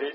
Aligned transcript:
Shri 0.00 0.10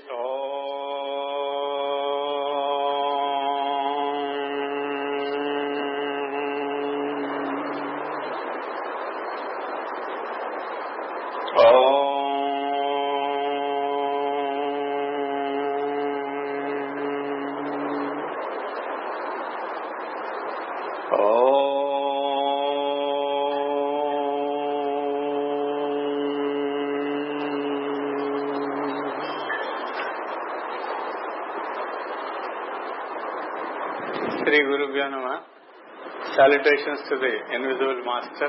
salutations 36.36 37.00
to 37.08 37.14
the 37.16 37.32
invisible 37.56 38.00
master 38.04 38.48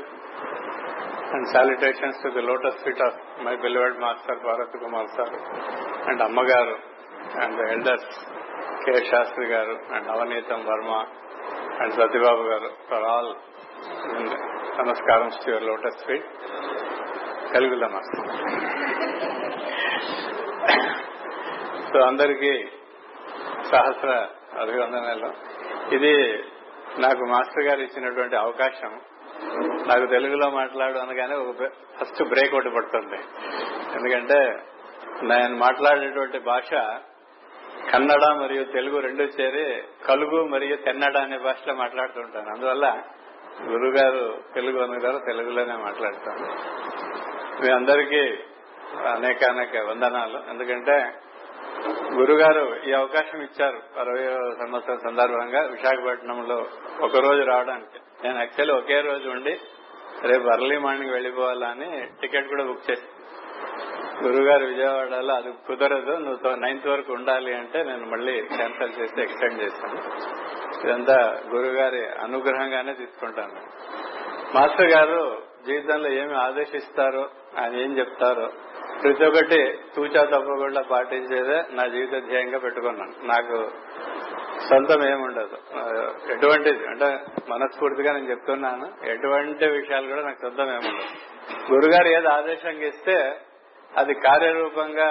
and 1.34 1.42
salutations 1.54 2.16
to 2.24 2.28
the 2.36 2.42
lotus 2.48 2.76
feet 2.84 3.00
of 3.08 3.14
my 3.46 3.54
beloved 3.64 3.96
master 4.04 4.34
Bharat 4.46 4.72
Kumar 4.82 5.04
sir 5.16 5.28
and 6.10 6.20
అమ్మగారు 6.26 6.76
and 7.42 7.52
the 7.60 7.66
elders 7.74 8.04
K 8.84 8.94
Shastri 9.10 9.46
గారు 9.54 9.74
and 9.94 10.04
నవనీతం 10.10 10.60
Varma 10.70 10.90
and 11.82 11.92
Satyababu 12.00 12.44
గారు 12.50 12.70
for 12.90 13.02
all 13.14 13.28
నమస్కారం 14.80 15.28
to 15.42 15.48
your 15.50 15.66
lotus 15.68 16.00
feet 16.08 16.26
తెలుగులో 17.52 17.86
master 17.94 18.26
so 21.90 21.98
అందరికీ 22.10 22.52
సహస్ర 23.70 24.10
అభివందనాలు 24.62 25.30
ఇది 25.96 26.12
నాకు 26.98 27.24
మాస్టర్ 27.24 27.64
గారు 27.64 27.80
ఇచ్చినటువంటి 27.80 28.36
అవకాశం 28.36 29.00
నాకు 29.86 30.06
తెలుగులో 30.06 30.50
మాట్లాడు 30.50 30.98
అనగానే 30.98 31.34
ఒక 31.34 31.66
ఫస్ట్ 32.00 32.22
బ్రేక్ 32.24 32.54
ఒకటి 32.54 32.70
పడుతుంది. 32.70 33.18
ఎందుకంటే 33.96 34.38
నేను 35.22 35.56
మాట్లాడేటువంటి 35.56 36.38
భాష 36.38 36.70
కన్నడ 37.92 38.24
మరియు 38.42 38.64
తెలుగు 38.64 39.00
రెండు 39.00 39.22
చేరి 39.22 39.84
కలుగు 40.06 40.44
మరియు 40.44 40.76
తెన్నడ 40.76 41.16
అనే 41.16 41.38
భాషలో 41.38 41.74
మాట్లాడుతుంటాను 41.74 42.50
అందువల్ల 42.50 43.02
గురుగారు 43.62 44.42
తెలుగు 44.54 44.82
అనుగారు 44.82 45.18
తెలుగులోనే 45.26 45.76
మాట్లాడతాను. 45.76 46.46
మీ 47.62 47.70
అందరికీ 47.72 48.24
అనేక 49.12 49.44
అనేక 49.44 49.76
వందనాలు. 49.88 50.38
ఎందుకంటే 50.50 50.98
గురుగారు 52.14 52.88
ఈ 52.88 52.92
అవకాశం 52.92 53.42
ఇచ్చారు 53.42 53.98
అరవై 53.98 54.24
సంవత్సరం 54.66 54.98
సందర్భంగా 54.98 55.60
విశాఖపట్నంలో 55.60 56.66
ఒక 57.00 57.16
రోజు 57.16 57.42
రావడానికి. 57.42 57.98
నేను 58.24 58.38
యాక్చువల్లీ 58.38 58.74
ఒకే 58.74 59.00
రోజు 59.00 59.28
ఉండి 59.28 59.60
రేపు 60.22 60.48
అర్లీ 60.48 60.78
మార్నింగ్ 60.78 61.12
వెళ్ళిపోవాలని 61.12 62.08
టికెట్ 62.20 62.48
కూడా 62.48 62.64
బుక్ 62.64 62.90
చేసి 62.90 63.06
గురుగారు 64.26 64.64
విజయవాడలో 64.66 65.34
అది 65.34 65.52
కుదరదు 65.66 66.10
నువ్వు 66.10 66.56
నైన్త్ 66.56 66.86
వరకు 66.86 67.12
ఉండాలి 67.12 67.54
అంటే 67.54 67.82
నేను 67.82 68.06
మళ్ళీ 68.06 68.42
క్యాన్సిల్ 68.42 69.02
చేసి 69.02 69.22
ఎక్స్టెండ్ 69.22 69.62
చేశాను 69.62 70.00
ఇదంతా 70.84 71.42
గురుగారి 71.54 72.08
అనుగ్రహంగానే 72.08 72.94
తీసుకుంటాను. 72.94 73.54
మాస్టర్ 74.54 74.90
గారు 74.90 75.42
జీవితంలో 75.66 76.08
ఏమి 76.12 76.34
ఆదేశిస్తారో 76.34 77.30
ఆయన 77.58 77.74
ఏం 77.74 77.98
చెప్తారో 77.98 78.48
ప్రతి 79.02 79.24
ఒక్కటి 79.26 79.58
తూచా 79.96 80.22
తప్పకుండా 80.24 80.80
పాటించేదే 80.90 81.58
నా 81.70 81.84
జీవిత 81.86 82.14
ధ్యేయంగా 82.28 82.58
పెట్టుకున్నాను. 82.58 83.14
నాకు 83.26 83.56
సొంతం 84.68 85.00
ఏముండదు 85.10 85.56
ఎటువంటిది? 86.32 86.82
అంటే 86.86 87.08
మనస్ఫూర్తిగా 87.48 88.12
నేను 88.12 88.30
చెప్తున్నాను 88.30 88.86
ఎటువంటి 89.12 89.66
విషయాలు 89.76 90.06
కూడా 90.06 90.22
నాకు 90.22 90.40
సొంతం 90.42 90.70
ఏముండదు 90.70 91.12
గురుగారు 91.72 92.08
ఏది 92.08 92.28
ఆదేశంగా 92.28 92.86
ఇస్తే 92.86 93.16
అది 93.92 94.14
కార్యరూపంగా 94.14 95.10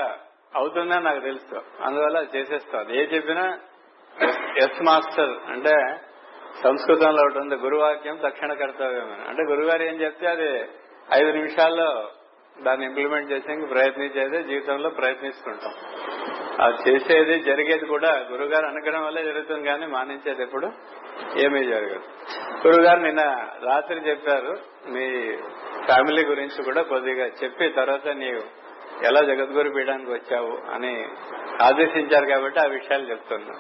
అవుతుందని 0.55 1.03
నాకు 1.03 1.19
తెలుసు. 1.19 1.57
అందువల్ల 1.83 2.17
చేసేస్తాను 2.35 2.91
ఏ 2.91 3.03
చెప్పినా 3.15 3.45
ఎస్ 4.63 4.81
మాస్టర్ 4.81 5.33
అంటే 5.53 5.73
సంస్కృతంలో 6.63 7.21
ఒకటి 7.25 7.39
ఉంది 7.39 7.55
గురువాక్యం 7.55 8.15
తక్షణ 8.17 8.51
కర్తవ్యం 8.53 9.09
అంటే 9.29 9.41
గురుగారు 9.51 9.83
ఏం 9.83 9.95
చెప్తే 10.01 10.27
అది 10.27 10.49
ఐదు 11.13 11.31
నిమిషాల్లో 11.37 11.89
దాన్ని 12.63 12.85
ఇంప్లిమెంట్ 12.85 13.31
చేసేందుకు 13.31 13.67
ప్రయత్నించేది 13.67 14.43
జీవితంలో 14.43 14.89
ప్రయత్నిస్తుంటాం. 14.89 15.73
అది 16.61 16.89
చేసేది 16.89 17.39
జరిగేది 17.39 17.85
కూడా 17.85 18.25
గురుగారు 18.31 18.65
అనుగ్రహం 18.65 19.05
వల్లే 19.05 19.23
జరుగుతుంది 19.23 19.67
కానీ 19.67 19.85
మానించేది 19.85 20.41
ఎప్పుడు 20.41 20.71
ఏమీ 21.37 21.63
జరగదు. 21.63 21.99
గురుగారు 22.67 22.99
నిన్న 22.99 23.21
రాత్రి 23.63 23.99
చెప్పారు 24.09 24.57
మీ 24.89 25.37
ఫ్యామిలీ 25.85 26.25
గురించి 26.25 26.63
కూడా 26.63 26.81
కొద్దిగా 26.81 27.25
చెప్పి 27.43 27.69
తర్వాత 27.69 28.07
నీవు 28.07 28.67
ఎలా 29.05 29.21
జగద్గురు 29.21 29.69
పీయడానికి 29.69 30.11
వచ్చావు 30.11 30.57
అని 30.73 31.07
ఆదేశించారు 31.61 32.25
కాబట్టి 32.25 32.59
ఆ 32.59 32.63
విషయాలు 32.63 33.09
చెప్తున్నా. 33.09 33.53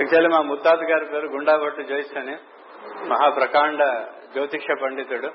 యాక్చువల్లీ 0.00 0.28
మా 0.28 0.40
ముత్తాత 0.40 0.78
గారి 0.78 1.04
పేరు 1.04 1.26
గుండాభట్టు 1.26 1.82
జోయిస్ 1.82 2.16
అని 2.16 2.36
మహాప్రకాండ 3.08 3.84
జ్యోతిష 4.32 4.66
పండితుడు. 4.82 5.30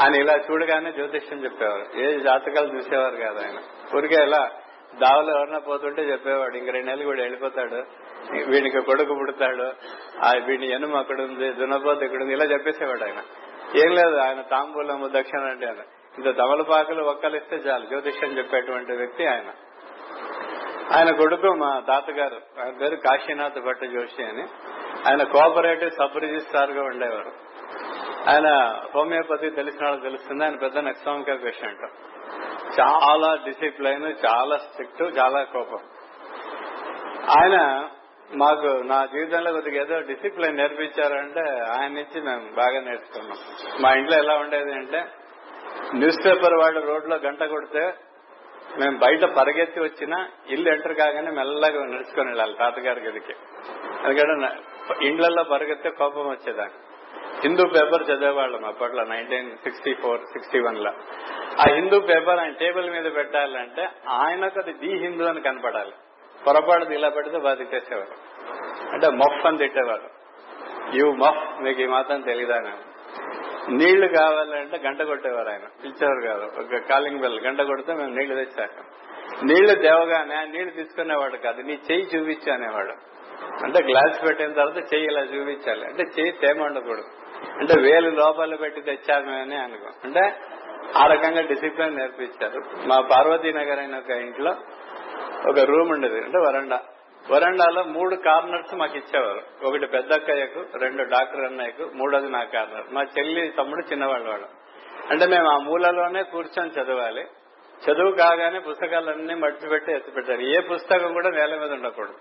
ఆయన 0.00 0.14
ఇలా 0.14 0.34
చూడగానే 0.50 0.92
జ్యోతిష్యం 0.92 1.44
చెప్పేవారు. 1.44 1.98
ఏ 1.98 2.18
జాతకాలు 2.18 2.76
చూసేవారు 2.76 3.16
కాదు 3.16 3.38
ఆయన. 3.38 3.58
ఊరికే 3.96 4.22
ఇలా 4.22 4.50
దావలో 4.94 5.36
ఎవరన్నా 5.36 5.58
పోతుంటే 5.58 6.02
చెప్పేవాడు 6.02 6.56
ఇంక 6.56 6.70
రెండు 6.70 6.90
నెలలు 6.90 7.04
కూడా 7.04 7.22
వెళ్ళిపోతాడు. 7.22 7.84
వీడికి 8.50 8.80
కొడుకు 8.80 9.14
పుడతాడు 9.14 9.62
వీడిని 10.44 10.72
ఎనుమ 10.72 10.96
అక్కడ 10.96 11.20
ఉంది 11.20 11.52
దున్నపోతు 11.52 12.04
ఇక్కడ 12.04 12.22
ఉంది 12.22 12.32
ఇలా 12.32 12.44
చెప్పేసేవాడు 12.44 13.04
ఆయన. 13.04 13.22
ఏం 13.76 13.94
లేదు 13.94 14.16
ఆయన 14.16 14.40
తాంబూలము 14.40 15.08
దక్షిణ 15.08 15.40
అంటే 15.40 15.66
ఆయన. 15.66 15.82
ఇంత 16.18 16.38
తమలపాకులు 16.38 17.04
ఒక్కలిస్తే 17.04 17.56
చాలు 17.56 17.84
జ్యోతిష్యం 17.86 18.38
చెప్పేటువంటి 18.38 18.92
వ్యక్తి 18.92 19.26
ఆయన. 19.26 19.50
ఆయన 20.92 21.10
కొడుకు 21.10 21.46
మా 21.46 21.82
తాతగారు. 21.88 22.40
ఆయన 22.60 22.70
పేరు 22.70 22.96
కాశీనాథ్ 22.96 23.60
భట్ట 23.60 23.84
జోషి 23.84 24.24
అని. 24.24 24.42
ఆయన 25.08 25.22
కోఆపరేటివ్ 25.22 25.90
సబ్ 25.90 26.16
రిజిస్ట్రార్గా 26.16 26.82
ఉండేవారు. 26.82 27.47
ఆయన 28.26 28.48
హోమియోపతి 28.94 29.50
తెలిసిన 29.50 29.84
వాళ్ళకి 29.84 30.02
తెలుస్తుంది. 30.02 30.44
ఆయన 30.44 30.56
పెద్ద 30.56 30.78
నెక్సామిక 30.78 31.44
పేషెంట్ 31.44 31.84
చాలా 32.80 33.34
డిసిప్లైన్ 33.34 34.14
చాలా 34.26 34.56
స్ట్రిక్ట్ 34.56 35.18
చాలా 35.18 35.42
కోపం. 35.42 35.78
ఆయన 37.38 37.88
మాకు 38.36 38.66
నా 38.66 39.04
జీవితంలో 39.04 39.52
కొద్దిగా 39.52 39.82
ఏదో 39.82 40.00
డిసిప్లైన్ 40.00 40.56
నేర్పించారంటే 40.56 41.44
ఆయన 41.60 41.92
నుంచి 41.92 42.20
మేము 42.20 42.54
బాగా 42.54 42.80
నేర్చుకున్నాం. 42.80 43.38
మా 43.80 43.92
ఇంట్లో 43.92 44.18
ఎలా 44.18 44.36
ఉండేది 44.36 44.72
అంటే 44.72 45.06
న్యూస్ 45.94 46.26
పేపర్ 46.26 46.54
వాళ్ళు 46.54 46.80
రోడ్లో 46.80 47.16
గంట 47.16 47.44
కొడితే 47.44 47.94
మేము 48.78 48.98
బయట 48.98 49.24
పరిగెత్తి 49.24 49.80
వచ్చినా 49.80 50.28
ఇల్లు 50.48 50.68
ఎంటర్ 50.68 50.94
కాగానే 50.94 51.30
మెల్లగా 51.30 51.84
నడుచుకొని 51.84 52.28
వెళ్ళాలి 52.28 52.54
తాతగారి 52.54 53.00
గదికి. 53.00 53.32
ఎందుకంటే 54.04 55.06
ఇండ్లలో 55.06 55.42
పరిగెత్తే 55.42 55.90
కోపం 55.90 56.28
వచ్చేదాన్ని. 56.28 56.87
హిందూ 57.42 57.62
పేపర్ 57.68 58.02
చదివేవాళ్ళం 58.02 58.64
అప్పట్లో 58.64 59.04
నైన్టీన్ 59.04 59.56
సిక్స్టీ 59.56 59.94
ఫోర్ 59.94 60.20
సిక్స్టీ 60.20 60.60
వన్లో. 60.60 60.90
ఆ 61.60 61.74
హిందూ 61.74 62.00
పేపర్ 62.00 62.38
ఆయన 62.38 62.52
టేబుల్ 62.52 62.90
మీద 62.90 63.12
పెట్టాలంటే 63.14 63.88
ఆయనకు 64.08 64.60
అది 64.60 64.72
ది 64.72 64.98
హిందూ 64.98 65.24
అని 65.24 65.40
కనపడాలి. 65.40 65.92
పొరపాటు 66.46 66.92
ఇలా 66.92 67.08
పెడితే 67.08 67.38
బాధ 67.38 67.58
తిట్టేసేవారు 67.58 68.14
అంటే 68.92 69.08
మఫ్ 69.08 69.46
అని 69.46 69.58
తిట్టేవారు. 69.58 70.08
యూ 70.96 71.12
మఫ్ 71.12 71.62
మీకు 71.62 71.82
ఈ 71.82 71.86
మాత్రం 71.86 72.20
తెలియదా 72.20 72.60
నీళ్ళు 73.68 74.06
కావాలంటే 74.06 74.78
గంట 74.78 75.02
కొట్టేవారు 75.02 75.48
ఆయన. 75.48 75.62
పిలిచేవారు 75.84 76.26
కాదు. 76.26 76.60
ఒక 76.60 76.82
కాలింగ్ 76.90 77.18
బెల్ 77.18 77.40
గంట 77.40 77.62
కొడితే 77.62 77.94
మేము 77.94 78.14
నీళ్ళు 78.14 78.44
తెచ్చాక 78.44 78.70
నీళ్ళు 79.44 79.74
దేవగానే 79.74 80.46
నీళ్ళు 80.46 80.70
తీసుకునేవాడు 80.70 81.36
కాదు. 81.36 81.62
నీ 81.62 81.78
చెయ్యి 81.90 82.06
చూపించు 82.16 82.52
అనేవాడు. 82.52 82.92
అంటే 83.64 83.84
గ్లాస్ 83.84 84.28
పెట్టిన 84.28 84.52
తర్వాత 84.52 84.76
చెయ్యి 84.76 85.04
ఇలా 85.04 85.20
చూపించాలి. 85.20 85.84
అంటే 85.84 86.02
చెయ్యి 86.02 86.32
తేమ 86.32 86.62
ఉండకూడదు. 86.62 87.27
అంటే 87.44 87.80
వేలు 87.80 88.10
లోపల 88.10 88.54
పెట్టి 88.54 88.80
తెచ్చామని 88.80 89.40
అని 89.40 89.56
అనుకో. 89.56 89.90
అంటే 90.04 90.40
ఆ 90.96 91.06
రకంగా 91.06 91.40
డిసిప్లిన్ 91.40 91.96
నేర్పించారు. 91.96 92.86
మా 92.86 93.00
పార్వతీనగర్ 93.00 93.78
అయిన 93.78 93.96
ఒక 93.96 94.10
ఇంట్లో 94.10 94.50
ఒక 95.48 95.58
రూమ్ 95.58 95.90
ఉండేది. 95.90 96.24
అంటే 96.24 96.38
వరండా. 96.38 96.80
వరండాలో 97.30 97.84
మూడు 97.84 98.16
కార్నర్స్ 98.16 98.74
మాకు 98.74 98.96
ఇచ్చేవారు. 98.96 99.42
ఒకటి 99.64 99.86
పెద్ద 99.86 100.12
అక్కయ్యకు 100.12 100.64
రెండు 100.78 101.02
డాక్టర్ 101.02 101.44
అన్నయ్యకు 101.44 101.90
మూడోది 101.94 102.30
నా 102.30 102.44
కార్నర్. 102.44 102.92
మా 102.92 103.02
చెల్లి 103.18 103.48
తమ్ముడు 103.48 103.92
చిన్నవాళ్ళు 103.92 104.30
వాళ్ళు 104.30 104.48
అంటే 105.10 105.26
మేము 105.26 105.48
ఆ 105.48 105.56
మూలలోనే 105.56 106.22
కూర్చొని 106.22 106.70
చదవాలి. 106.70 107.26
చదువు 107.90 108.10
కాగానే 108.10 108.58
పుస్తకాలన్నీ 108.58 109.34
మడిచిపెట్టి 109.34 109.92
ఎత్తిపెట్టారు. 109.92 110.40
ఏ 110.40 110.60
పుస్తకం 110.60 111.12
కూడా 111.12 111.30
నేల 111.30 111.58
మీద 111.58 111.72
ఉండకూడదు. 111.72 112.14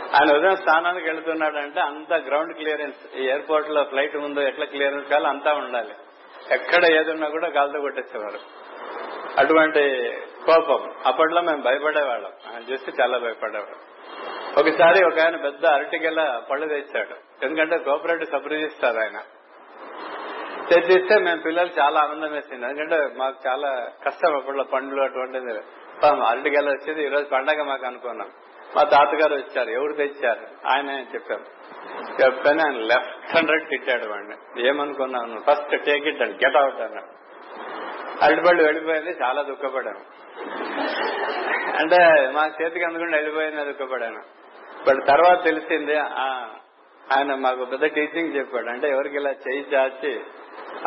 ఆయన 0.00 0.36
ఉదయం 0.36 0.56
స్థానానికి 0.56 1.06
వెళుతున్నాడంటే 1.06 1.80
అంత 1.80 2.12
గ్రౌండ్ 2.12 2.54
క్లియరెన్స్ 2.54 3.16
ఈ 3.16 3.28
ఎయిర్పోర్ట్లో 3.28 3.84
ఫ్లైట్ 3.84 4.16
ముందు 4.16 4.40
ఎట్లా 4.40 4.64
క్లియరెన్స్ 4.64 5.08
కావాలి 5.08 5.28
అంతా 5.28 5.52
ఉండాలి. 5.52 5.94
ఎక్కడ 6.50 6.84
ఏదున్నా 6.84 7.28
కూడా 7.28 7.48
గాలితో 7.48 7.80
కొట్టేసేవారు. 7.80 8.38
అటువంటి 9.38 10.12
కోపం. 10.46 10.94
అప్పట్లో 11.06 11.40
మేము 11.40 11.62
భయపడేవాళ్ళం. 11.62 12.30
ఆయన 12.54 12.72
చూస్తే 12.72 12.92
చాలా 13.00 13.18
భయపడేవాళ్ళం 13.18 13.78
ఒకసారి 14.58 15.04
ఒక 15.04 15.20
ఆయన 15.20 15.36
పెద్ద 15.36 15.66
అరటికెల 15.66 16.42
పళ్ళు 16.50 16.68
తెచ్చాడు. 16.68 17.44
ఎందుకంటే 17.44 17.78
కోఆపరేటివ్ 17.78 18.30
సబ్ 18.30 18.98
ఆయన. 18.98 19.20
తెచ్చిస్తే 20.70 21.18
మేము 21.18 21.40
పిల్లలు 21.40 21.70
చాలా 21.80 22.00
ఆనందం 22.00 22.32
వేసింది. 22.32 22.66
ఎందుకంటే 22.66 23.08
మాకు 23.16 23.48
చాలా 23.48 23.88
కష్టం 24.06 24.36
అప్పట్లో 24.36 24.64
పండ్లు 24.64 25.02
అటువంటిది. 25.02 25.60
పాపం 26.02 26.20
వచ్చేది 26.66 27.04
ఈ 27.04 27.08
రోజు 27.08 27.24
పండగ 27.24 27.62
మాకు 27.62 27.86
అనుకున్నాం. 27.86 28.30
మా 28.76 28.82
తాతగారు 28.84 29.34
వచ్చారు. 29.34 29.70
ఎవరు 29.70 29.92
తెచ్చారు? 29.92 30.44
ఆయన 30.66 30.90
చెప్పారు. 31.14 31.44
చెప్పాను 32.20 32.60
ఆయన 32.60 32.78
లెఫ్ట్ 32.84 33.36
హండ్రెడ్ 33.36 33.68
తిట్టాడు 33.68 34.06
వాడిని. 34.06 34.36
ఏమనుకున్నాను 34.68 35.40
first 35.40 35.84
take 35.84 36.06
it 36.06 36.22
and 36.22 36.44
get 36.44 36.56
out 36.56 36.80
అన్నాడు. 36.80 37.10
అరటిపళ్ళు 38.24 38.62
వెళ్ళిపోయింది 38.62 39.16
చాలా 39.22 39.42
దుఃఖపడాను 39.42 40.02
అంటే 41.78 41.98
మా 42.30 42.50
చేతికి 42.60 42.84
అందుకుండా 42.84 43.16
వెళ్ళిపోయింది 43.16 43.64
దుఃఖపడాను 43.64 44.20
బట్ 44.86 45.06
తర్వాత 45.06 45.44
తెలిసింది 45.44 45.96
ఆ, 45.96 46.26
ఆయన 47.12 47.34
మాకు 47.34 47.64
పెద్ద 47.64 47.84
టీచింగ్ 47.86 48.36
చెప్పాడు. 48.36 48.68
అంటే 48.68 48.88
ఎవరికి 48.88 49.16
ఇలా 49.16 49.30
చేయి 49.42 49.66
చాచి 49.74 50.12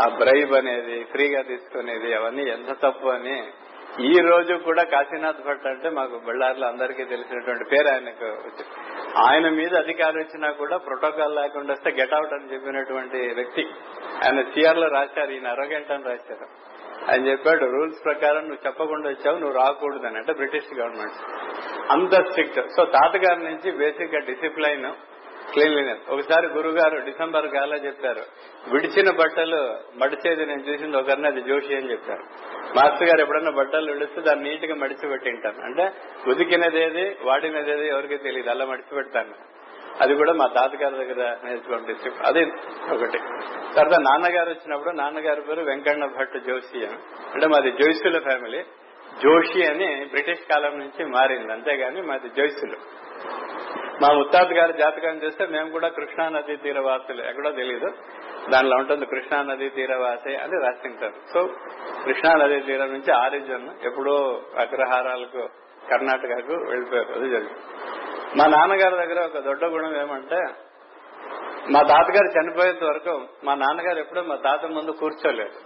ఆ 0.01 0.07
బ్రైబ్ 0.17 0.53
అనేది 0.53 1.03
ఫ్రీగా 1.03 1.41
తీసుకునేది 1.41 2.13
అవన్నీ 2.13 2.43
ఎంత 2.49 2.71
తప్పు 2.81 3.07
అని 3.07 3.35
ఈ 3.99 4.19
రోజు 4.19 4.53
కూడా 4.53 4.83
కాశీనాథ్ 4.83 5.45
భట్ 5.45 5.67
అంటే 5.67 5.89
మాకు 5.89 6.21
బళ్ళారిలో 6.27 6.67
అందరికీ 6.67 7.03
తెలిసినటువంటి 7.03 7.63
పేరు 7.63 7.87
ఆయనకు 7.87 8.37
ఆయన 9.19 9.49
మీద 9.49 9.75
అధికారం 9.75 10.19
ఇచ్చినా 10.19 10.51
కూడా 10.51 10.77
ప్రోటోకాల్ 10.77 11.35
లేకుండా 11.35 11.73
వస్తే 11.73 11.91
గెట్ 11.91 12.13
అవుట్ 12.13 12.33
అని 12.33 12.53
చెప్పినటువంటి 12.53 13.33
వ్యక్తి 13.33 13.67
ఆయన 14.25 14.41
సిఆర్లో 14.41 14.87
రాశారు 14.87 15.31
ఈయన 15.31 15.47
అరగంట 15.47 15.91
అని 15.91 16.03
రాశారు. 16.03 16.47
ఆయన 17.11 17.27
చెప్పాడు 17.27 17.65
రూల్స్ 17.65 18.05
ప్రకారం 18.05 18.41
నువ్వు 18.41 18.67
చెప్పకుండా 18.67 19.09
వచ్చావు 19.09 19.37
నువ్వు 19.39 19.57
రాకూడదని. 19.57 20.17
అంటే 20.17 20.33
బ్రిటిష్ 20.33 20.79
గవర్నమెంట్ 20.79 21.17
అంత 21.91 22.27
స్ట్రిక్ట్ 22.27 22.59
సో 22.59 22.85
తాతగారి 22.85 23.43
నుంచి 23.43 23.71
బేసిక్గా 23.71 24.19
డిసిప్లైన్ 24.19 24.85
క్లీన్లీనెస్ 25.53 26.11
ఒకసారి 26.11 26.47
గురుగారు 26.47 27.05
డిసెంబర్ 27.05 27.45
గాలో 27.45 27.75
చెప్పారు 27.75 28.21
విడిచిన 28.71 29.11
బట్టలు 29.11 29.77
మడిచేది 29.95 30.45
నేను 30.45 30.61
చూసింది 30.61 30.97
ఒకరిని 30.97 31.27
అది 31.27 31.41
జోషి 31.41 31.75
అని 31.75 31.91
చెప్పారు. 31.91 32.23
మాస్టర్ 32.75 33.03
గారు 33.03 33.21
ఎప్పుడన్నా 33.21 33.51
బట్టలు 33.51 33.91
విడిస్తే 33.91 34.21
దాన్ని 34.21 34.49
నీట్గా 34.49 34.75
మడిచి 34.75 35.09
పెట్టింటాను 35.09 35.65
అంటే 35.65 35.93
ఉదికినదేది 36.29 37.17
వాడినదేది 37.21 37.87
ఎవరికి 37.87 38.17
తెలియదు 38.17 38.49
అలా 38.49 38.65
మడిచి 38.65 38.95
పెడతాను. 38.95 39.35
అది 40.01 40.15
కూడా 40.15 40.33
మా 40.33 40.47
తాతగారి 40.47 40.95
దగ్గర 40.95 41.37
నేర్చుకోండి 41.43 42.09
అది 42.25 42.43
ఒకటి. 42.93 43.17
తర్వాత 43.75 43.99
నాన్నగారు 43.99 44.49
వచ్చినప్పుడు 44.49 44.95
నాన్నగారి 44.95 45.41
పేరు 45.41 45.61
వెంకన్న 45.61 46.05
భట్ 46.05 46.43
జోషి 46.47 46.77
అని. 46.77 46.97
అంటే 47.33 47.47
మాది 47.47 47.71
జోయిసుల 47.71 48.19
ఫ్యామిలీ. 48.19 48.63
జోషి 49.23 49.65
అని 49.65 50.05
బ్రిటిష్ 50.05 50.39
కాలం 50.39 50.79
నుంచి 50.79 51.05
మారింది. 51.05 51.53
అంతేగాని 51.53 52.01
మాది 52.01 52.29
జోయిసులు 52.29 52.94
మా 54.05 54.13
ముత్తాత 54.13 54.53
గారి 54.53 54.73
జాతకం 54.73 55.17
చూస్తే 55.17 55.45
మేము 55.45 55.69
కూడా 55.69 55.87
కృష్ణా 55.87 56.29
నదీ 56.29 56.55
తీరవాసులు 56.55 57.21
ఎక్కడో 57.21 57.51
తెలియదు 57.51 57.89
దానిలో 58.49 58.77
ఉంటుంది 58.77 59.05
కృష్ణా 59.05 59.41
నదీ 59.41 59.69
తీరవాసి 59.69 60.35
అని 60.35 60.61
రాసింటారు 60.61 61.13
సో 61.33 61.47
కృష్ణా 62.03 62.33
నదీ 62.33 62.59
తీరం 62.59 62.93
నుంచి 62.93 63.13
ఆరిజన్ 63.13 63.69
ఎప్పుడో 63.83 64.41
అగ్రహారాలకు 64.57 65.49
కర్ణాటకకు 65.91 66.53
వెళ్ళిపోయారు. 66.53 67.11
అది 67.13 67.29
జరిగింది. 67.29 67.59
మా 68.37 68.45
నాన్నగారి 68.45 68.95
దగ్గర 68.95 69.25
ఒక 69.25 69.39
దొడ్డ 69.39 69.65
గుణం 69.65 70.01
ఏమంటే 70.01 70.39
మా 71.69 71.81
తాతగారు 71.81 72.39
చనిపోయేంత 72.39 72.83
వరకు 72.83 73.27
మా 73.43 73.55
నాన్నగారు 73.55 73.99
ఎప్పుడూ 73.99 74.21
మా 74.21 74.35
తాత 74.35 74.65
ముందు 74.65 74.91
కూర్చోలేదు. 74.91 75.59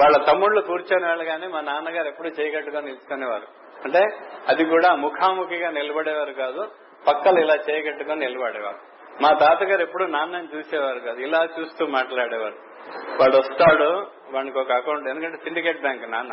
వాళ్ళ 0.00 0.16
తమ్ముళ్ళు 0.16 0.60
కూర్చొని 0.60 1.06
వాళ్ళు 1.06 1.24
కానీ 1.24 1.46
మా 1.46 1.60
నాన్నగారు 1.60 2.08
ఎప్పుడు 2.08 2.28
చేయగట్టుగా 2.28 2.80
నిల్చుకునేవారు. 2.80 3.57
అంటే 3.84 4.02
అది 4.48 4.64
కూడా 4.64 4.94
ముఖాముఖిగా 4.94 5.70
నిలబడేవారు 5.70 6.32
కాదు 6.32 6.68
పక్కలు 7.06 7.40
ఇలా 7.40 7.54
చేయగట్టుకుని 7.70 8.16
నిలబడేవారు. 8.16 8.78
మా 9.22 9.32
తాతగారు 9.32 9.82
ఎప్పుడు 9.82 10.04
నాన్నని 10.04 10.48
చూసేవారు 10.56 10.98
కాదు 10.98 11.20
ఇలా 11.20 11.48
చూస్తూ 11.60 11.86
మాట్లాడేవారు. 11.86 12.54
వాడు 13.20 13.36
వస్తాడు 13.36 14.06
వానికి 14.30 14.58
ఒక 14.58 14.72
అకౌంట్ 14.72 15.08
ఎందుకంటే 15.08 15.36
సిండికేట్ 15.36 15.80
బ్యాంక్ 15.80 16.10
నాన్న. 16.10 16.32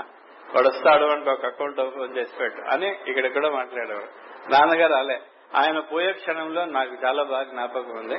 వాడు 0.56 0.68
వస్తాడు 0.68 1.06
వానికి 1.06 1.30
ఒక 1.30 1.46
అకౌంట్ 1.46 1.80
ఓపెన్ 1.80 2.18
చేసి 2.18 2.38
పెట్టు 2.38 2.62
అని 2.62 2.96
ఇక్కడ 3.08 3.34
కూడా 3.34 3.50
మాట్లాడేవారు. 3.50 4.08
నాన్నగారు 4.50 4.94
అలే 4.94 5.22
ఆయన 5.56 5.80
పోయే 5.80 6.12
క్షణంలో 6.12 6.66
నాకు 6.66 6.92
చాలా 7.06 7.24
బాగా 7.24 7.44
జ్ఞాపకం 7.44 7.98
ఉంది. 7.98 8.16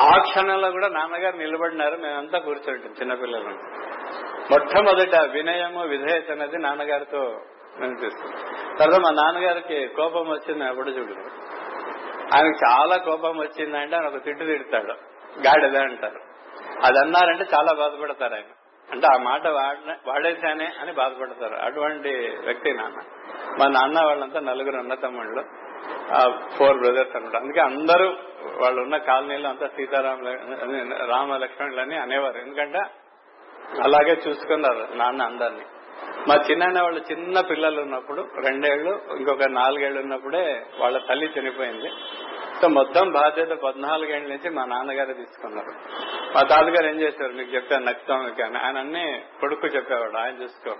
ఆ 0.00 0.18
క్షణంలో 0.18 0.70
కూడా 0.70 0.88
నాన్నగారు 0.88 1.36
నిలబడినారు 1.36 1.96
మేమంతా 1.96 2.38
కూర్చుంటాం 2.38 2.92
చిన్నపిల్లలు. 2.92 3.50
మొట్టమొదట 4.50 5.30
వినయము 5.30 5.86
విధేయత 5.86 6.30
అనేది 6.30 6.58
నాన్నగారితో 6.58 7.40
మేము 7.78 8.10
తర్వాత 8.78 9.00
మా 9.00 9.10
నాన్నగారికి 9.10 9.86
కోపం 9.86 10.30
వచ్చింది 10.30 10.64
అప్పుడు 10.64 10.90
చూడు. 10.90 11.14
ఆయనకు 12.34 12.70
చాలా 12.70 12.96
కోపం 12.96 13.38
వచ్చిందంటే 13.38 13.96
ఆయన 13.96 14.06
ఒక 14.06 14.24
తిట్టు 14.24 14.44
తిడతాడు. 14.44 14.92
గాడిద 15.40 15.76
అంటారు. 15.76 16.20
అది 16.84 16.98
అన్నారంటే 16.98 17.44
చాలా 17.54 17.72
బాధపడతారు 17.72 18.34
ఆయన. 18.34 18.44
అంటే 18.92 19.06
ఆ 19.06 19.16
మాట 19.16 19.46
వాడేశానే 19.48 20.72
అని 20.80 20.92
బాధపడతారు. 20.92 21.54
అటువంటి 21.54 22.36
వ్యక్తి 22.44 22.72
నాన్న. 22.72 22.96
మా 23.58 23.66
నాన్న 23.66 24.06
వాళ్ళంతా 24.06 24.40
నలుగురు 24.40 24.76
అన్న 24.76 24.94
తమ్ముళ్ళు. 24.94 25.44
ఫోర్ 26.56 26.76
బ్రదర్స్ 26.78 27.16
అనమాట 27.16 27.36
అందుకే 27.36 27.60
అందరూ 27.60 28.08
వాళ్ళు 28.62 28.82
ఉన్న 28.82 28.96
కాలనీలో 28.96 29.48
అంతా 29.48 29.66
సీతారామ 29.66 30.28
రామ 31.10 31.36
లక్ష్మణులని 31.36 31.96
అనేవారు. 31.96 32.38
ఎందుకంటే 32.38 32.78
అలాగే 33.82 34.16
చూసుకున్నారు 34.28 34.86
నాన్న 34.94 35.22
అందరినీ. 35.22 35.64
మా 36.28 36.34
చిన్న 36.50 36.82
వాళ్ళు 36.82 37.00
చిన్న 37.12 37.40
పిల్లలు 37.40 37.80
ఉన్నప్పుడు 37.80 38.28
రెండేళ్ళు 38.44 39.00
ఇంకొక 39.16 39.42
నాలుగేళ్ళు 39.42 40.00
ఉన్నప్పుడే 40.00 40.66
వాళ్ళ 40.78 40.98
తల్లి 40.98 41.32
చనిపోయింది. 41.38 41.90
సో 42.62 42.68
మొత్తం 42.68 43.12
బాధ్యత 43.12 43.48
పద్నాలుగేళ్ళ 43.48 44.28
నుంచి 44.28 44.50
మా 44.50 44.64
నాన్నగారు 44.64 45.12
తీసుకున్నారు. 45.12 45.70
మా 46.34 46.42
తాతగారు 46.42 46.86
ఏం 46.86 47.00
చేశారు? 47.00 47.32
మీకు 47.32 47.54
చెప్తాను 47.54 47.84
నచ్చుతాం 47.84 48.24
మీకు 48.24 48.42
అని. 48.42 48.58
ఆయన 48.58 48.78
అన్ని 48.78 49.22
కొడుకు 49.40 49.66
చెప్పేవాడు. 49.66 50.16
ఆయన 50.16 50.42
చూసుకోరు 50.42 50.78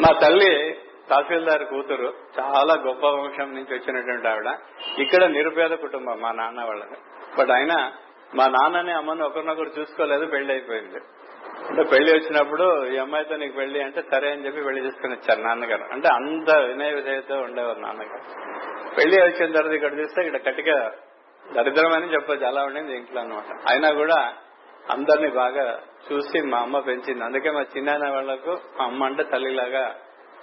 మా 0.00 0.18
తల్లి 0.22 0.80
తహసీల్దార్ 1.10 1.64
కూతురు 1.64 2.14
చాలా 2.40 2.74
గొప్ప 2.74 3.06
వంశం 3.06 3.54
నుంచి 3.54 3.78
వచ్చినటువంటి 3.78 4.28
ఆవిడ. 4.28 4.58
ఇక్కడ 4.98 5.24
నిరుపేద 5.24 5.70
కుటుంబం 5.70 6.20
మా 6.20 6.32
నాన్న 6.32 6.64
వాళ్ళది. 6.64 6.96
బట్ 7.38 7.50
ఆయన 7.50 7.92
మా 8.34 8.46
నాన్నని 8.46 8.92
అమ్మని 8.92 9.22
ఒకరినొకరు 9.22 9.70
చూసుకోలేదు 9.78 10.26
పెళ్ళి 10.26 10.52
అయిపోయింది 10.52 10.98
అంటే 11.68 11.82
పెళ్ళి 11.82 12.12
వచ్చినప్పుడు 12.12 12.86
ఈ 12.86 12.96
అమ్మాయితో 12.96 13.36
నీకు 13.36 13.54
పెళ్ళి 13.56 13.82
అంటే 13.82 14.02
సరే 14.02 14.32
అని 14.32 14.46
చెప్పి 14.46 14.62
పెళ్ళి 14.62 14.84
చేసుకుని 14.84 15.14
వచ్చారు 15.14 15.40
నాన్నగారు. 15.40 15.84
అంటే 15.92 16.08
అంత 16.08 16.56
వినయ 16.56 16.92
విధేయతో 16.92 17.40
ఉండేవారు 17.40 17.78
నాన్నగారు. 17.78 18.24
పెళ్ళి 18.94 19.16
వచ్చిన 19.22 19.52
తర్వాత 19.52 19.72
ఇక్కడ 19.72 19.98
చూస్తే 19.98 20.26
ఇక్కడ 20.26 20.52
కటిక 20.52 20.92
దరిద్రమని 21.54 22.04
చెప్పచ్చు 22.04 22.14
చెప్పొచ్చు 22.14 22.46
అలా 22.46 22.64
ఉండింది 22.64 22.96
ఇంట్లో 22.96 23.20
అనమాట 23.20 23.44
అయినా 23.68 23.92
కూడా 23.92 24.34
అందరినీ 24.90 25.30
బాగా 25.30 25.80
చూసి 26.12 26.42
మా 26.42 26.58
అమ్మ 26.58 26.78
పెంచింది. 26.78 27.24
అందుకే 27.24 27.50
మా 27.50 27.62
చిన్న 27.76 28.08
వాళ్ళకు 28.08 28.50
మా 28.78 28.84
అమ్మ 28.84 29.04
అంటే 29.04 29.22
తల్లిలాగా 29.22 29.94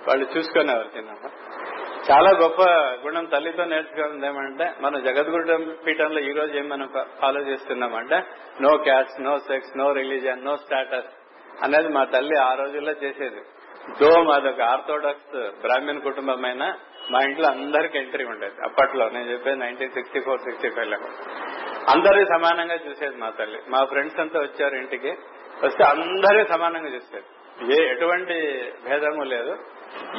వాళ్ళు 0.08 0.28
చూసుకునేవారు 0.38 0.90
చిన్న 0.98 1.12
చాలా 2.12 2.30
గొప్ప 2.32 2.62
గుణం 3.06 3.26
తల్లితో 3.26 3.64
నేర్చుకోవడం 3.66 4.26
ఏమంటే 4.26 4.66
మనం 4.82 5.04
జగద్గురు 5.04 5.76
పీఠంలో 5.86 6.20
ఈ 6.20 6.32
రోజు 6.32 6.54
ఏం 6.58 6.70
మనం 6.70 6.88
ఫాలో 7.22 7.42
చేస్తున్నామంటే 7.42 8.18
no 8.62 8.78
caste 8.78 9.22
no 9.22 9.38
sex 9.40 9.78
no 9.78 9.92
religion 9.94 10.46
no 10.46 10.58
status 10.58 11.12
అనేది 11.64 11.88
మా 11.88 12.04
తల్లి 12.04 12.36
ఆ 12.38 12.54
రోజుల్లో 12.54 12.92
చేసేది. 12.92 13.42
దో 14.00 14.24
మాదొక 14.24 14.62
ఆర్థోడాక్స్ 14.62 15.38
బ్రాహ్మణ్ 15.62 16.02
కుటుంబమైన 16.02 16.64
మా 17.12 17.20
ఇంట్లో 17.20 17.48
అందరికి 17.48 17.98
ఎంట్రీ 17.98 18.26
ఉండేది. 18.26 18.58
అప్పట్లో 18.64 19.10
నేను 19.10 19.28
చెప్పేది 19.32 19.60
నైన్టీన్ 19.60 19.92
సిక్స్టీ 19.92 20.20
ఫోర్ 20.20 20.40
సిక్స్టీ 20.40 20.70
ఫైవ్లో 20.70 20.98
అందరి 21.94 22.26
సమానంగా 22.26 22.78
చూసేది 22.88 23.16
మా 23.16 23.30
తల్లి. 23.30 23.60
మా 23.70 23.84
ఫ్రెండ్స్ 23.84 24.20
అంతా 24.20 24.40
వచ్చారు 24.40 24.76
ఇంటికి 24.76 25.12
వస్తే 25.64 25.84
అందరూ 25.84 26.42
సమానంగా 26.54 26.92
చూసేది. 26.96 27.28
ఏ 27.76 27.80
ఎటువంటి 27.92 28.38
భేదము 28.86 29.24
లేదు. 29.24 29.54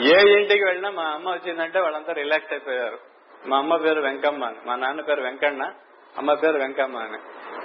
ఏ 0.02 0.40
ఇంటికి 0.40 0.64
వెళ్ళినా 0.64 0.90
మా 0.90 1.02
అమ్మ 1.02 1.30
వచ్చిందంటే 1.30 1.80
వాళ్ళంతా 1.80 2.12
రిలాక్స్ 2.12 2.52
అయిపోయారు. 2.52 2.98
మా 3.46 3.56
అమ్మ 3.56 3.76
పేరు 3.76 4.00
వెంకమ్మ 4.00 4.52
మా 4.66 4.74
నాన్న 4.76 5.00
పేరు 5.00 5.22
వెంకన్న 5.22 5.72
అమ్మ 6.18 6.34
పేరు 6.34 6.58
వెంకమ్మ 6.58 6.98
అని. 6.98 7.18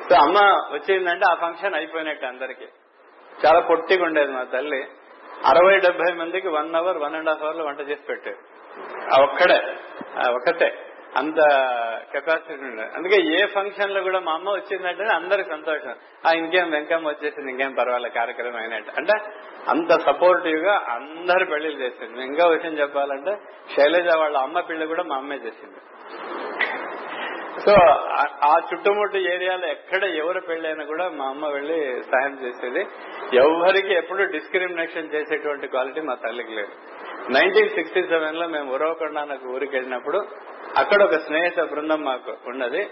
సో 0.10 0.16
అమ్మ 0.16 0.40
వచ్చిందంటే 0.74 1.26
ఆ 1.32 1.34
ఫంక్షన్ 1.34 1.76
అయిపోయినట్టు 1.76 2.26
అందరికి. 2.26 2.68
చాలా 3.46 3.60
పొట్టిగా 3.60 4.06
ఉండేది 4.06 4.32
మా 4.32 4.44
తల్లి. 4.44 4.88
అరవై 5.46 5.80
డెబ్బై 5.80 6.14
మందికి 6.14 6.48
one 6.48 6.76
hour 6.76 6.98
one 6.98 7.16
and 7.16 7.30
half 7.30 7.44
అవర్లో 7.44 7.66
వంట 7.66 7.80
చేసి 7.80 8.06
పెట్టారు 8.10 8.38
ఆ 9.16 9.24
ఒక్కడే 9.24 9.60
ఆ 10.20 10.30
ఒక్కతే. 10.30 10.85
అంత 11.18 11.36
కెపాసిటీ 12.12 12.54
ఉండదు 12.54 12.88
అందుకే 12.98 13.22
ఏ 13.22 13.46
ఫంక్షన్లో 13.46 14.02
కూడా 14.02 14.20
మా 14.20 14.34
అమ్మ 14.34 14.50
వచ్చిందంటే 14.50 15.04
అందరికి 15.04 15.50
సంతోషం. 15.50 15.96
ఆ 16.28 16.32
ఇంకేం 16.34 16.72
వెంకమ్మ 16.72 17.08
వచ్చేసింది 17.08 17.52
ఇంకేం 17.52 17.74
పర్వాలేదు 17.74 18.14
కార్యక్రమం 18.14 18.56
అయినట్టు. 18.56 18.92
అంటే 18.98 19.32
అంత 19.70 19.92
సపోర్టివ్గా 19.92 20.86
అందరు 20.90 21.46
పెళ్ళిళ్ళు 21.46 21.86
చేసింది. 21.86 22.24
ఇంకా 22.24 22.48
విషయం 22.48 22.80
చెప్పాలంటే 22.80 23.38
శైలజ 23.76 24.08
వాళ్ళ 24.18 24.38
అమ్మ 24.38 24.60
పెళ్ళి 24.60 24.88
కూడా 24.88 25.04
మా 25.04 25.16
అమ్మే 25.16 25.36
చేసింది. 25.36 25.78
సో 27.60 27.72
ఆ- 28.44 28.60
చుట్టుముట్టు 28.74 29.18
ఏరియాలో 29.18 29.68
ఎక్కడ 29.68 30.04
ఎవరు 30.04 30.40
పెళ్ళైనా 30.40 30.86
కూడా 30.86 31.10
మా 31.10 31.26
అమ్మ 31.26 31.48
వెళ్ళి 31.48 32.04
సహాయం 32.04 32.40
చేసేది. 32.44 32.88
ఎవరికి 33.36 33.94
ఎప్పుడు 33.94 34.24
డిస్క్రిమినేషన్ 34.24 35.10
చేసేటువంటి 35.16 35.68
క్వాలిటీ 35.68 36.02
మా 36.02 36.14
తల్లికి 36.14 36.52
లేదు. 36.52 36.70
నైన్టీన్ 37.32 37.70
సిక్స్టీ 37.70 38.04
సెవెన్లో 38.04 38.48
మేము 38.48 38.74
ఉరవకొండానికి 38.74 39.48
ఊరికి 39.48 39.76
వెళ్ళినప్పుడు 39.76 40.28
అక్కడ 40.78 41.04
ఒక 41.04 41.16
స్నేహిత 41.16 41.60
బృందం 41.60 42.02
మాకు 42.02 42.38
ఉన్నది. 42.48 42.90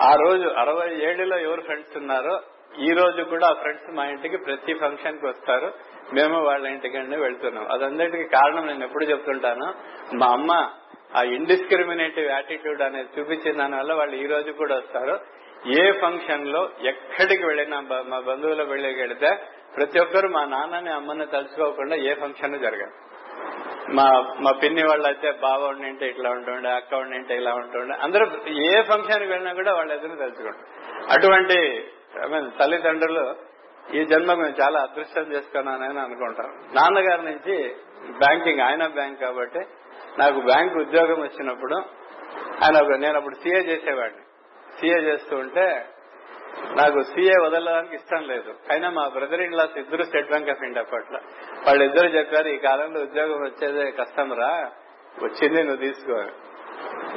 ఆ 0.00 0.14
రోజు 0.14 0.48
అరవై 0.48 0.94
ఏడులో 0.94 1.38
ఎవరు 1.38 1.60
ఫ్రెండ్స్ 1.60 1.96
ఉన్నారో 1.96 2.40
ఈ 2.78 2.92
రోజు 2.92 3.22
కూడా 3.22 3.46
ఆ 3.48 3.52
ఫ్రెండ్స్ 3.52 3.96
మా 3.96 4.06
ఇంటికి 4.06 4.36
ప్రతి 4.36 4.74
ఫంక్షన్కి 4.74 5.26
వస్తారు. 5.26 5.72
మేము 6.14 6.44
వాళ్ళ 6.44 6.66
ఇంటికి 6.66 6.96
వెళ్తున్నాం. 6.96 7.66
అదంతటికి 7.72 8.24
కారణం 8.24 8.66
నేను 8.66 8.84
ఎప్పుడు 8.84 9.04
చెప్తుంటాను. 9.04 9.74
మా 10.14 10.26
అమ్మ 10.26 10.70
ఆ 11.16 11.22
ఇండిస్క్రిమినేటివ్ 11.22 12.26
యాటిట్యూడ్ 12.26 12.82
అనేది 12.82 13.20
చూపించిన 13.20 13.58
దాని 13.58 13.76
వల్ల 13.76 13.92
వాళ్ళు 13.92 14.16
ఈ 14.16 14.26
రోజు 14.26 14.52
కూడా 14.52 14.76
వస్తారు. 14.76 15.20
ఏ 15.66 15.92
ఫంక్షన్లో 15.92 16.70
ఎక్కడికి 16.80 17.46
వెళ్ళినా 17.46 17.80
మా 17.80 18.18
బంధువుల 18.18 18.62
వెళ్ళి 18.62 18.94
వెళితే 18.94 19.36
ప్రతి 19.76 20.00
ఒక్కరు 20.00 20.28
మా 20.28 20.44
నాన్నని 20.44 20.90
అమ్మని 20.90 21.26
తలుచుకోకుండా 21.26 21.96
ఏ 21.96 22.14
ఫంక్షన్ 22.14 22.60
జరగదు. 22.60 23.11
మా 23.88 24.34
మా 24.40 24.52
పిన్ని 24.62 24.82
వాళ్ళు 24.82 25.06
అయితే 25.06 25.30
బావ 25.32 25.66
ఉండింటే 25.66 26.06
ఇట్లా 26.06 26.30
ఉంటుండే 26.30 26.68
అక్క 26.68 26.94
ఉండింటే 26.94 27.36
ఇలా 27.36 27.54
ఉంటుండే. 27.54 27.94
అందరూ 28.02 28.26
ఏ 28.48 28.82
ఫంక్షన్ 28.82 29.26
వెళ్ళినా 29.26 29.52
కూడా 29.54 29.74
వాళ్ళ 29.74 29.92
ఎదురు 29.92 30.16
తెలుసుకోండి 30.16 30.58
అటువంటి 31.12 31.86
ఐ 32.24 32.28
మీన్ 32.28 32.50
తల్లిదండ్రులు 32.58 33.36
ఈ 33.94 34.04
జన్మ 34.04 34.34
మేము 34.34 34.62
చాలా 34.62 34.80
అదృష్టం 34.80 35.32
చేసుకున్నానని 35.32 36.00
అనుకుంటాం 36.00 36.46
నాన్నగారి 36.74 37.22
నుంచి 37.22 37.74
బ్యాంకింగ్ 38.18 38.60
ఆయన 38.60 38.86
బ్యాంక్ 38.86 39.20
కాబట్టి 39.20 39.58
నాకు 40.18 40.40
బ్యాంక్ 40.40 40.76
ఉద్యోగం 40.76 41.20
వచ్చినప్పుడు 41.20 41.74
ఆయన 42.64 42.96
నేను 42.96 43.16
అప్పుడు 43.16 43.34
సీఏ 43.34 43.60
చేసేవాడిని. 43.60 44.22
సీఏ 44.80 44.98
చేస్తూ 44.98 45.36
ఉంటే 45.36 45.86
నాకు 46.76 47.02
సీఏ 47.02 47.32
వదలడానికి 47.42 47.94
ఇష్టం 47.94 48.22
లేదు. 48.22 48.54
అయినా 48.70 48.90
మా 48.90 49.08
బ్రదర్ 49.08 49.40
ఇన్ 49.40 49.54
లాస్ 49.54 49.78
ఇద్దరు 49.78 50.02
స్టేట్ 50.02 50.28
బ్యాంక్ 50.28 50.50
ఆఫ్ 50.50 50.62
ఇండియా 50.62 50.84
పట్ల 50.92 51.16
వాళ్ళిద్దరు 51.66 52.06
చెప్పారు 52.06 52.48
ఈ 52.48 52.56
కాలంలో 52.56 53.00
ఉద్యోగం 53.00 53.42
వచ్చేదే 53.42 53.90
కష్టం 53.90 54.32
రా. 54.32 54.70
వచ్చింది 55.22 55.62
నువ్వు 55.62 55.76
తీసుకో. 55.76 56.24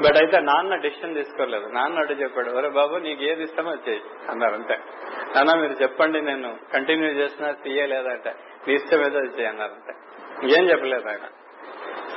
బట్ 0.02 0.18
అయితే 0.18 0.40
నాన్న 0.40 0.76
డిసిషన్ 0.76 1.16
తీసుకోలేదు. 1.16 1.68
నాన్న 1.68 2.00
అడ్డు 2.00 2.14
చెప్పాడు 2.14 2.52
ఒరే 2.52 2.70
బాబు 2.70 2.96
నీకు 2.96 3.24
ఏది 3.24 3.44
ఇష్టమో 3.44 3.72
వచ్చేయి 3.72 4.02
అన్నారు 4.30 4.54
అంతే. 4.54 4.80
నాన్న 5.36 5.56
మీరు 5.56 5.74
చెప్పండి 5.74 6.22
నేను 6.22 6.58
కంటిన్యూ 6.74 7.12
చేసినా 7.12 7.52
సీఏ 7.52 7.86
లేదంటే 7.86 8.36
నీ 8.68 8.74
ఇష్టం 8.74 9.02
ఏదో 9.06 9.20
వచ్చేయి 9.20 9.48
అన్నారు 9.48 9.72
అంతే. 9.72 9.94
ఏం 10.58 10.70
చెప్పలేదు 10.70 11.10
ఆయన. 11.10 11.28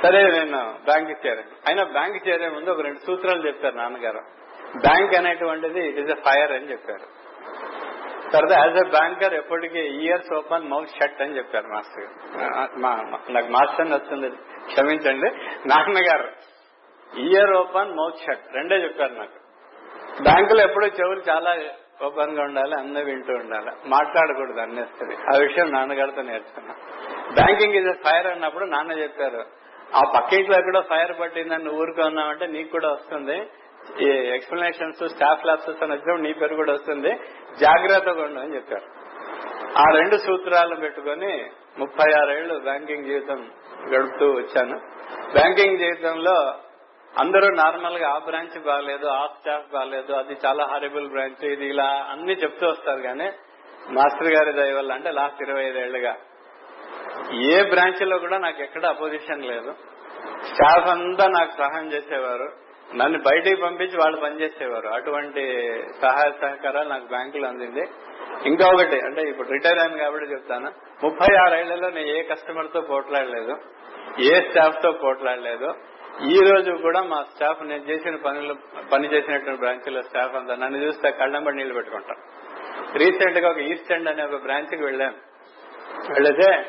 సరే 0.03 0.31
నేను 0.31 0.75
బ్యాంక్ 0.85 1.27
చేరాను. 1.27 1.69
ఆయన 1.69 1.83
బ్యాంక్ 1.83 2.27
చేరే 2.27 2.49
ముందు 2.49 2.69
ఒక 2.69 2.81
రెండు 2.81 2.99
సూత్రాలు 2.99 3.47
చెప్పారు 3.47 3.75
నాన్నగారు. 3.75 4.38
బ్యాంక్ 4.77 5.15
అనేటువంటిది 5.15 5.87
ఇట్ 5.87 5.99
ఇస్ 5.99 6.11
ఎ 6.11 6.13
ఫైర్ 6.13 6.51
అని 6.51 6.71
చెప్పారు. 6.71 7.19
తర్వాత 8.31 8.67
యాజ్ 8.67 8.87
ఎ 8.87 8.89
బ్యాంకర్ 8.89 9.33
ఎప్పటికీ 9.33 9.79
ఇయర్స్ 9.79 10.33
ఓపెన్ 10.33 10.63
మౌత్ 10.63 10.89
షట్ 10.89 11.21
అని 11.21 11.37
చెప్పారు 11.37 11.67
మాస్టర్ 11.67 12.03
గారు. 12.03 12.79
మా- 12.79 13.31
నాకు 13.31 13.47
మాస్టర్ 13.47 13.91
నచ్చింది 13.91 14.29
క్షమించండి. 14.73 15.29
నాన్నగారు 15.67 16.31
ఇయర్ 17.19 17.51
ఓపెన్ 17.51 17.91
మౌత్ 17.91 18.15
షట్ 18.17 18.55
రెండే 18.55 18.75
చెప్పారు 18.75 19.13
నాకు. 19.13 19.39
బ్యాంకులో 20.23 20.63
ఎప్పుడూ 20.63 20.87
చెవులు 20.87 21.21
చాలా 21.29 21.57
ఓపెన్గా 22.05 22.43
ఉండాలి 22.43 22.75
అన్నీ 22.79 23.03
వింటూ 23.03 23.33
ఉండాలి. 23.33 23.71
మాట్లాడకూడదు 23.85 24.59
అన్నేస్తుంది 24.59 25.15
ఆ 25.15 25.37
విషయం 25.39 25.71
నాన్నగారితో 25.71 26.21
నేర్చుకున్నా. 26.21 26.73
బ్యాంకింగ్ 27.33 27.73
ఇస్ 27.73 27.97
ఫైర్ 28.09 28.27
అన్నప్పుడు 28.27 28.65
నాన్న 28.65 28.91
చెప్పారు 28.91 29.45
ఆ 29.95 30.01
పక్కింట్లో 30.17 30.61
కూడా 30.61 30.81
ఫైర్ 30.81 31.19
పట్టిందని 31.19 31.63
నువ్వు 31.63 31.81
ఊరుకో 31.81 32.45
నీకు 32.45 32.71
కూడా 32.71 32.91
వస్తుంది. 32.91 33.49
ఈ 34.01 34.09
ఎక్స్ప్లెనేషన్స్ 34.09 35.09
స్టాఫ్ 35.09 35.45
లాప్సెస్ 35.45 35.83
అని 35.83 35.91
వచ్చినప్పుడు 35.91 36.21
నీ 36.21 36.33
పేరు 36.33 36.55
కూడా 36.55 36.73
వస్తుంది. 36.73 37.19
జాగ్రత్తగా 37.59 38.23
ఉండు 38.23 38.39
అని 38.39 38.55
చెప్పారు. 38.55 38.85
ఆ 39.77 39.83
రెండు 39.95 40.15
సూత్రాలు 40.15 40.75
పెట్టుకొని 40.75 41.49
ముప్పై 41.79 42.21
ఆరేళ్ళు 42.21 42.59
బ్యాంకింగ్ 42.59 43.05
జీవితం 43.05 43.51
గడుపుతూ 43.89 44.31
వచ్చాను. 44.31 44.77
బ్యాంకింగ్ 45.33 45.77
జీవితంలో 45.77 46.53
అందరూ 47.19 47.55
నార్మల్గా 47.55 48.09
ఆ 48.09 48.17
బ్రాంచ్ 48.17 48.63
బాగాలేదు 48.63 49.05
ఆ 49.05 49.25
స్టాఫ్ 49.25 49.71
బాగాలేదు 49.73 50.13
అది 50.13 50.37
చాలా 50.45 50.65
హారిబుల్ 50.65 51.09
బ్రాంచ్ 51.09 51.45
ఇది 51.45 51.65
ఇలా 51.65 52.07
అన్ని 52.09 52.33
చెప్తూ 52.33 52.67
వస్తారు 52.67 53.01
కానీ 53.01 53.31
మాస్టర్ 53.89 54.33
గారి 54.33 54.53
దయ 54.53 54.73
వల్ల 54.73 54.91
అంటే 54.91 55.11
లాస్ట్ 55.11 55.41
ఇరవై 55.41 55.63
ఐదేళ్ళుగా 55.63 56.17
ఏ 57.33 57.63
బ్రాంచ్లో 57.69 58.19
కూడా 58.19 58.37
నాకు 58.37 58.61
ఎక్కడ 58.61 58.85
అపోజిషన్ 58.85 59.45
లేదు. 59.45 59.75
స్టాఫ్ 60.45 60.87
అంతా 60.89 61.27
నాకు 61.27 61.51
సహాయం 61.51 61.91
చేసేవారు. 61.93 62.68
నన్ను 62.95 63.19
బయటికి 63.19 63.61
పంపించి 63.61 63.97
వాళ్ళు 63.97 64.17
పనిచేసేవారు. 64.17 64.87
అటువంటి 64.87 65.43
సహాయ 66.01 66.31
సహకారాలు 66.41 66.89
నాకు 66.89 67.05
బ్యాంకులో 67.05 67.47
అందింది. 67.47 67.83
ఇంకా 68.45 68.67
ఒకటి 68.73 68.95
అంటే 68.95 69.21
ఇప్పుడు 69.21 69.49
రిటైర్ 69.49 69.79
అయింది 69.79 69.97
కాబట్టి 69.97 70.31
చెప్తాను. 70.31 70.71
ముప్పై 71.03 71.35
ఆరేళ్ళలో 71.35 71.89
నేను 71.89 72.07
ఏ 72.07 72.23
కస్టమర్తో 72.23 72.81
పోట్లాడలేదు 72.81 73.57
ఏ 74.19 74.41
స్టాఫ్తో 74.41 74.91
పోట్లాడలేదు. 74.91 75.73
ఈ 76.29 76.39
రోజు 76.51 76.71
కూడా 76.71 77.03
మా 77.03 77.25
స్టాఫ్ 77.35 77.63
నేను 77.63 77.83
చేసిన 77.83 78.15
పనులు 78.15 78.53
పని 78.93 79.13
చేసినటువంటి 79.13 79.59
బ్రాంచ్లో 79.59 80.01
స్టాఫ్ 80.01 80.35
అంతా 80.35 80.55
నన్ను 80.55 80.77
చూస్తే 80.77 81.11
కళ్ళంబడి 81.11 81.55
నీళ్ళు 81.55 81.73
పెట్టుకుంటాను 81.73 82.39
రీసెంట్గా 82.97 83.49
ఒక 83.49 83.57
ఈస్ట్ 83.57 83.91
ఎండ్ 83.91 84.09
అనే 84.09 84.23
ఒక 84.23 84.41
బ్రాంచ్కి 84.41 84.83
వెళ్ళాను. 84.83 85.15
వెళ్ళితే 86.09 86.65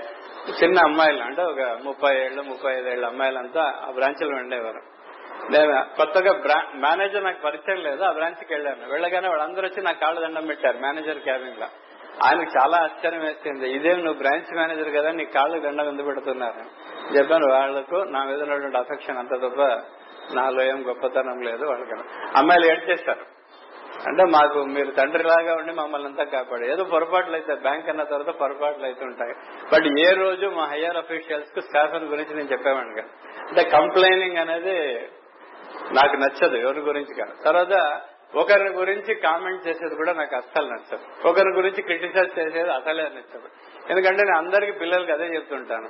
చిన్న 0.62 0.79
అమ్మాయిలు 0.85 1.23
అంటే 1.23 1.43
ఒక 1.43 1.79
ముప్పై 1.85 2.25
ఏళ్ళు 2.25 2.43
ముప్పై 2.43 2.73
ఐదు 2.75 2.89
ఏళ్ళ 2.89 3.07
అమ్మాయిలంతా 3.07 3.62
ఆ 3.89 3.91
బ్రాంచ్లో 3.91 4.37
ఉండేవారు. 4.37 5.00
నేను 5.51 5.97
కొత్తగా 5.97 6.63
మేనేజర్ 6.75 7.25
నాకు 7.25 7.43
పరిచయం 7.43 7.79
లేదు 7.79 8.03
ఆ 8.03 8.13
బ్రాంచ్కి 8.13 8.55
వెళ్ళాను. 8.55 8.93
వెళ్ళగానే 8.93 9.29
వాళ్ళందరూ 9.29 9.69
వచ్చి 9.69 9.83
నాకు 9.83 10.01
కాళ్ళు 10.01 10.21
దండం 10.21 10.47
పెట్టారు 10.47 10.79
మేనేజర్ 10.79 11.19
క్యాబిన్లో 11.19 11.67
ఆయనకు 12.25 12.51
చాలా 12.61 12.79
ఆశ్చర్యం 12.79 13.21
వేసింది 13.21 13.71
ఇదేం 13.71 13.99
నువ్వు 14.05 14.23
బ్రాంచ్ 14.23 14.57
మేనేజర్ 14.57 14.95
కదా 14.95 15.11
నీ 15.11 15.25
కాళ్ళు 15.25 15.61
దండం 15.61 15.89
ఎందుకు 15.89 16.07
పెడుతున్నారు? 16.07 16.61
చెప్పాను 17.17 17.53
వాళ్ళకు 17.53 17.97
నా 17.97 18.25
మీద 18.25 18.43
ఉన్నటువంటి 18.43 18.79
అఫెక్షన్ 18.79 19.19
అంత 19.19 19.31
తప్ప 19.31 19.63
నాలో 20.35 20.63
ఏం 20.63 20.85
గొప్పతనం 20.89 21.41
లేదు 21.41 21.65
వాళ్ళకి. 21.65 21.95
అమ్మాయిలు 22.37 22.67
ఏడ్ 22.67 22.91
చేస్తారు. 22.91 23.21
అంటే 24.09 24.25
మాకు 24.25 24.59
మీరు 24.59 24.91
తండ్రిలాగా 24.91 25.55
ఉండి 25.55 25.73
మమ్మల్ని 25.73 26.09
అంతా 26.09 26.25
కాపాడు. 26.25 26.65
ఏదో 26.65 26.85
పొరపాట్లు 26.85 27.33
అయితే 27.33 27.55
బ్యాంక్ 27.55 27.89
అన్న 27.89 28.03
తర్వాత 28.03 28.35
పొరపాట్లు 28.35 28.85
అయితే 28.85 29.05
ఉంటాయి. 29.05 29.35
బట్ 29.73 29.99
ఏ 30.01 30.13
రోజు 30.13 30.47
మా 30.47 30.65
హయ్యర్ 30.65 30.97
అఫీషియల్స్కు 30.97 31.61
స్టాఫ్ 31.61 31.95
గురించి 31.95 32.35
నేను 32.35 32.49
చెప్పేవాడిని 32.49 33.01
అంటే 33.01 33.63
కంప్లైనింగ్ 33.63 34.37
అనేది 34.37 35.09
నాకు 35.93 36.17
నచ్చదు 36.17 36.57
ఎవరి 36.57 36.81
గురించి 36.81 37.15
కాదు. 37.15 37.43
తర్వాత 37.45 38.01
ఒకరి 38.35 38.69
గురించి 38.69 39.15
కామెంట్ 39.15 39.69
చేసేది 39.69 39.95
కూడా 39.95 40.13
నాకు 40.13 40.37
అస్సలు 40.37 40.67
నచ్చదు. 40.67 41.29
ఒకరి 41.29 41.51
గురించి 41.51 41.83
క్రిటిసైజ్ 41.83 42.39
చేసేది 42.39 42.73
అసలే 42.73 43.03
నచ్చదు. 43.03 43.49
ఎందుకంటే 43.91 44.23
నేను 44.23 44.37
అందరికి 44.37 44.73
పిల్లలకి 44.73 45.13
అదే 45.13 45.25
చెప్తుంటాను. 45.25 45.89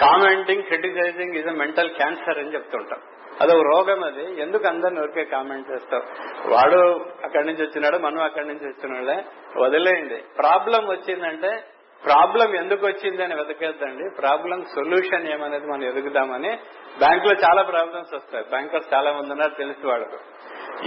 Commenting 0.00 0.62
criticizing 0.62 1.36
is 1.36 1.46
mental 1.46 1.90
cancer 1.90 2.38
అని 2.38 2.54
చెప్తుంటాను 2.54 3.20
అదొక 3.40 3.62
రోగం 3.62 4.04
అది. 4.04 4.40
ఎందుకు 4.40 4.68
అందరిని 4.68 5.00
ఊరికే 5.00 5.24
కామెంట్ 5.24 5.70
చేస్తావు? 5.70 6.02
వాడు 6.50 7.06
అక్కడి 7.24 7.46
నుంచి 7.46 7.66
వచ్చినాడు 7.66 7.98
మనం 7.98 8.22
అక్కడి 8.22 8.48
నుంచి 8.48 8.66
వచ్చినాడే 8.66 9.24
వదిలేయండి. 9.56 10.16
ప్రాబ్లం 10.16 10.86
వచ్చిందంటే 10.86 11.64
ప్రాబ్లం 12.04 12.56
ఎందుకు 12.56 12.86
వచ్చింది 12.86 13.22
అని 13.24 13.34
వెతకేద్దండి. 13.34 14.04
ప్రాబ్లం 14.18 14.64
సొల్యూషన్ 14.74 15.26
ఏమనేది 15.28 15.66
మనం 15.66 15.84
ఎదుగుదామని 15.84 16.52
బ్యాంక్లో 16.98 17.32
చాలా 17.44 17.62
ప్రాబ్లమ్స్ 17.62 18.14
వస్తాయి. 18.14 18.44
బ్యాంకర్స్ 18.44 18.94
చాలా 18.94 19.12
మంది 19.12 19.30
ఉన్నారు 19.30 19.54
తెలిసి 19.58 19.86
వాళ్ళకు 19.86 20.18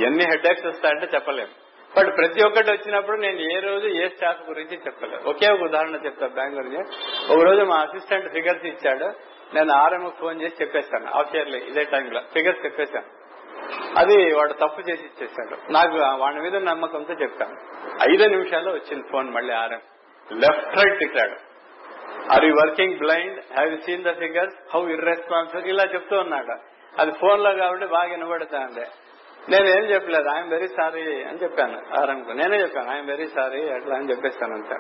ఎన్ని 0.06 0.26
హెడ్ఏక్స్ 0.26 0.66
వస్తాయంటే 0.66 1.08
చెప్పలేము 1.16 1.54
బట్ 1.98 2.10
ప్రతి 2.18 2.40
ఒక్కటి 2.46 2.70
వచ్చినప్పుడు 2.72 3.18
నేను 3.18 3.40
ఏ 3.56 3.60
రోజు 3.60 3.88
ఏ 3.88 4.08
స్టాఫ్ 4.08 4.50
గురించి 4.50 4.76
చెప్పలేదు. 4.86 5.30
ఒకే 5.30 5.48
ఒక 5.54 5.62
ఉదాహరణ 5.62 5.96
చెప్తాను 6.06 6.34
బ్యాంక్ 6.34 6.56
గురించి. 6.56 6.80
ఒక 7.34 7.42
రోజు 7.44 7.62
మా 7.62 7.78
అసిస్టెంట్ 7.82 8.28
ఫిగర్స్ 8.32 8.66
ఇచ్చాడు. 8.66 9.08
నేను 9.56 9.72
ఆర్ఎం 9.74 10.12
ఫోన్ 10.20 10.42
చేసి 10.42 10.56
చెప్పేస్తాను. 10.62 11.08
హాఫ్ 11.16 11.36
ఇయర్లీ 11.36 11.60
ఇదే 11.60 11.84
టైంలో 11.84 12.22
ఫిగర్స్ 12.34 12.66
చెప్పేశాను. 12.66 13.10
అది 13.98 14.16
వాడు 14.36 14.54
తప్పు 14.54 14.82
చేసి 14.90 15.06
ఇచ్చేసాడు 15.06 15.72
నాకు 15.72 15.98
వాడి 16.22 16.40
మీద 16.46 16.56
నమ్మకంతో 16.56 17.14
చెప్పాను 17.14 17.58
ఐదు 18.12 18.24
నిమిషాల్లో 18.36 18.72
వచ్చింది 18.74 19.04
ఫోన్ 19.12 19.30
మళ్ళీ 19.30 19.54
ఆర్ఎం. 19.54 19.82
లెఫ్ట్ 20.34 20.78
రైట్ 20.78 21.00
తిట్టాడు 21.00 21.54
are 22.34 22.46
you 22.46 22.54
working 22.54 22.98
blind 22.98 23.40
have 23.40 23.72
you 23.72 23.78
seen 23.78 24.04
the 24.04 24.12
figures 24.12 24.56
how 24.74 24.90
irresponsible 24.90 25.68
ఇలా 25.68 25.84
చెప్తూ 25.94 26.18
ఉన్నాడు. 26.18 26.56
అది 27.02 27.12
ఫోన్లో 27.12 27.54
కాబట్టి 27.54 27.86
బాగా 27.86 28.12
వినబడుతుంది 28.12 28.86
నేను 29.50 29.68
ఏం 29.68 29.84
చెప్పలేదు. 29.86 30.30
ఐఎమ్ 30.36 30.50
వెరీ 30.50 30.68
సారీ 30.68 31.24
అని 31.24 31.44
చెప్పాను. 31.44 32.02
ఆరంకు. 32.02 32.32
నేనే 32.32 32.58
చెప్పాను. 32.58 32.92
ఐఎమ్ 32.92 33.08
వెరీ 33.08 33.28
సారీ 33.28 33.70
అట్లా 33.70 33.96
అని 33.96 34.10
చెప్పేస్తాను 34.10 34.54
అంత. 34.54 34.72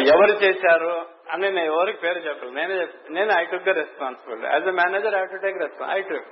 ఎవరు 0.00 0.32
చేశారు? 0.44 1.06
అని 1.30 1.42
నేను 1.42 1.74
ఎవరికి 1.74 1.98
పేరు 1.98 2.18
చెప్పలేదు. 2.18 2.54
నేనే 2.54 2.86
నేను 3.10 3.32
I 3.32 3.44
took 3.44 3.62
the 3.62 3.68
responsibility 3.68 4.46
as 4.46 4.68
a 4.68 4.70
manager 4.70 5.14
I 5.14 5.24
to 5.24 5.36
take 5.36 5.58
response 5.58 5.96
I 5.96 6.02
took 6.02 6.26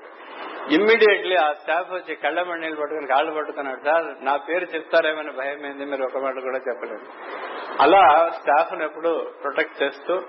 immediately 0.72 1.36
ఆ 1.36 1.52
స్టాఫ్ 1.52 1.92
వచ్చి 1.92 2.14
కళ్ళ 2.14 2.42
మండీలు 2.42 2.76
పట్టుకుని 2.76 3.06
కాళ్ళు 3.06 3.32
పట్టుకున్నాడు 3.34 3.84
సార్ 3.84 4.24
నా 4.24 4.36
పేరు 4.36 4.64
చెప్తారేమని 4.64 5.32
భయం 5.32 5.66
ఏంది 5.66 5.84
మీరు 5.84 6.04
ఒక 6.04 6.18
మాట 6.18 6.34
కూడా 6.34 6.58
చెప్పలేదు. 6.58 7.04
అలా 7.80 8.30
స్టాఫ్ 8.34 8.82
ఎప్పుడు 8.82 9.30
ప్రొటెక్ట్ 9.42 9.82
చేస్తూ 9.82 10.22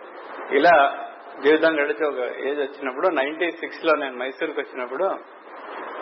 ఇలా 0.52 1.04
జీవితం 1.44 1.76
గడిచి 1.76 2.06
ఒక 2.06 2.38
ఏజ్ 2.38 2.60
వచ్చినప్పుడు 2.60 3.08
నైన్టీ 3.08 3.52
సిక్స్లో 3.52 3.94
నేను 3.96 4.18
మైసూర్కి 4.18 4.60
వచ్చినప్పుడు 4.60 5.38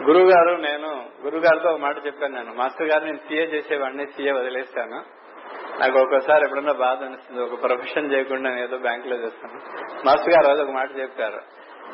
గురువు 0.03 0.29
గారు 0.29 0.57
నేను 0.57 1.05
గురువు 1.25 1.41
గారితో 1.41 1.69
ఒక 1.69 1.79
మాట 1.79 2.05
చెప్పాను 2.05 2.33
నేను 2.35 2.53
మాస్టర్ 2.53 2.87
గారు 2.87 3.03
నేను 3.05 3.17
సీఏ 3.17 3.45
చేసేవాడిని 3.45 4.05
సీఏ 4.05 4.31
వదిలేస్తాను. 4.31 5.03
నాకు 5.79 5.99
ఒక్కోసారి 5.99 6.43
ఎప్పుడన్నా 6.43 6.71
బాధ 6.71 7.03
అనిస్తుంది 7.03 7.41
ఒక 7.41 7.63
ప్రొఫెషన్ 7.63 8.13
చేయకుండా 8.13 8.49
నేను 8.49 8.63
ఏదో 8.63 8.77
బ్యాంక్లో 8.77 9.15
చేస్తాను. 9.15 9.53
మాస్టర్ 10.05 10.29
గారు 10.29 10.47
అది 10.51 10.61
ఒక 10.61 10.69
మాట 10.69 10.97
చెప్పారు. 10.97 11.39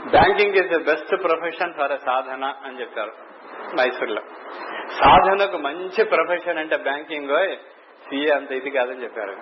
Banking 0.10 0.56
is 0.56 0.70
the 0.70 0.86
best 0.86 1.24
profession 1.24 1.74
for 1.74 2.00
sadhana 2.00 2.54
అని 2.64 2.82
చెప్పారు 2.82 3.12
మైసూర్లో 3.76 4.22
సాధనకు 4.92 5.58
మంచి 5.58 6.04
ప్రొఫెషన్ 6.04 6.58
అంటే 6.58 6.78
బ్యాంకింగ్ 6.78 7.58
సీఏ 8.12 8.30
అంత 8.30 8.52
ఇది 8.52 8.70
కాదని 8.70 9.04
చెప్పారు. 9.04 9.36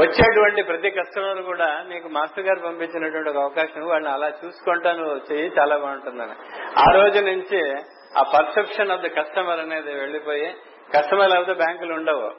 వచ్చేటువంటి 0.00 0.62
ప్రతి 0.62 0.90
కస్టమర్ 0.90 1.42
కూడా 1.42 1.84
నీకు 1.88 2.08
మాస్టర్ 2.08 2.44
గారు 2.44 2.60
పంపించినటువంటి 2.60 3.30
ఒక 3.30 3.36
అవకాశం 3.36 3.88
వాళ్ళని 3.88 4.14
అలా 4.14 4.28
చూసుకుంటా 4.28 4.92
నువ్వు 4.92 5.20
చెయ్యి 5.32 5.52
చాలా 5.58 5.76
బాగుంటుందని. 5.76 6.36
ఆ 6.78 7.02
రోజు 7.02 7.18
నుంచి 7.24 7.60
ఆ 8.18 8.22
పర్సెప్షన్ 8.22 8.90
ఆఫ్ 8.90 9.02
ద 9.02 9.06
కస్టమర్ 9.06 9.60
అనేది 9.60 9.94
వెళ్ళిపోయి 9.94 10.54
కస్టమర్ 10.94 11.30
లేకపోతే 11.30 11.52
బ్యాంకులు 11.52 11.94
ఉండవు. 11.94 12.30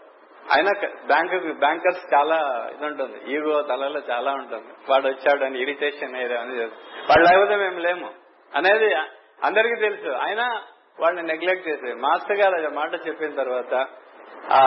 అయినా 0.54 0.72
బ్యాంకు 1.08 1.54
బ్యాంకర్స్ 1.60 2.14
చాలా 2.14 2.70
ఇది 2.76 2.86
ఉంటుంది 2.86 3.36
ఈగో 3.36 3.62
తలలో 3.62 4.02
చాలా 4.10 4.32
ఉంటుంది. 4.32 4.72
వాడు 4.90 5.08
వచ్చాడు 5.08 5.44
అని 5.44 5.62
ఇరిటేషన్ 5.62 6.16
ఏదో 6.16 6.36
అని 6.36 6.66
వాడు 7.10 7.24
లేకపోతే 7.24 7.56
మేము 7.56 7.80
లేము. 7.80 8.10
అనేది 8.56 8.94
అందరికీ 9.44 9.76
తెలుసు. 9.82 10.10
అయినా 10.10 10.62
వాళ్ళని 11.00 11.28
నెగ్లెక్ట్ 11.28 11.70
చేసి 11.70 11.94
మాస్టర్ 11.94 12.38
గారు 12.38 12.56
అది 12.56 12.76
మాట 12.76 12.94
చెప్పిన 13.08 13.36
తర్వాత 13.36 13.88
ఆ 14.52 14.62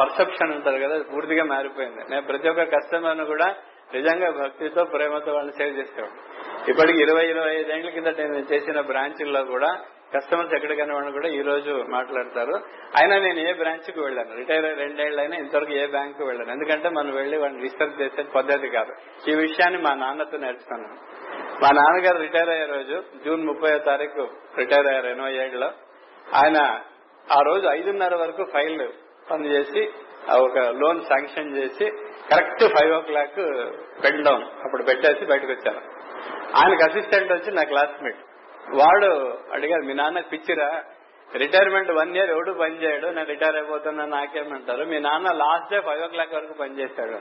పర్సెప్షన్ 0.00 0.52
ఉంటుంది 0.54 0.80
కదా 0.80 0.94
అది 0.94 1.04
పూర్తిగా 1.04 1.44
మారిపోయింది. 1.44 2.02
నేను 2.10 2.22
ప్రతి 2.22 2.48
ఒక్క 2.48 2.62
కస్టమర్ను 2.62 3.24
కూడా 3.24 3.54
నిజంగా 3.94 4.30
భక్తితో 4.30 4.84
ప్రేమతో 4.84 5.32
వాళ్ళని 5.32 5.64
సేవ్ 5.64 5.78
చేసేవాడు 5.78 6.34
ఇప్పటికి 6.70 7.02
ఇరవై 7.02 7.26
ఇరవై 7.26 7.56
ఐదేళ్ళ 7.56 7.90
కింద 7.90 8.06
నేను 8.06 8.36
చేసిన 8.52 8.80
బ్రాంచ్ల్లో 8.80 9.44
కూడా 9.44 9.78
కస్టమర్స్ 10.14 10.54
ఎక్కడికైనా 10.54 10.94
వాళ్ళు 10.94 11.10
కూడా 11.10 11.28
ఈ 11.28 11.42
రోజు 11.42 11.84
మాట్లాడతారు. 11.88 12.54
అయినా 12.96 13.18
నేను 13.18 13.48
ఏ 13.48 13.52
బ్రాంచ్కు 13.52 14.00
వెళ్ళాను. 14.00 14.36
రిటైర్ 14.36 14.78
రెండేళ్ళు 14.78 15.20
అయినా 15.20 15.36
ఇంతవరకు 15.36 15.72
ఏ 15.72 15.86
బ్యాంక్కు 15.86 16.24
వెళ్ళాను. 16.24 16.50
ఎందుకంటే 16.50 16.88
మనం 16.88 17.14
వెళ్ళి 17.14 17.38
వాళ్ళని 17.38 17.62
డిస్టర్బ్ 17.62 18.00
చేసే 18.02 18.22
పద్ధతి 18.22 18.68
కాదు. 18.68 18.92
ఈ 19.30 19.34
విషయాన్ని 19.34 19.82
మా 19.82 19.94
నాన్నతో 19.94 20.38
నేర్చుకున్నాను. 20.38 20.94
మా 21.62 21.68
నాన్నగారు 21.68 22.18
రిటైర్ 22.18 22.48
అయ్యే 22.48 22.66
రోజు 22.66 23.02
జూన్ 23.24 23.46
ముప్పై 23.46 23.78
తారీఖు 23.78 24.28
రిటైర్ 24.56 24.86
అయ్యారు 24.86 25.06
ఎనభై 25.06 25.34
ఏడులో. 25.34 25.66
ఆయన 26.34 26.80
ఆ 27.32 27.40
రోజు 27.40 27.66
ఐదున్నర 27.66 28.14
వరకు 28.14 28.44
ఫైల్ 28.52 28.88
పని 29.30 29.46
చేసి 29.46 29.92
ఒక 30.32 30.58
లోన్ 30.58 31.00
శాంక్షన్ 31.00 31.56
చేసి 31.56 31.90
correct 32.30 32.64
five 32.64 32.92
o'clock 33.00 33.36
pen 34.04 34.24
down 34.24 34.42
అప్పుడు 34.42 34.82
పెట్టేసి 34.82 35.24
బయటకు 35.24 35.52
వచ్చాను. 35.52 35.80
ఆయనకు 36.56 36.84
అసిస్టెంట్ 36.84 37.32
వచ్చి 37.32 37.52
నా 37.52 37.62
క్లాస్మేట్ 37.62 38.16
వాడు 38.74 39.38
అడిగారు 39.52 39.82
మీ 39.82 39.94
నాన్న 39.94 40.20
పిచ్చిరా? 40.20 40.84
రిటైర్మెంట్ 41.36 41.90
వన్ 41.90 42.16
ఇయర్ 42.16 42.30
ఎవడు 42.30 42.52
పని 42.52 42.82
చేయడు? 42.82 43.06
నేను 43.06 43.26
రిటైర్ 43.26 43.56
అయిపోతున్నా 43.56 44.04
నాకేమంటారు? 44.04 44.84
మీ 44.84 44.98
నాన్న 44.98 45.32
లాస్ట్ 45.32 45.72
డే 45.72 45.80
ఫైవ్ 45.80 46.02
ఓ 46.02 46.06
క్లాక్ 46.06 46.34
వరకు 46.34 46.52
పనిచేశాడు 46.52 47.18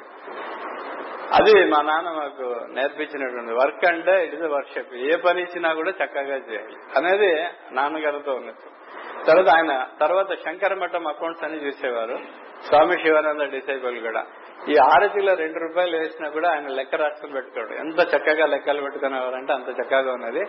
అది 1.33 1.65
మా 1.65 1.81
నాన్న 1.81 2.10
మాకు 2.10 2.65
నేర్పించినటువంటి 2.69 3.53
వర్క్ 3.53 3.86
అంటే 3.88 4.25
ఇట్ 4.25 4.33
ఇస్ 4.33 4.41
వర్క్షాప్. 4.41 4.93
ఏ 4.95 5.15
పని 5.15 5.41
ఇచ్చినా 5.41 5.74
కూడా 5.74 5.89
చక్కగా 5.89 6.36
చేయాలి. 6.36 6.75
అనేది 6.98 7.43
నాన్నగారితో 7.72 8.33
ఉన్నట్టు. 8.33 8.82
తర్వాత 9.27 9.50
ఆయన 9.50 9.88
తర్వాత 10.00 10.34
శంకర 10.34 10.74
మఠం 10.74 11.08
అకౌంట్స్ 11.08 11.44
అని 11.44 11.65
చూసేవారు. 11.65 12.20
స్వామి 12.68 12.94
శివానంద 12.94 13.42
డిసైబుల్ 13.42 14.01
కూడా 14.01 14.25
ఈ 14.70 14.74
ఆరతిలో 14.92 15.34
రెండు 15.34 15.60
రూపాయలు 15.60 15.98
వేసినా 15.98 16.30
కూడా 16.30 16.50
ఆయన 16.50 16.68
లెక్క 16.68 16.96
రాసుకుని 16.96 17.34
పెట్టుకోడు. 17.34 17.74
ఎంత 17.74 18.00
చక్కగా 18.00 18.46
లెక్కలు 18.46 18.82
పెట్టుకునేవారంటే 18.82 19.53
అంత 19.53 19.70
చక్కగా 19.70 20.13
ఉన్నది. 20.13 20.42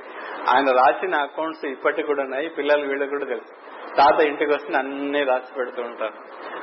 ఆయన 0.49 0.71
రాసిన 0.71 1.15
అకౌంట్స్ 1.15 1.65
ఇప్పటికి 1.65 2.03
కూడా 2.03 2.23
ఉన్నాయి 2.23 2.49
పిల్లలు 2.49 2.87
వీళ్ళు 2.87 3.07
కూడా 3.07 3.25
తెలుసు. 3.25 3.53
తాత 3.97 4.21
ఇంటికి 4.21 4.51
వస్తే 4.55 4.75
అన్ని 4.75 5.25
రాసి 5.25 5.55
పెడుతూ 5.55 5.83
ఉంటారు. 5.83 6.13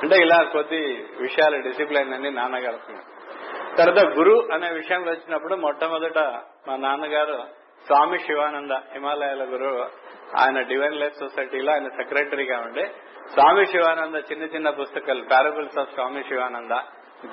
అంటే 0.02 0.16
ఇలా 0.16 0.44
కొద్ది 0.44 1.06
విషయాలు 1.22 1.62
డిసిప్లైన్ 1.62 2.14
అన్ని 2.14 2.32
నాన్నగారు 2.32 2.80
తర్వాత 3.78 4.06
గురు 4.06 4.48
అనే 4.54 4.70
విషయం 4.70 5.02
వచ్చినప్పుడు 5.02 5.56
మొట్టమొదట 5.56 6.18
మా 6.68 6.76
నాన్నగారు 6.76 7.44
స్వామి 7.86 8.20
శివానంద 8.20 8.72
హిమాలయాల 8.72 9.44
గురువు 9.44 9.86
ఆయన 10.38 10.62
డివైన్ 10.62 10.96
లైఫ్ 10.96 11.16
సొసైటీలో 11.20 11.72
ఆయన 11.72 11.88
సెక్రటరీగా 11.88 12.60
ఉండి 12.60 12.86
స్వామి 13.34 13.66
శివానంద 13.66 14.16
చిన్న 14.16 14.44
చిన్న 14.44 14.70
పుస్తకాలు 14.70 15.24
parables 15.32 15.80
of 15.80 15.94
Swami 15.94 16.24
Sivananda 16.24 16.72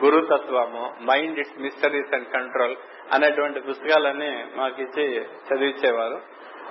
గురుతత్వము 0.05 0.97
mind 1.03 1.39
its 1.39 1.59
mysteries 1.59 2.15
and 2.15 2.29
control 2.29 2.77
అనేటువంటి 3.13 3.61
పుస్తకాలన్నీ 3.61 4.45
మాకు 4.57 4.83
ఇచ్చి 4.83 5.21
చదివించేవారు 5.21 6.21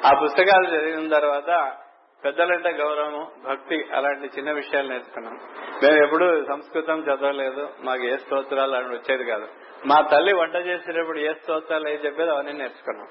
ఆ 0.06 0.12
పుస్తకాలు 0.24 0.68
చదివిన 0.68 1.10
తర్వాత 1.10 1.76
పెద్దలంటే 2.24 2.70
గౌరవం 2.70 3.28
భక్తి 3.46 3.86
అలాంటి 3.96 4.30
చిన్న 4.38 4.52
విషయాలు 4.52 4.88
నేర్చుకున్నాం. 4.88 5.40
మేము 5.84 6.06
ఎప్పుడు 6.06 6.46
సంస్కృతం 6.46 7.00
చదవలేదు 7.00 7.70
మాకు 7.82 8.04
ఏ 8.04 8.18
స్తోత్రాలు 8.18 8.76
అని 8.76 8.88
వచ్చేది 8.88 9.24
కాదు. 9.24 9.48
మా 9.86 10.02
తల్లి 10.02 10.34
వంట 10.34 10.56
చేసేటప్పుడు 10.56 11.20
ఏ 11.20 11.34
స్తోత్రాలు 11.34 11.90
ఏ 11.90 11.96
చెప్పేది 11.96 12.32
అవన్నీ 12.32 12.52
నేర్చుకున్నాం. 12.52 13.08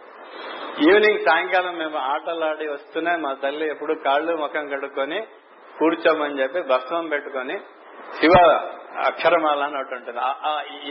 ఈవినింగ్ 0.89 1.19
సాయంకాలం 1.19 1.79
మేము 1.79 1.99
ఆటలాడి 1.99 2.69
వస్తూనే 2.69 3.17
మా 3.17 3.33
తల్లి 3.33 3.71
ఎప్పుడు 3.71 3.95
కాళ్ళు 3.95 4.37
ముఖం 4.37 4.69
కడుక్కొని 4.69 5.27
కూర్చోమని 5.79 6.43
చెప్పి 6.43 6.61
భస్మం 6.61 7.09
పెట్టుకొని 7.09 7.61
శివ 8.15 8.33
అక్షరమాల 9.05 9.63
అని 9.63 9.77
ఒకటి 9.77 9.95
ఉంటుంది. 9.95 10.21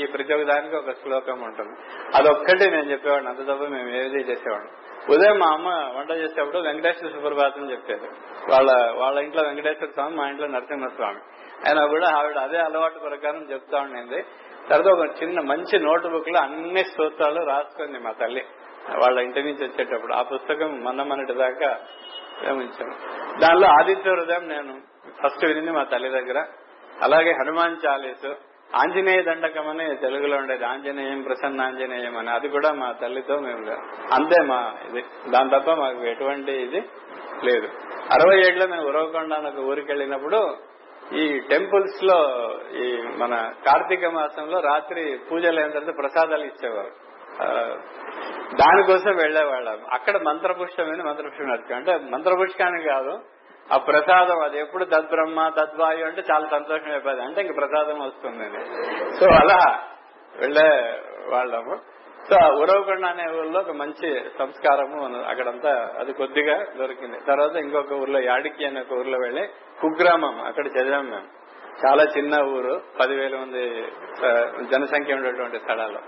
ఈ 0.02 0.06
ప్రతి 0.06 0.34
ఒక్క 0.34 0.44
దానికి 0.44 0.76
ఒక 0.76 0.92
శ్లోకం 0.92 1.42
ఉంటుంది. 1.42 1.76
అదొక్కటి 2.16 2.72
నేను 2.72 2.92
చెప్పేవాడిని. 2.92 3.30
అంత 3.30 3.40
తప్ప 3.40 3.64
మేము 3.64 3.90
ఏది 3.90 4.18
చేసేవాడిని. 4.18 4.72
ఉదయం 5.14 5.40
మా 5.40 5.54
అమ్మ 5.54 5.70
వంట 5.70 6.12
చేసేటప్పుడు 6.12 6.58
వెంకటేశ్వర 6.58 7.12
సుప్రభాతం 7.12 7.72
చెప్పేది. 7.72 8.08
వాళ్ళ 8.52 8.92
వాళ్ళ 8.96 9.20
ఇంట్లో 9.20 9.44
వెంకటేశ్వర 9.44 9.90
స్వామి 9.92 10.16
మా 10.16 10.28
ఇంట్లో 10.28 10.48
నరసింహస్వామి. 10.48 11.20
ఆయన 11.68 11.86
కూడా 11.86 12.18
ఆవిడ 12.18 12.38
అదే 12.38 12.58
అలవాటు 12.58 13.00
ప్రకారం 13.00 13.52
చెప్తా 13.52 13.80
ఉండింది. 13.80 14.26
తర్వాత 14.70 14.94
ఒక 14.94 15.24
చిన్న 15.24 15.40
మంచి 15.40 15.80
నోట్ 15.80 16.08
బుక్లో 16.08 16.40
అన్ని 16.42 16.84
స్తోత్రాలు 16.84 17.46
రాసుకుంది 17.46 18.00
మా 18.00 18.12
తల్లి. 18.12 18.46
వాళ్ళ 19.04 19.20
ఇంటి 19.20 19.44
నుంచి 19.44 19.66
వచ్చేటప్పుడు. 19.66 20.14
ఆ 20.14 20.22
పుస్తకం 20.22 20.84
మొన్న 20.84 21.04
మొన్నటి 21.04 21.34
దాకా 21.34 21.80
ప్రేమించాను 22.42 22.96
దానిలో 23.40 23.68
ఆదిత్య 23.68 24.12
హృదయం 24.12 24.48
నేను 24.48 24.82
ఫస్ట్ 25.24 25.46
వినింది 25.46 25.72
మా 25.72 25.84
తల్లి 25.84 26.10
దగ్గర. 26.10 26.46
అలాగే 27.02 27.32
హనుమాన్ 27.32 27.78
చాలీసు 27.86 28.36
ఆంజనేయ 28.76 29.22
దండకం 29.22 29.68
అని 29.68 29.96
తెలుగులో 29.96 30.38
ఉండేది. 30.38 30.66
ఆంజనేయం 30.66 31.22
ప్రసన్న 31.22 31.62
ఆంజనేయం 31.62 32.18
అని. 32.18 32.30
అది 32.30 32.50
కూడా 32.50 32.72
మా 32.72 32.92
తల్లితో 32.92 33.40
మేము 33.40 33.72
అంతే 34.14 34.42
మా 34.42 34.74
ఇది. 34.90 35.02
దాని 35.30 35.50
తప్ప 35.50 35.72
మాకు 35.72 36.04
ఎటువంటి 36.04 36.52
ఇది 36.52 36.82
లేదు. 37.44 37.68
అరవై 38.12 38.38
ఏడులో 38.48 38.68
మేము 38.68 38.88
ఉరవకొండ 38.88 39.34
ఒక 39.34 39.60
ఊరికి 39.60 39.92
వెళ్ళినప్పుడు 39.92 40.58
ఈ 41.14 41.40
టెంపుల్స్లో 41.40 42.18
ఈ 42.74 43.02
మన 43.18 43.52
కార్తీక 43.66 44.06
మాసంలో 44.06 44.60
రాత్రి 44.60 45.20
పూజలు 45.32 45.60
అయిన 45.60 45.72
తర్వాత 45.72 45.98
ప్రసాదాలు 45.98 46.44
ఇచ్చేవారు. 46.44 46.92
దానికోసం 48.56 49.16
వెళ్ళేవాళ్ళం 49.16 49.86
అక్కడ 49.92 50.22
మంత్రపుష్టమైన 50.22 51.04
మంత్రపుష్టం 51.04 51.48
నడుచుకో 51.48 51.76
అంటే 51.76 51.98
మంత్రపుష్కాన్ని 51.98 52.84
కాదు 52.84 53.20
ఆ 53.74 53.78
ప్రసాదం 53.78 54.40
అది 54.40 54.60
ఎప్పుడు 54.60 54.86
తద్బ్రహ్మ 54.86 55.50
తద్వాయు 55.50 56.06
అంటే 56.06 56.24
చాలా 56.32 56.48
సంతోషం 56.52 56.92
అయిపోయింది. 56.92 57.24
అంటే 57.24 57.42
ఇంక 57.42 57.58
ప్రసాదం 57.58 58.00
వస్తుంది 58.00 58.50
సో 59.20 59.26
అలా 59.26 59.84
వెళ్ళే 60.40 61.00
వాళ్ళము 61.30 61.95
సో 62.30 62.38
ఉరవకొండ 62.62 63.06
అనే 63.14 63.26
ఊర్లో 63.38 63.60
ఒక 63.60 63.74
మంచి 63.80 64.10
సంస్కారము 64.40 65.00
అక్కడంతా 65.32 65.72
అది 66.00 66.12
కొద్దిగా 66.20 66.56
దొరికింది. 66.80 67.18
తర్వాత 67.28 67.56
ఇంకొక 67.64 67.94
ఊర్లో 68.02 68.20
యాడికి 68.24 68.64
అనే 68.66 68.80
ఒక 68.86 68.94
ఊర్లో 69.00 69.18
వెళ్ళి 69.26 69.44
కుగ్రామం 69.82 70.36
అక్కడ 70.50 70.66
చదివాం 70.76 71.06
మేము. 71.14 71.28
చాలా 71.84 72.04
చిన్న 72.16 72.36
ఊరు 72.56 72.74
పదివేల 73.00 73.36
మంది 73.42 73.64
జనసంఖ్య 74.72 75.18
ఉండేటువంటి 75.18 75.58
స్థలాలు 75.64 76.00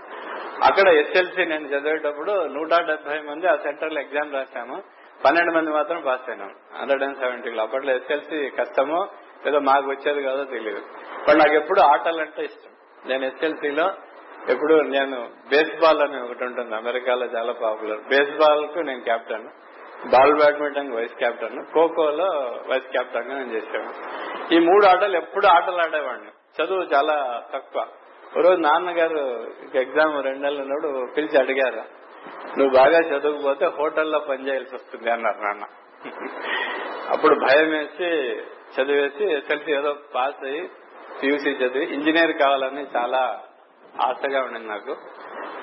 అక్కడ 0.68 0.86
ఎస్ఎల్సి 1.00 1.42
నేను 1.50 1.66
చదివేటప్పుడు 1.72 2.34
నూట 2.56 2.72
డెబ్బై 2.90 3.18
మంది 3.30 3.46
ఆ 3.52 3.54
సెంటర్లో 3.66 4.00
ఎగ్జామ్ 4.00 4.34
రాశాము. 4.38 4.76
పన్నెండు 5.24 5.52
మంది 5.56 5.70
మాత్రం 5.76 6.00
పాస్ 6.06 6.26
అయినాం. 6.30 6.50
హండ్రెడ్ 6.80 7.04
అండ్ 7.06 7.18
సెవెంటీలో 7.22 7.62
అప్పట్లో 7.62 7.92
ఎస్ఎల్సి 8.00 8.38
కష్టమో 8.58 9.00
ఏదో 9.48 9.58
మాకు 9.70 9.86
వచ్చేది 9.94 10.20
కాదో 10.28 10.44
తెలియదు 10.54 10.82
బట్ 11.26 11.38
నాకు 11.42 11.54
ఎప్పుడు 11.60 11.80
ఆటలు 11.92 12.20
అంటే 12.26 12.42
ఇష్టం. 12.50 12.72
నేను 13.10 13.24
ఎస్ఎల్సీలో 13.30 13.86
ఎప్పుడు 14.46 14.74
నేను 14.74 15.28
బేస్బాల్ 15.48 16.02
అని 16.02 16.22
ఒకటి 16.22 16.44
ఉంటుంది 16.44 16.74
అమెరికాలో 16.74 17.26
చాలా 17.26 17.52
పాపులర్ 17.52 17.98
బేస్బాల్కు 17.98 18.78
నేను 18.78 19.00
captain 19.00 19.48
ball 20.08 20.34
badminton 20.34 20.92
vice 20.92 21.14
captain 21.14 21.64
ఖోఖోలో 21.74 22.26
vice 22.68 22.88
కెప్టెన్గా 22.92 23.38
నేను 23.38 23.52
చేసాను 23.52 23.92
ఈ 24.54 24.58
మూడు 24.58 24.86
ఆటలు 24.86 25.16
ఎప్పుడు 25.16 25.46
ఆటలు 25.46 25.76
ఆడేవాడిని. 25.76 26.28
చదువు 26.28 26.82
చాలా 26.82 27.42
తక్కువ. 27.54 27.86
ఒక 28.26 28.38
రోజు 28.38 28.60
నాన్నగారు 28.60 29.46
ఎగ్జామ్ 29.74 30.24
రెండు 30.24 30.38
నెలలు 30.38 30.62
ఉన్నప్పుడు 30.62 31.14
పిలిచి 31.16 31.38
అడిగారు 31.38 31.82
నువ్వు 32.58 32.76
బాగా 32.76 32.98
చదువుకుపోతే 32.98 33.66
హోటల్లో 33.66 34.18
పనిచేయాల్సి 34.18 34.74
వస్తుంది 34.74 35.10
అన్నారు 35.10 35.36
నాన్న. 35.36 35.64
అప్పుడు 37.08 37.34
భయం 37.34 37.70
వేసి 37.70 38.40
చదివేసి 38.76 39.40
తెలిసి 39.40 39.72
ఏదో 39.72 39.96
పాస్ 40.14 40.44
అయ్యి 40.44 40.70
పీయూసీ 41.22 41.50
చదివి 41.50 41.84
ఇంజనీర్ 41.84 42.32
కావాలని 42.32 42.86
చాలా 42.96 43.42
ఆశగా 44.02 44.42
ఉండింది 44.42 44.68
నాకు. 44.68 44.96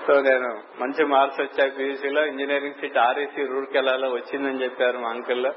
సో 0.08 0.22
నేను 0.22 0.64
మంచి 0.80 1.06
మార్క్స్ 1.06 1.42
వచ్చాయి 1.42 1.72
పీయూసీలో. 1.72 2.26
ఇంజనీరింగ్ 2.26 2.74
సీట్ 2.74 2.98
ఆర్ఈసీ 2.98 3.46
రూర్కెలాలో 3.46 4.10
వచ్చిందని 4.10 4.64
చెప్పారు 4.64 4.98
మా 4.98 5.10
అంకుల్ 5.10 5.48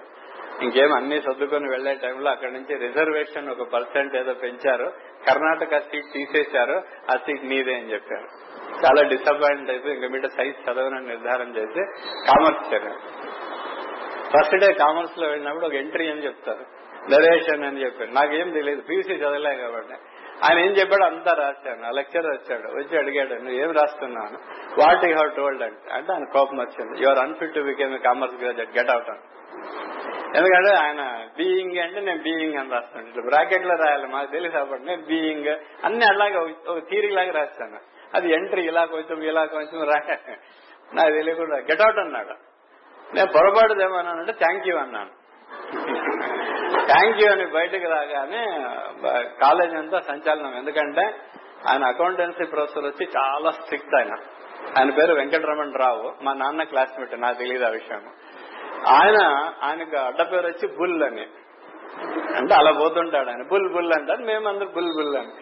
ఇంకేం 0.63 0.93
అన్ని 0.93 1.23
సర్దుకొని 1.23 1.71
వెళ్ళే 1.71 1.95
టైంలో 1.95 2.31
అక్కడి 2.31 2.53
నుంచి 2.53 2.77
రిజర్వేషన్ 2.77 3.51
ఒక 3.51 3.69
పర్సెంట్ 3.69 4.17
ఏదో 4.17 4.35
పెంచారు. 4.35 4.93
కర్ణాటక 5.29 5.79
సీట్ 5.79 6.07
తీసేశారు. 6.13 6.83
ఆ 7.15 7.17
సీట్ 7.17 7.45
నీదే 7.45 7.75
అని 7.75 7.93
చెప్పారు. 7.93 8.29
చాలా 8.85 9.09
డిసప్పాయింట్ 9.09 9.71
అయిపోయి 9.71 9.95
ఇంకా 9.95 10.09
మీట 10.09 10.27
సైజ్ 10.27 10.71
చదవనని 10.71 11.09
నిర్ధారణ 11.09 11.49
చేసి 11.49 11.85
కామర్స్ 12.27 12.75
చేరాను 12.75 12.99
ఫస్ట్ 14.37 14.57
డే 14.57 14.73
కామర్స్లో 14.73 15.29
వెళ్ళినప్పుడు 15.29 15.67
ఒక 15.67 15.75
ఎంట్రీ 15.75 16.11
అని 16.11 16.25
చెప్తారు. 16.25 16.65
నరేషన్ 17.11 17.65
అని 17.65 17.85
చెప్పారు. 17.85 18.11
నాకేం 18.11 18.51
తెలియదు. 18.51 18.81
పీసీ 18.81 19.15
చదవలే 19.15 19.55
కాబట్టి. 19.55 19.95
ఆయన 20.45 20.59
ఏం 20.59 20.71
చెప్పాడు? 20.71 21.05
అంతా 21.05 21.33
రాశాను 21.33 21.87
ఆ 21.87 21.91
లెక్చర్ 21.91 22.27
వచ్చాడు. 22.27 22.69
వచ్చి 22.69 22.99
అడిగాడు 22.99 23.35
నువ్వు 23.35 23.61
ఏం 23.61 23.71
రాస్తున్నాను 23.71 24.39
వాట్ 24.81 25.05
యూ 25.05 25.17
హెవ్ 25.17 25.37
టోల్డ్ 25.37 25.63
అంటే. 25.63 25.93
అంటే 25.93 26.13
ఆయన 26.13 26.25
కోపం 26.25 26.59
వచ్చింది. 26.59 27.03
Your 27.03 27.19
unfit 27.19 27.55
to 27.55 27.61
became 27.61 27.99
commerce 27.99 28.35
graduate 28.35 28.79
get 28.79 28.91
out 28.91 29.11
అని 29.11 29.19
ఎందుకంటే 30.37 30.71
ఆయన 30.75 31.29
బీయింగ్ 31.37 31.79
అంటే 31.79 32.01
నేను 32.01 32.23
బీయింగ్ 32.23 32.55
అని 32.55 32.71
రాస్తాను. 32.71 33.09
ఇట్లా 33.09 33.23
బ్రాకెట్లో 33.27 33.75
రాయాలి 33.75 34.07
మాకు 34.07 34.31
తెలిసి 34.31 34.55
కాబట్టి 34.55 34.87
నేను 34.87 35.03
బీయింగ్ 35.03 35.57
అన్ని 35.85 36.05
అలాగే 36.05 36.55
ఒక 36.69 36.79
థీరీ 36.79 37.09
లాగా 37.09 37.33
రాస్తాను. 37.33 37.79
అది 38.15 38.33
ఎంట్రీ 38.33 38.63
ఇలా 38.63 38.85
కొంచెం 38.85 39.23
ఇలా 39.23 39.45
కొంచెం 39.45 39.83
రా. 39.85 40.17
నాకు 40.95 41.13
తెలియకుండా 41.13 41.57
గెట్ 41.57 41.81
అవుట్ 41.81 41.99
అన్నాడు. 41.99 42.35
నేను 43.15 43.33
పొరపాటు 43.33 43.83
ఏమన్నానంటే 43.83 44.33
థ్యాంక్ 44.33 44.69
యూ 44.69 44.77
అన్నాను. 44.77 45.11
థ్యాంక్ 46.93 47.19
యూ 47.25 47.33
అని 47.33 47.47
బయటకు 47.47 47.91
రాగానే 47.91 48.45
కాలేజ్ 49.43 49.75
అంతా 49.75 50.01
సంచలనం. 50.01 50.57
ఎందుకంటే 50.57 51.15
ఆయన 51.69 51.85
అకౌంటెన్సీ 51.85 52.45
ప్రొఫెసర్ 52.45 52.85
వచ్చి 52.85 53.09
చాలా 53.19 53.51
స్ట్రిక్ట్ 53.51 53.95
ఆయన. 53.95 54.15
ఆయన 54.79 54.91
పేరు 54.91 55.15
వెంకటరమణ 55.15 55.73
రావు. 55.85 56.25
మా 56.25 56.33
నాన్న 56.33 56.63
క్లాస్మేట్ 56.63 57.21
నాకు 57.21 57.39
తెలియదు 57.39 57.65
ఆ 57.65 57.69
విషయం. 57.69 58.03
ఆయన 58.89 59.51
ఆయనకు 59.63 59.97
అడ్డ 59.97 60.23
పేరు 60.23 60.47
వచ్చి 60.47 60.69
బుల్ 60.77 61.03
అని. 61.03 61.27
అంటే 62.37 62.55
అలా 62.55 62.71
పోతుంటాడు 62.71 63.29
ఆయన. 63.29 63.43
బుల్ 63.51 63.73
బుల్ 63.73 63.93
అంటాడు 63.93 64.23
మేమందరూ 64.23 64.67
బుల్ 64.67 64.95
బుల్ 64.97 65.17
అని. 65.17 65.33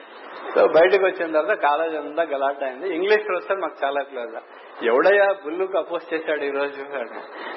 సో 0.54 0.66
బయటకు 0.66 1.06
వచ్చిన 1.06 1.32
తర్వాత 1.32 1.58
కాలేజ్ 1.58 1.96
అంతా 1.96 2.22
గలాట్ 2.22 2.62
అయింది 2.62 2.94
ఇంగ్లీష్ 2.94 3.26
ప్రొఫెసర్ 3.26 3.58
మాకు 3.58 3.74
చాలా 3.84 4.02
క్లోజ్. 4.02 4.36
ఎవడయ్యా 4.84 5.32
బుల్లుకు 5.44 5.78
అపోజ్ 5.78 6.14
చేశాడు 6.14 6.44
ఈ 6.44 6.50
రోజు 6.50 6.82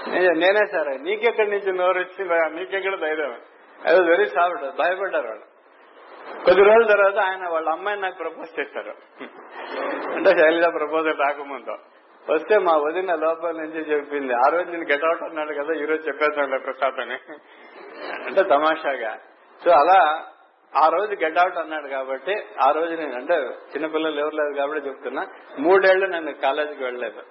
నేనే 0.09 0.65
సరే. 0.71 0.97
నీకెక్కడి 0.97 1.51
నుంచి 1.51 1.73
నోరు 1.73 1.99
వచ్చి 1.99 2.25
నీకెక్కడ 2.59 2.99
ధైర్యం? 2.99 3.35
అది 3.85 4.01
వెరీ 4.01 4.25
సాఫ్ట్ 4.25 4.77
భయపడ్డారు 4.77 5.27
వాళ్ళు. 5.27 5.45
కొద్ది 6.45 6.63
రోజుల 6.63 6.87
తర్వాత 6.91 7.17
ఆయన 7.17 7.47
వాళ్ళ 7.47 7.69
అమ్మాయిని 7.69 8.03
నాకు 8.03 8.17
ప్రపోజ్ 8.17 8.59
చేశారు. 8.59 8.93
అంటే 10.11 10.29
శైలజ 10.29 10.65
ప్రపోజల్ 10.73 11.19
రాకముందు. 11.19 11.77
వస్తే 12.31 12.57
మా 12.57 12.77
వదిన 12.77 13.15
లోపల 13.15 13.51
నుంచి 13.51 13.91
చెప్పింది 13.91 14.33
ఆ 14.33 14.49
రోజు 14.49 14.71
నేను 14.71 14.85
గెట్అవుట్ 14.91 15.23
అన్నాడు 15.23 15.53
కదా 15.53 15.73
ఈ 15.81 15.85
రోజు 15.85 16.07
చెప్పేస్తాను 16.07 16.59
ప్రసాద్ 16.59 16.99
అని. 16.99 17.13
అంటే 18.25 18.43
తమాషాగా. 18.43 19.17
సో 19.63 19.71
అలా 19.71 20.25
ఆ 20.83 20.89
రోజు 20.89 21.11
గెట్అవుట్ 21.11 21.57
అన్నాడు 21.57 21.87
కాబట్టి 21.87 22.35
ఆ 22.67 22.71
రోజు 22.71 22.95
నేను 22.95 23.15
అంటే 23.15 23.35
చిన్నపిల్లలు 23.43 24.19
ఎవరు 24.19 24.35
లేదు 24.35 24.57
కాబట్టి 24.57 24.87
చెప్తున్నా 24.87 25.27
మూడేళ్ళు 25.59 26.05
నేను 26.05 26.33
కాలేజీకి 26.33 26.83
వెళ్ళలేదు. 26.83 27.21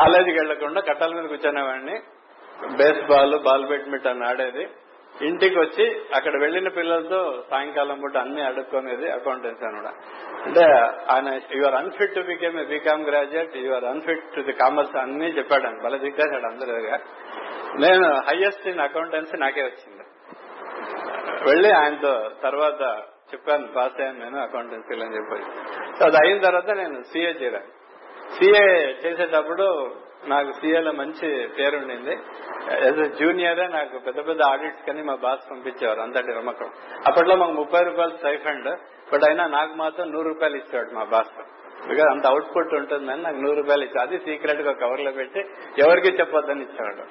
కాలేజీకి 0.00 0.38
వెళ్ళకుండా 0.38 0.80
కట్టాల 0.80 1.14
మీద 1.14 1.24
కూర్చునేవాడిని. 1.24 2.00
బేస్ 2.76 3.06
బాల్ 3.06 3.42
బాల్ 3.42 3.66
బ్యాడ్మింటన్ 3.66 4.22
ఆడేది. 4.22 4.68
ఇంటికి 5.22 5.58
వచ్చి 5.58 6.00
అక్కడ 6.14 6.40
వెళ్ళిన 6.40 6.68
పిల్లలతో 6.68 7.44
సాయంకాలం 7.50 8.00
పూట 8.00 8.16
అన్ని 8.16 8.42
అడుక్కునేది 8.42 9.10
అకౌంటెన్సీ 9.10 9.64
అనమాట. 9.66 9.86
అంటే 10.44 10.64
ఆయన 11.10 11.40
your 11.54 11.74
unfit 11.74 12.14
to 12.14 12.20
became 12.20 12.60
a 12.60 12.64
BCom 12.64 13.06
graduate 13.06 13.56
your 13.56 13.84
unfit 13.84 14.34
to 14.36 14.40
the 14.40 14.52
commerce 14.52 14.96
అన్ని 14.96 15.38
చెప్పాడు 15.38 15.66
ఆయన 15.66 15.82
బల 15.84 15.96
దిగ్గేశాడు 15.96 16.46
అందరుగా. 16.46 16.98
నేను 17.80 18.14
హైయెస్ట్ 18.14 18.68
ఇన్ 18.68 18.80
అకౌంటెన్సీ 18.80 19.36
నాకే 19.36 19.62
వచ్చింది. 19.62 20.04
వెళ్ళి 21.50 21.72
ఆయనతో 21.72 22.30
తర్వాత 22.42 23.02
చెప్పాను 23.32 23.66
పాస్ 23.66 24.00
అయ్యాను 24.00 24.18
నేను 24.18 24.42
అకౌంటెన్సీలో 24.42 25.06
అని 25.06 25.16
చెప్పి 25.16 25.44
సో 25.98 26.04
అది 26.04 26.16
అయిన 26.16 26.38
తర్వాత 26.38 26.70
నేను 26.70 27.02
సీఏ 27.02 27.32
చేరాను. 27.32 27.80
సీఏ 28.34 28.66
చేసేటప్పుడు 29.04 29.94
నాకు 30.28 30.52
సీఏలో 30.52 30.92
మంచి 30.92 31.48
పేరు 31.58 31.76
ఉండింది. 31.76 32.18
యాజ్ 32.72 33.14
జూనియర్ 33.14 33.72
నాకు 33.72 33.98
పెద్ద 33.98 34.28
పెద్ద 34.28 34.42
ఆడిట్స్ 34.42 34.86
కానీ 34.86 35.02
మా 35.02 35.14
బాస్ 35.14 35.50
పంపించేవారు. 35.50 36.00
అంతటి 36.00 36.28
నమ్మకం. 36.28 36.70
అప్పట్లో 37.06 37.36
మాకు 37.36 37.52
ముప్పై 37.52 37.82
రూపాయలు 37.82 38.16
స్టైఫండ్ 38.16 38.78
బట్ 39.12 39.24
అయినా 39.26 39.46
నాకు 39.46 39.74
మాత్రం 39.74 40.10
నూరు 40.10 40.28
రూపాయలు 40.28 40.56
ఇచ్చేవాడు 40.56 40.90
మా 40.90 41.04
బాస్ 41.04 41.28
బికాజ్ 41.88 42.10
అంత 42.10 42.26
అవుట్పుట్ 42.26 42.74
ఉంటుందని 42.74 43.22
నాకు 43.22 43.36
నూరు 43.36 43.56
రూపాయలు 43.56 43.84
ఇచ్చాడు 43.84 44.08
అది 44.08 44.18
సీక్రెట్గా 44.18 44.72
కవర్లో 44.72 45.10
పెట్టి 45.10 45.40
ఎవరికి 45.78 46.08
చెప్పొద్దని 46.08 46.60
ఇచ్చేవాడు. 46.60 47.02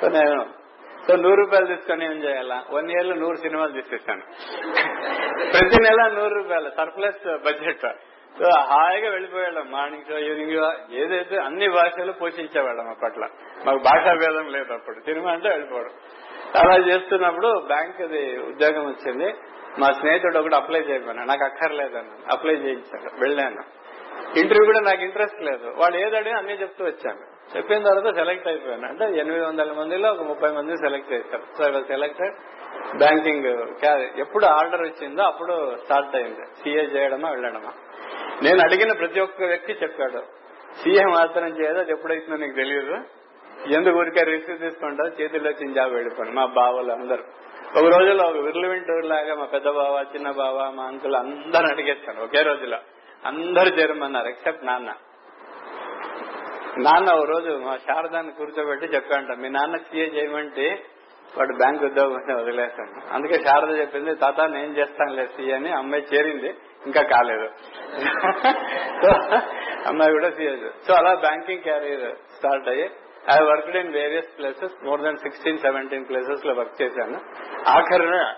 సో 0.00 0.08
నేను 0.08 0.46
సో 1.08 1.16
నూరు 1.16 1.40
రూపాయలు 1.40 1.66
తీసుకొని 1.66 2.04
ఏం 2.04 2.12
చేయాలా? 2.12 2.64
వన్ 2.70 2.90
ఇయర్లో 2.90 3.14
నూరు 3.14 3.36
సినిమాలు 3.36 3.72
తీసేసాను. 3.72 4.22
ప్రతి 5.52 5.82
నెల 5.82 6.12
నూరు 6.14 6.34
రూపాయలు. 6.34 6.70
సర్ప్లస్ 6.76 7.38
బడ్జెట్ 7.38 7.86
హాయిగా 8.44 9.10
వెళ్ళిపోయాళ్ళం 9.10 9.70
మార్నింగ్ 9.70 10.04
షో 10.04 10.18
ఈవినింగ్ 10.18 10.50
షో 10.50 10.72
ఏదైతే 10.90 11.36
అన్ని 11.36 11.68
భాషలు 11.68 12.12
పోషించేవాళ్ళం 12.12 12.90
అప్పట్లో. 12.90 13.28
మాకు 13.66 13.78
భాషా 13.78 14.14
భేదం 14.14 14.46
లేదు 14.48 14.72
అప్పుడు. 14.72 15.00
సినిమా 15.00 15.30
అంటే 15.30 15.48
వెళ్ళిపోవడం. 15.48 15.90
అలా 16.56 16.86
చేస్తున్నప్పుడు 16.86 17.62
బ్యాంక్ 17.66 18.00
అది 18.00 18.38
ఉద్యోగం 18.38 18.86
వచ్చింది. 18.86 19.34
మా 19.78 19.86
స్నేహితుడు 19.92 20.38
ఒకటి 20.38 20.54
అప్లై 20.54 20.80
చేయమన్నా 20.80 21.24
నాకు 21.24 21.44
అక్కర్లేదన్న 21.44 22.10
అప్లై 22.32 22.54
చేయించాను 22.54 23.20
వెళ్ళాను. 23.20 23.86
ఇంటర్వ్యూ 24.38 24.66
కూడా 24.66 24.80
నాకు 24.80 25.02
ఇంట్రెస్ట్ 25.02 25.42
లేదు. 25.42 25.66
వాళ్ళు 25.76 26.06
ఏదడి 26.06 26.30
అన్ని 26.30 26.60
చెప్తూ 26.60 26.84
వచ్చాను. 26.84 27.36
చెప్పిన 27.56 27.82
తర్వాత 27.82 28.14
సెలెక్ట్ 28.14 28.48
అయిపోయాను. 28.48 28.88
అంటే 28.88 29.04
ఎనిమిది 29.04 29.44
వందల 29.44 29.72
మందిలో 29.72 30.10
ఒక 30.10 30.22
ముప్పై 30.22 30.48
మంది 30.50 30.76
సెలెక్ట్ 30.76 31.12
చేశారు. 31.12 31.42
So 31.42 31.82
selected. 31.82 32.34
బ్యాంకింగ్ 32.96 33.46
ఎప్పుడు 34.20 34.46
ఆర్డర్ 34.46 34.80
వచ్చిందో 34.80 35.22
అప్పుడు 35.22 35.76
స్టార్ట్ 35.84 36.16
అయింది. 36.16 36.44
సీఏ 36.54 36.82
చేయడమా 36.82 37.30
వెళ్ళడమా? 37.30 37.72
నేను 38.42 38.60
అడిగిన 38.60 38.92
ప్రతి 38.92 39.20
ఒక్క 39.20 39.42
వ్యక్తి 39.42 39.72
చెప్పాడు. 39.72 40.18
సీఎం 40.82 41.12
ఆసనం 41.12 41.62
చేయదు? 41.62 41.78
అది 41.78 41.92
ఎప్పుడైతుందో 41.92 42.36
నీకు 42.36 42.56
తెలియదు 42.56 42.96
ఎందుకు 43.72 43.98
ఊరికే 43.98 44.22
రిసీవ్ 44.22 44.58
తీసుకుంటా 44.58 45.04
చేతిలో 45.04 45.50
చింజాబు 45.50 45.94
వెళ్ళిపోయి 45.94 46.30
మా 46.30 46.46
బావలు 46.46 46.92
అందరూ. 46.92 47.22
ఒక 47.78 47.84
రోజులో 47.84 48.24
ఒక 48.24 48.36
విర్లువింట్ 48.36 49.04
లాగా 49.04 49.34
మా 49.34 49.44
పెద్ద 49.44 49.68
బావ 49.70 50.04
చిన్న 50.14 50.30
బావ 50.30 50.70
మా 50.70 50.84
అంకుల్ 50.84 51.14
అందరూ 51.14 51.70
అడిగేస్తాను 51.70 52.22
ఒకే 52.22 52.42
రోజులో. 52.42 52.78
అందరు 53.24 53.68
చేరమన్నారు 53.68 54.28
ఎక్సెప్ట్ 54.28 54.64
నాన్న. 54.64 54.94
నాన్న 56.78 57.12
ఓ 57.12 57.24
రోజు 57.24 57.50
మా 57.50 57.76
శారదాన్ని 57.76 58.32
కూర్చోబెట్టి 58.32 58.86
చెప్పాంట 58.86 59.32
మీ 59.32 59.48
నాన్న 59.48 59.76
సీఏ 59.76 60.06
చేయమంటే 60.06 60.84
వాడు 61.38 61.56
బ్యాంక్ 61.56 61.84
ఉద్యోగం 61.84 62.40
వదిలేస్తాడు 62.40 63.14
అందుకే 63.14 63.34
శారద 63.34 63.78
చెప్పింది 63.78 64.14
తాత 64.14 64.40
నేను 64.40 64.72
చేస్తానులే 64.72 65.26
సీఏ 65.26 65.54
అని 65.54 65.72
అమ్మాయి 65.72 66.06
చేరింది 66.14 66.54
ఇంకా 66.86 67.02
కాలేదు. 67.02 67.48
సో 69.02 69.08
అమ్మాయి 69.86 70.12
కూడా 70.12 70.30
సీఎస్ 70.30 70.86
సో 70.86 70.94
అలా 70.94 71.14
బ్యాంకింగ్ 71.14 71.62
క్యారియర్ 71.62 72.14
స్టార్ట్ 72.36 72.68
అయ్యి 72.68 72.90
I 73.34 73.42
worked 73.42 73.76
in 73.76 73.92
various 73.92 74.38
places 74.38 74.84
more 74.84 75.00
than 75.00 75.16
sixteen 75.16 75.58
seventeen 75.58 76.08
ప్లేసెస్లో 76.08 76.54
వర్క్ 76.54 76.82
చేశాను. 76.82 77.20
ఆఖరిన 77.68 78.34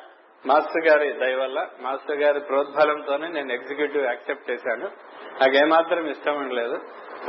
మాస్టర్ 0.46 0.88
గారి 0.88 1.12
దయ 1.12 1.34
వల్ల 1.34 1.68
మాస్టర్ 1.80 2.16
గారి 2.16 2.40
ప్రోద్బలంతోనే 2.40 3.28
నేను 3.28 3.52
ఎగ్జిక్యూటివ్ 3.52 4.04
యాక్సెప్ట్ 4.04 4.50
చేశాను. 4.50 4.86
నాకేమాత్రం 5.40 6.06
ఇష్టం 6.06 6.50
లేదు 6.50 6.78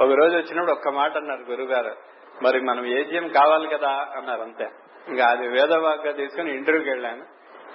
ఒక 0.02 0.12
రోజు 0.12 0.36
వచ్చినప్పుడు 0.38 0.72
ఒక్క 0.72 0.90
మాట 0.90 1.18
అన్నారు 1.18 1.52
గురుగారు. 1.52 1.96
మరి 2.44 2.62
మనం 2.62 2.86
ఏజిఎం 2.86 3.28
కావాలి 3.28 3.68
కదా? 3.68 4.08
అన్నారు 4.18 4.42
అంతే. 4.42 4.70
ఇంకా 5.10 5.26
అది 5.28 5.48
వేదవాగ్గా 5.48 6.12
తీసుకుని 6.12 6.56
ఇంటర్వ్యూకి 6.56 6.90
వెళ్ళాను. 6.90 7.26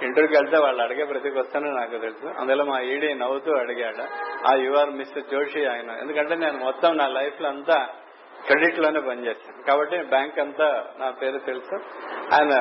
ఇంటర్వ్యూకి 0.04 0.42
వెళ్తే 0.42 0.58
వాళ్ళు 0.62 0.82
అడిగే 0.82 1.04
ప్రతి 1.04 1.30
క్వశ్చన్ 1.30 1.76
నాకు 1.76 1.98
తెలుసు. 1.98 2.26
అందులో 2.38 2.64
మా 2.64 2.80
ఈడీ 2.80 3.14
నవ్వుతూ 3.14 3.52
అడిగాడు 3.54 4.04
ఆ 4.52 4.54
యువర్ 4.54 4.90
మిస్టర్ 4.90 5.22
జోషి 5.30 5.66
ఆయన. 5.66 5.90
ఎందుకంటే 5.90 6.34
నేను 6.34 6.58
మొత్తం 6.58 6.96
నా 6.96 7.06
లైఫ్లో 7.08 7.48
అంతా 7.48 7.88
క్రెడిట్లోనే 8.46 9.00
పనిచేస్తాను. 9.00 9.66
కాబట్టి 9.66 10.02
బ్యాంక్ 10.02 10.38
అంతా 10.38 10.86
నా 10.98 11.10
పేరు 11.10 11.38
తెలుసు. 11.38 11.76
ఆయన 12.34 12.52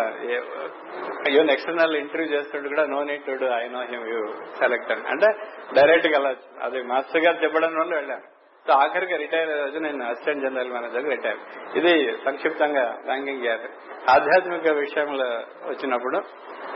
ఈవెన్ 1.29 1.49
ఎక్స్టర్నల్ 1.49 1.95
ఇంటర్వ్యూ 1.95 2.37
చేస్తుంటే 2.37 2.67
కూడా 2.67 2.85
no 2.85 3.03
need 3.03 3.25
to 3.25 3.45
I 3.45 3.67
know 3.67 3.81
him 3.81 4.07
you 4.07 4.33
select 4.59 4.91
అని 4.91 5.01
అంటే 5.07 5.27
డైరెక్ట్గా 5.73 6.35
అది 6.61 6.81
మాస్టర్ 6.81 7.25
గారు 7.25 7.43
చెప్పడం 7.43 7.75
వల్ల 7.79 7.95
వెళ్ళాను. 7.95 8.32
ఆఖరికి 8.71 9.17
రిటైర్ 9.17 9.49
అయ్యే 9.49 9.63
రోజు 9.63 9.79
నేను 9.79 10.05
అసిస్టెంట్ 10.05 10.43
జనరల్ 10.43 10.71
మేనేజర్ 10.71 11.03
రిటైర్. 11.03 11.37
ఇది 11.77 12.17
సంక్షిప్తంగా 12.25 12.97
బ్యాంకింగ్ 13.05 13.45
యాప్ 13.45 13.65
ఆధ్యాత్మిక 14.09 14.71
విషయంలో 14.71 15.25
వచ్చినప్పుడు 15.69 16.17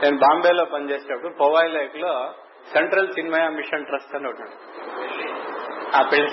నేను 0.02 0.16
బాంబేలో 0.16 0.64
పనిచేసేటప్పుడు 0.64 1.34
పొవాయి 1.34 1.72
లేక్లో 1.72 2.34
సెంట్రల్ 2.72 3.12
సినిమా 3.12 3.48
మిషన్ 3.48 3.86
ట్రస్ట్ 3.86 4.14
అని 4.14 4.28
ఒకటి 4.28 4.42
ఆ 5.96 6.02
పెళ్ళి 6.02 6.30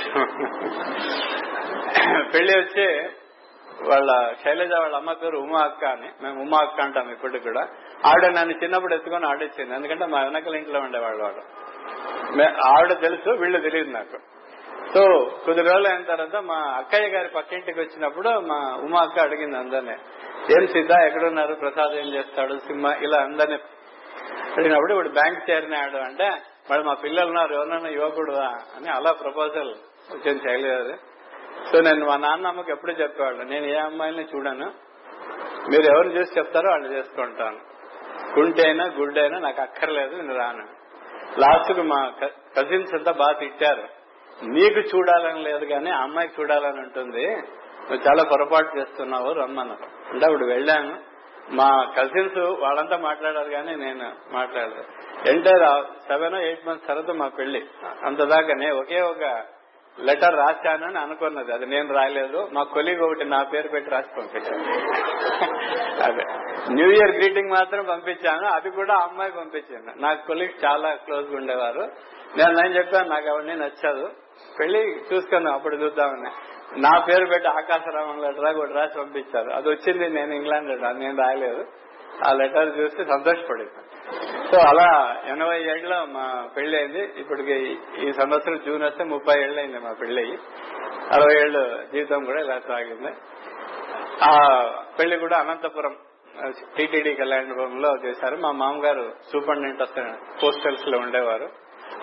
పెళ్ళి 2.34 2.54
వచ్చి 2.60 3.10
వాళ్ళ 3.90 4.34
శైలజ 4.44 4.72
వాళ్ళ 4.74 4.96
అమ్మ 4.96 5.14
పేరు 5.14 5.38
ఉమా 5.38 5.60
అక్క 5.60 5.86
అని. 5.86 6.10
మేము 6.24 6.42
ఉమా 6.42 6.58
అక్క 6.62 6.82
అంటాం 6.82 7.12
ఇప్పటికి 7.12 7.44
కూడా. 7.44 7.62
ఆవిడ 8.06 8.26
నన్ను 8.26 8.64
చిన్నప్పుడు 8.64 8.94
ఎత్తుకొని 8.94 9.26
ఆడొచ్చింది. 9.26 9.76
ఎందుకంటే 9.76 10.06
మా 10.06 10.24
వెనకల 10.24 10.56
ఇంట్లో 10.56 10.80
ఉండేవాళ్ళు 10.80 11.24
వాళ్ళు. 11.24 11.42
ఆవిడ 12.68 13.02
తెలుసు 13.02 13.30
వీళ్ళు 13.30 13.60
తెలియదు 13.60 13.90
నాకు. 13.90 14.35
సో 14.96 15.32
కొద్ది 15.46 15.62
రోజులు 15.62 15.88
అయిన 15.88 16.02
తర్వాత 16.02 16.36
మా 16.36 16.56
అక్కయ్య 16.56 17.08
గారి 17.08 17.28
పక్కింటికి 17.28 17.80
వచ్చినప్పుడు 17.80 18.30
మా 18.30 18.76
ఉమా 18.76 19.02
అక్క 19.02 19.20
అడిగింది 19.20 19.58
అందరినీ 19.58 19.92
ఏం 20.52 20.68
సిద్ధ? 20.68 20.92
ఎక్కడున్నారు? 20.92 21.54
ప్రసాద్ 21.54 21.92
ఏం 21.92 22.06
చేస్తాడు? 22.06 22.58
సినిమా 22.58 22.96
ఇలా 23.02 23.18
అందరినీ 23.20 23.58
అడిగినప్పుడు 24.58 24.92
ఇప్పుడు 24.94 25.10
బ్యాంక్ 25.10 25.50
చేరినాడు 25.50 25.98
అంటే 25.98 26.42
మరి 26.72 26.84
మా 26.84 26.94
పిల్లలు 26.94 27.28
ఉన్నారు 27.28 27.54
ఎవరన్నా 27.54 27.90
ఇవ్వకూడదా? 27.90 28.50
అని 28.76 28.90
అలా 28.90 29.12
ప్రపోజల్ 29.12 29.76
వచ్చింది 30.14 30.50
చేయలేదు 30.50 30.94
సో 31.72 31.82
నేను 31.82 32.06
మా 32.06 32.18
నాన్న 32.18 32.48
అమ్మకి 32.48 32.72
ఎప్పుడు 32.72 32.92
చెప్పేవాళ్ళు 32.92 33.44
నేను 33.44 33.66
ఏ 33.66 33.76
అమ్మాయిని 33.76 34.24
చూడను 34.24 34.72
మీరు 35.70 35.96
ఎవరు 35.96 36.08
చేసి 36.08 36.40
చెప్తారో 36.40 36.70
వాళ్ళు 36.70 36.88
చేసుకుంటాను. 36.88 37.60
కుంటి 38.36 38.62
అయినా 38.62 38.86
గుడ్ 38.86 39.44
నాకు 39.44 39.62
అక్కర్లేదు 39.62 40.16
నేను 40.16 40.36
రాను. 40.36 40.68
లాస్ట్కు 41.40 41.82
మా 41.82 42.14
కజిన్స్ 42.58 42.94
అంతా 42.94 43.12
బాగా 43.12 43.32
తిట్టారు. 43.32 44.05
నీకు 44.44 44.80
చూడాలని 44.80 45.44
లేదు 45.44 45.66
కానీ 45.66 45.90
ఆ 45.90 46.02
అమ్మాయికి 46.02 46.42
చూడాలని 46.42 46.80
ఉంటుంది. 46.80 47.26
నువ్వు 47.90 48.08
చాలా 48.08 48.24
పొరపాటు 48.24 48.78
చేస్తున్నావు 48.78 49.34
రమ్మన్నారు 49.34 50.12
అంటే 50.12 50.26
అప్పుడు 50.26 50.46
వెళ్ళాను. 50.46 51.16
మా 51.50 51.94
కజిన్స్ 51.98 52.38
వాళ్ళంతా 52.38 52.98
మాట్లాడారు 52.98 53.50
కానీ 53.50 53.76
నేను 53.76 54.12
మాట్లాడలేదు. 54.32 54.86
ఎంటర్ 55.30 55.86
సెవెన్ 56.08 56.36
ఎయిట్ 56.36 56.68
మంత్స్ 56.68 56.88
తర్వాత 56.88 57.12
మా 57.12 57.28
పెళ్ళి 57.28 57.66
అంతదాకానే 58.04 58.70
ఒకే 58.72 59.02
ఒక 59.02 59.44
లెటర్ 60.00 60.36
రాశానని 60.36 60.86
అని 60.86 61.00
అనుకున్నది. 61.00 61.54
అది 61.54 61.66
నేను 61.66 61.94
రాయలేదు. 61.94 62.50
మా 62.52 62.64
కొలీగ్ 62.64 63.02
ఒకటి 63.02 63.26
నా 63.26 63.44
పేరు 63.44 63.68
పెట్టి 63.68 63.92
రాసి 63.92 64.16
పంపించాను 64.18 64.64
అదే. 66.04 66.24
న్యూ 66.74 66.92
ఇయర్ 66.92 67.12
గ్రీటింగ్ 67.12 67.50
మాత్రం 67.50 67.86
పంపించాను. 67.86 68.48
అది 68.48 68.70
కూడా 68.70 68.94
ఆ 68.94 69.04
అమ్మాయి 69.04 69.32
పంపించాను 69.32 70.02
నా 70.02 70.14
కొలీగ్ 70.14 70.66
చాలా 70.66 70.96
క్లోజ్గా 70.96 71.38
ఉండేవారు. 71.38 71.92
నేను 72.38 72.52
నేను 72.52 72.74
చెప్పాను 72.74 73.10
నాకు 73.10 73.28
అవన్నీ 73.28 73.54
నచ్చదు. 73.54 74.12
పెళ్ళి 74.60 75.04
చూసుకుందాం 75.14 75.54
అప్పుడు 75.54 75.76
చూద్దామని. 75.76 76.30
నా 76.82 77.06
పేరు 77.10 77.26
పెట్టి 77.26 77.50
ఆకాశరామం 77.50 78.22
లెటర్ 78.22 78.56
కూడా 78.56 78.72
రాసి 78.74 79.00
పంపించారు. 79.00 79.50
అది 79.50 79.70
వచ్చింది 79.70 80.10
నేను 80.10 80.34
ఇంగ్లాండ్ 80.34 80.70
లెటర్ 80.70 81.00
నేను 81.00 81.18
రాయలేదు. 81.18 81.66
ఆ 82.30 82.34
లెటర్ 82.34 82.80
చూసి 82.80 83.06
సంతోషపడింది. 83.06 83.72
సో 84.52 84.58
అలా 84.58 85.22
ఎనభై 85.28 85.62
ఏళ్ళ 85.62 86.04
మా 86.04 86.50
పెళ్ళి 86.58 86.78
అయింది. 86.78 87.14
ఇప్పటికి 87.18 87.78
ఈ 88.08 88.12
సంవత్సరం 88.12 88.60
జూన్ 88.66 88.84
వస్తే 88.84 89.04
ముప్పై 89.04 89.42
ఏళ్ళు 89.42 89.60
అయింది 89.60 89.80
మా 89.80 89.94
పెళ్ళి 90.02 90.22
అయ్యి. 90.22 90.38
అరవై 91.12 91.36
ఏళ్ళు 91.40 91.84
జీవితం 91.94 92.24
కూడా 92.24 92.42
ఇలా 92.42 92.60
సాగింది. 92.60 93.12
ఆ 94.24 94.62
పెళ్ళి 95.00 95.18
కూడా 95.18 95.38
అనంతపురం 95.38 95.96
టీటీడీ 96.78 97.14
కళ్యాణపురంలో 97.14 97.96
చేశారు. 98.06 98.36
మా 98.36 98.52
మామగారు 98.52 99.12
సూపరింటెండెంట్ 99.34 100.44
పోస్టల్స్లో 100.44 100.98
ఉండేవారు. 100.98 101.50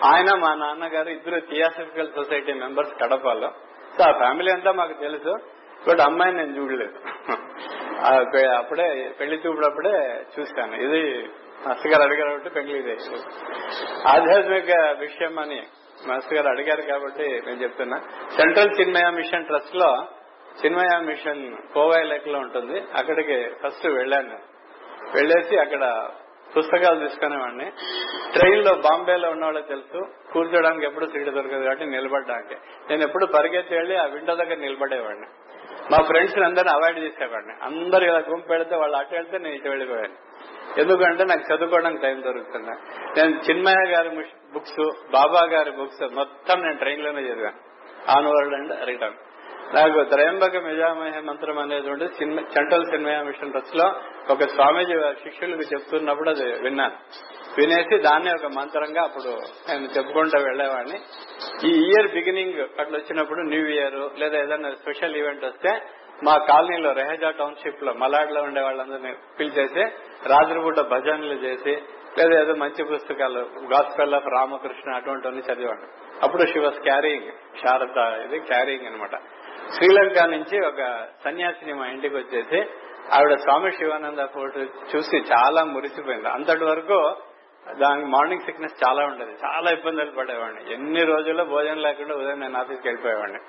ఆయన 0.03 0.29
మా 0.37 0.53
నాన్నగారు 0.53 1.09
ఇద్దరు 1.09 1.39
థియాసఫికల్ 1.39 2.09
సొసైటీ 2.15 2.53
మెంబర్స్ 2.53 2.93
కడపలో. 3.01 3.49
సో 3.97 4.03
ఆ 4.03 4.11
ఫ్యామిలీ 4.11 4.51
అంతా 4.53 4.71
మాకు 4.71 4.93
తెలుసు. 4.93 5.33
బట్ 5.89 5.99
అమ్మాయిని 5.99 6.37
నేను 6.37 6.57
చూడలేదు. 6.57 6.97
అప్పుడే 8.57 9.15
పెళ్ళి 9.19 9.37
చూపుడప్పుడే 9.47 10.25
చూశాను. 10.39 10.75
ఇది 10.75 11.29
మాస్టర్ 11.67 11.91
గారు 11.91 12.03
అడిగారు 12.03 12.27
కాబట్టి 12.27 12.49
పెళ్ళి 12.49 12.79
ఇదే. 12.79 12.95
ఆధ్యాత్మిక 14.07 14.71
విషయం 14.99 15.39
అని 15.39 15.63
మాస్టర్ 16.07 16.33
గారు 16.33 16.47
అడిగారు 16.47 16.81
కాబట్టి 16.81 17.27
నేను 17.45 17.61
చెప్తున్నా. 17.63 17.97
సెంట్రల్ 18.29 18.71
చిన్మయ 18.79 19.09
మిషన్ 19.09 19.45
ట్రస్ట్లో 19.45 20.07
చిన్మయ 20.65 20.99
మిషన్ 20.99 21.57
కోవై 21.73 22.03
లెక్లో 22.03 22.39
ఉంటుంది. 22.39 22.79
అక్కడికి 22.97 23.37
ఫస్ట్ 23.63 23.87
వెళ్ళాను. 23.87 24.37
వెళ్ళేసి 25.15 25.57
అక్కడ 25.57 25.83
పుస్తకాలు 26.57 27.07
తీసుకునేవాడిని. 27.07 27.71
ట్రైన్లో 28.33 28.75
బాంబేలో 28.75 29.29
ఉన్నవాళ్ళకి 29.29 29.67
తెలుసు 29.67 30.31
కూర్చోడానికి 30.33 30.85
ఎప్పుడు 30.85 31.05
సీట్ 31.05 31.29
దొరకదు 31.29 31.63
కాబట్టి 31.63 31.85
నిలబడడానికి. 31.85 32.55
నేను 32.89 33.03
ఎప్పుడు 33.03 33.25
పరిగెత్తి 33.25 33.75
వెళ్ళి 33.75 33.95
ఆ 33.95 34.05
విండో 34.05 34.35
దగ్గర 34.35 34.55
నిలబడేవాడిని. 34.55 35.27
మా 35.91 35.97
ఫ్రెండ్స్ 36.03 36.39
అందరిని 36.39 36.71
అవాయిడ్ 36.71 36.99
చేసేవాడిని. 36.99 37.53
అందరు 37.63 38.03
ఇలా 38.03 38.23
గుంపు 38.29 38.47
పెడితే 38.47 38.75
వాళ్ళు 38.75 38.97
అటు 38.97 39.13
వెళ్తే 39.13 39.37
నేను 39.37 39.55
ఇటు 39.55 39.69
వెళ్ళిపోయాను. 39.69 40.15
ఎందుకంటే 40.79 41.23
నాకు 41.23 41.53
చదువుకోవడానికి 41.53 42.01
టైం 42.01 42.23
దొరుకుతుంది. 42.23 42.71
నేను 43.19 43.41
చిన్మయ్య 43.49 43.91
గారి 43.91 44.09
బుక్స్ 44.53 45.11
బాబా 45.11 45.47
గారి 45.51 45.71
బుక్స్ 45.71 46.13
మొత్తం 46.13 46.61
నేను 46.61 46.77
ట్రైన్లోనే 46.77 47.21
చదివాను. 47.21 47.73
Onward 48.25 48.55
and 48.55 48.87
return. 48.87 49.17
నాకు 49.71 49.99
త్రయంబక 50.03 50.57
మిజామహ 50.65 51.19
మంత్రం 51.21 51.57
అనేటువంటి 51.57 52.07
సెంట్రల్ 52.53 52.85
సినిమా 52.85 53.15
మిషన్ 53.21 53.51
ట్రస్ట్లో 53.51 53.87
ఒక 54.29 54.47
స్వామీజీ 54.49 54.95
శిష్యులకు 55.23 55.65
చెప్తున్నప్పుడు 55.71 56.29
అది 56.29 56.45
విన్నాను. 56.61 56.97
వినేసి 57.57 57.95
దాన్ని 57.99 58.29
ఒక 58.35 58.47
మంత్రంగా 58.53 59.01
అప్పుడు 59.03 59.31
నేను 59.69 59.89
చెప్పుకుంటూ 59.97 60.37
వెళ్ళేవాడిని 60.43 60.99
ఈ 61.63 61.73
ఇయర్ 61.87 62.07
బిగినింగ్ 62.07 62.59
అట్లా 62.79 62.95
వచ్చినప్పుడు 62.97 63.41
న్యూ 63.47 63.65
ఇయర్ 63.67 63.99
లేదా 64.19 64.37
ఏదైనా 64.37 64.71
స్పెషల్ 64.75 65.17
ఈవెంట్ 65.17 65.45
వస్తే 65.45 65.73
మా 66.23 66.37
కాలనీలో 66.49 66.91
రెహజా 66.93 67.29
టౌన్షిప్లో 67.31 67.93
మలాడ్లో 67.93 68.41
ఉండే 68.43 68.61
వాళ్ళందరినీ 68.61 69.11
పిలిచేసి 69.37 69.83
రాత్రిపూట 70.25 70.79
భజనలు 70.91 71.37
చేసి 71.45 71.73
లేదా 72.17 72.33
ఏదో 72.41 72.53
మంచి 72.55 72.81
పుస్తకాలు 72.83 73.41
గాస్పెల్ 73.71 74.13
ఆఫ్ 74.13 74.27
రామకృష్ణ 74.35 74.89
అటువంటివన్నీ 74.95 75.41
చదివాడు 75.41 75.85
అప్పుడు 76.23 76.43
షీ 76.45 76.59
వాస్ 76.59 76.79
క్యారింగ్ 76.79 77.29
శారద 77.61 77.99
ఇది 78.25 78.39
క్యారింగ్ 78.45 78.85
అనమాట 78.85 79.15
శ్రీలంక 79.75 80.19
నుంచి 80.19 80.65
ఒక 80.67 81.07
సన్యాసిని 81.25 81.73
మా 81.73 81.87
ఇంటికి 81.87 82.15
వచ్చేసి 82.15 82.57
ఆవిడ 83.13 83.33
స్వామి 83.33 83.71
శివానంద 83.71 84.19
ఫోటో 84.19 84.59
చూసి 84.61 85.17
చాలా 85.17 85.63
మురిసిపోయింది. 85.63 86.29
అంతటి 86.29 86.63
వరకు 86.63 87.15
దానికి 87.79 88.07
మార్నింగ్ 88.07 88.41
సిక్నెస్ 88.41 88.73
చాలా 88.87 89.05
ఉండేది. 89.05 89.31
చాలా 89.31 89.71
ఇబ్బందులు 89.71 90.11
పడేవాడిని. 90.11 90.73
ఎన్ని 90.73 91.03
రోజుల్లో 91.03 91.45
భోజనం 91.45 91.77
లేకుండా 91.77 92.15
ఉదయం 92.15 92.39
నేను 92.39 92.59
ఆఫీస్కి 92.59 92.87
వెళ్ళిపోయేవాడిని. 92.87 93.39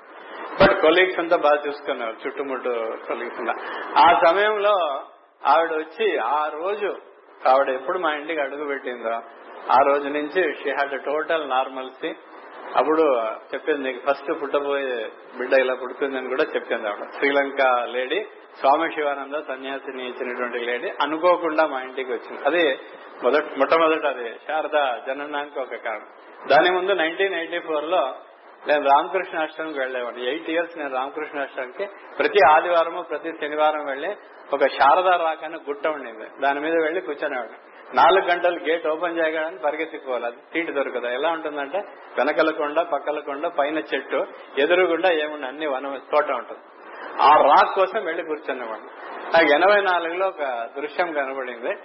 బట్ 0.61 0.81
కొలీగ్స్ 0.81 1.19
అంతా 1.19 1.37
బాగా 1.37 1.63
చూసుకున్నారు 1.67 2.15
చుట్టుముట్టు 2.27 2.97
కొలీగ్స్ 3.07 3.39
అంతా. 3.39 3.53
ఆ 3.97 4.21
సమయంలో 4.27 5.03
ఆవిడ 5.45 5.71
వచ్చి 5.73 6.17
ఆ 6.17 6.51
రోజు 6.53 6.95
ఆవిడ 7.47 7.69
ఎప్పుడు 7.69 7.99
మా 7.99 8.13
ఇంటికి 8.13 8.41
అడుగు 8.41 8.67
పెట్టిందో 8.67 9.21
ఆ 9.71 9.77
రోజు 9.85 10.07
నుంచి 10.07 10.53
షీ 10.53 10.69
హ్యాడ్ 10.69 11.03
టోటల్ 11.05 11.49
నార్మల్సీ 11.49 12.15
అప్పుడు 12.75 13.21
చెప్పింది 13.53 13.91
నీకు 13.91 14.11
ఫస్ట్ 14.11 14.41
పుట్టబోయే 14.41 15.09
బిడ్డ 15.37 15.53
ఇలా 15.53 15.73
పుడుతుందని 15.73 16.27
కూడా 16.27 16.43
చెప్పింది 16.43 16.87
ఆవిడ. 16.87 17.03
శ్రీలంక 17.17 17.85
లేడీ 17.85 18.25
స్వామి 18.59 18.93
శివానంద 18.93 19.35
సన్యాసిని 19.47 20.09
ఇచ్చినటువంటి 20.09 20.59
లేడీ 20.59 20.89
అనుకోకుండా 21.01 21.65
మా 21.65 21.81
ఇంటికి 21.81 22.11
వచ్చింది. 22.11 22.45
అది 22.45 22.79
మొదట 23.23 23.43
మొట్టమొదట 23.57 24.05
అది 24.05 24.29
శారద 24.29 25.07
జననానికి 25.07 25.59
ఒక 25.59 25.75
కారణం. 25.75 26.07
దాని 26.47 26.71
ముందు 26.71 26.91
నైన్టీన్ 26.91 27.33
ఎయిటీ 27.33 27.59
ఫోర్లో 27.59 28.15
నేను 28.67 28.85
రామకృష్ణ 28.85 29.39
ఆశ్రమంకి 29.39 29.79
వెళ్ళేవాడిని 29.79 30.27
ఎయిట్ 30.27 30.49
ఇయర్స్ 30.49 30.77
నేను 30.77 30.93
రామకృష్ణ 30.93 31.39
ఆశ్రమంకి 31.39 31.85
ప్రతి 32.19 32.39
ఆదివారం 32.49 33.05
ప్రతి 33.09 33.31
శనివారం 33.41 33.85
వెళ్ళి 33.85 34.15
ఒక 34.53 34.65
శారదా 34.67 35.15
రాకనే 35.15 35.57
గుట్ట 35.57 35.87
ఉండింది. 35.87 36.41
దాని 36.41 36.59
మీద 36.59 36.73
వెళ్ళి 36.73 37.01
కూర్చునేవాడిని. 37.01 37.57
నాలుగు 37.93 38.25
గంటలు 38.25 38.59
గేట్ 38.59 38.87
ఓపెన్ 38.87 39.19
చేయగానే 39.19 39.57
పరిగెత్తుకోవాలి 39.57 40.25
అది 40.25 40.35
సీట్ 40.35 40.71
దొరకదు. 40.71 41.07
ఎలా 41.07 41.29
ఉంటుందంటే 41.31 41.77
వెనకల 42.17 42.49
కొండ 42.49 42.79
పక్కల 42.79 43.19
కొండ 43.19 43.47
పైన 43.47 43.77
చెట్టు 43.77 44.25
ఎదురుగుండా 44.57 45.11
ఏముండ 45.11 45.45
అన్ని 45.45 45.65
వన 45.65 45.99
తోట 46.11 46.31
ఉంటుంది. 46.31 46.61
ఆ 47.21 47.41
రాక్ 47.41 47.75
కోసం 47.75 48.05
వెళ్ళి 48.05 48.23
కూర్చున్నవాడు. 48.23 49.05
నాకు 49.33 49.53
ఎనభై 49.53 49.81
నాలుగులో 49.81 50.27
ఒక 50.27 50.69
దృశ్యం 50.77 51.11
కనబడింది. 51.11 51.77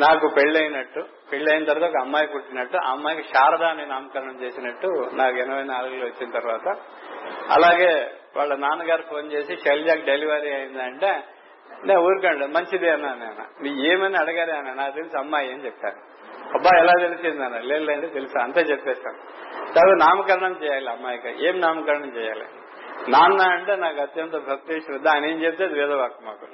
నాకు 0.00 0.28
పెళ్ళైనట్టు 0.28 1.04
పెళ్ళైన 1.32 1.64
తర్వాత 1.64 1.90
ఒక 1.90 1.96
అమ్మాయి 2.00 2.26
పుట్టినట్టు 2.26 2.76
ఆ 2.76 2.90
అమ్మాయికి 2.90 3.28
శారద 3.28 3.62
అని 3.62 3.86
నామకరణం 3.86 4.42
చేసినట్టు 4.42 5.10
నాకు 5.14 5.36
ఎనభై 5.36 5.62
నాలుగులో 5.62 6.06
వచ్చిన 6.06 6.30
తర్వాత. 6.30 6.76
అలాగే 7.50 8.10
వాళ్ళ 8.36 8.54
నాన్నగారు 8.54 9.02
ఫోన్ 9.02 9.32
చేసి 9.32 9.56
శైలజాకి 9.56 10.02
డెలివరీ 10.02 10.52
అయిందంటే 10.52 11.24
నేను 11.84 12.00
ఊరికండి 12.00 12.46
మంచిదే 12.46 12.90
అన్నా 12.90 13.14
నేను. 13.14 13.62
మీ 13.62 13.90
ఏమని 13.92 14.16
అడగాలి 14.16 14.52
అన్న 14.52 14.72
నాకు 14.72 14.94
తెలిసి 14.94 15.18
అమ్మాయి 15.18 15.52
అని 15.52 15.64
చెప్పాను 15.64 16.08
అబ్బా 16.54 16.70
ఎలా 16.78 16.92
తెలిసింది 17.00 17.44
అన్న? 17.44 17.58
లేదు 17.58 18.06
తెలుసా? 18.06 18.42
అంతే 18.42 18.60
చెప్పేస్తాను 18.60 19.18
తర్వాత 19.74 19.96
నామకరణం 19.96 20.56
చేయాలి 20.64 20.90
అమ్మాయికి. 20.90 21.48
ఏం 21.48 21.60
నామకరణం 21.60 22.16
చేయాలి? 22.16 22.44
నాన్న 23.10 23.42
అంటే 23.42 23.76
నాకు 23.76 24.00
అత్యంత 24.00 24.32
భక్తి 24.32 24.80
శ్రద్ధ 24.80 25.08
ఆయన 25.08 25.24
ఏం 25.24 25.44
చెప్తే 25.44 25.64
అది 25.64 25.74
వేదవాక్ 25.74 26.14
మాకు. 26.24 26.46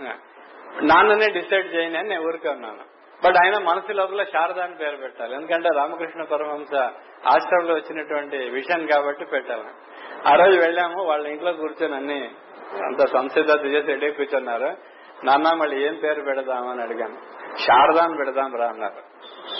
నాన్ననే 0.84 1.28
డిసైడ్ 1.32 1.74
చేయని 1.74 1.98
అని 1.98 2.08
నేను 2.08 2.26
ఊరుకున్నాను 2.26 2.94
బట్ 3.24 3.36
ఆయన 3.44 3.58
మనసు 3.58 3.92
లోపల 3.92 4.22
శారద 4.22 4.60
అని 4.60 4.74
పేరు 4.74 4.96
పెట్టాలి. 4.96 5.34
ఎందుకంటే 5.34 5.68
రామకృష్ణ 5.76 6.22
పరమహంస 6.22 6.74
ఆశ్రమంలో 7.26 7.74
వచ్చినటువంటి 7.74 8.36
విషయం 8.36 8.86
కాబట్టి 8.86 9.24
పెట్టాలి. 9.24 9.62
ఆ 10.26 10.34
రోజు 10.34 10.58
వెళ్ళాము 10.58 11.04
వాళ్ళ 11.04 11.26
ఇంట్లో 11.26 11.52
కూర్చొని 11.52 11.94
అన్ని 11.94 12.30
అంత 12.86 13.06
సంసిద్ధత 13.06 13.64
చేసి 13.64 13.92
ఎడే 13.92 14.10
కూర్చున్నారు. 14.10 14.93
నాన్న 15.24 15.54
మళ్ళీ 15.54 15.86
ఏం 15.86 15.94
పేరు 15.94 16.22
పెడదామని 16.22 16.82
అడిగాను. 16.82 17.16
శారద 17.56 17.98
అని 17.98 18.16
పెడదాం 18.16 18.56
రా 18.56 18.66
అన్నారు. 18.66 19.02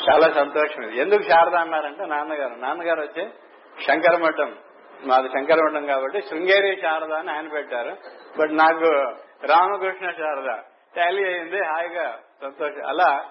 చాలా 0.08 0.32
సంతోషం 0.32 0.82
ఇది. 0.82 1.00
ఎందుకు 1.00 1.22
శారద 1.22 1.54
అన్నారంటే 1.54 2.06
నాన్నగారు. 2.06 2.54
నాన్నగారు 2.54 3.00
వచ్చి 3.00 3.28
శంకరమఠం 3.86 4.56
మాది 5.04 5.28
శంకరమఠం 5.28 5.86
కాబట్టి 5.86 6.22
శృంగేరి 6.22 6.80
శారద 6.82 7.12
అని 7.12 7.30
ఆయన 7.30 7.48
పెట్టారు. 7.48 7.96
బట్ 8.38 8.52
నాకు 8.52 8.84
రామకృష్ణ 9.46 10.10
శారద 10.10 10.58
టాలీ 10.96 11.24
అయింది. 11.24 11.56
హాయిగా 11.56 12.18
సంతోషం. 12.42 12.86
అలా 12.86 13.24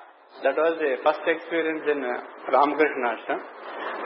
that 0.45 0.59
was 0.59 0.75
the 0.75 0.95
first 0.95 1.29
experience 1.29 1.87
in 1.87 2.05
Ramakrishna 2.51 3.07
Ashram 3.07 3.41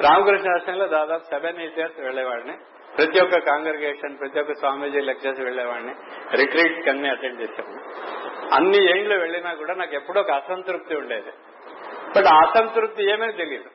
Ramakrishna 0.01 0.53
ఆశ్రమంలో 0.53 0.87
దాదాపు 0.87 1.23
సెవెన్ 1.23 1.57
ఎయిట్ 1.57 1.79
ఇయర్స్ 1.79 1.99
వెళ్ళేవాడిని 1.99 2.57
ప్రతి 2.97 3.23
ఒక్క 3.23 3.37
కాంగ్రిగేషన్ 3.37 4.19
ప్రతి 4.19 4.39
ఒక్క 4.39 4.53
స్వామీజీ 4.53 4.99
లెక్చర్స్ 4.99 5.41
వెళ్ళేవాడిని 5.41 5.95
రిట్రీట్స్ 6.37 6.89
అన్ని 6.89 7.09
అటెండ్ 7.09 7.41
చేశాను 7.41 7.79
అన్ని 8.55 8.97
ఏండ్లు 8.97 9.15
వెళ్ళినా 9.15 9.53
కూడా 9.53 9.73
నాకు 9.73 9.95
ఎప్పుడో 9.95 10.21
ఒక 10.21 10.31
అసంతృప్తి 10.31 10.95
ఉండేది. 10.95 11.31
బట్ 12.17 12.25
అసంతృప్తి 12.25 13.11
ఏమీ 13.11 13.31
తెలియదు 13.31 13.69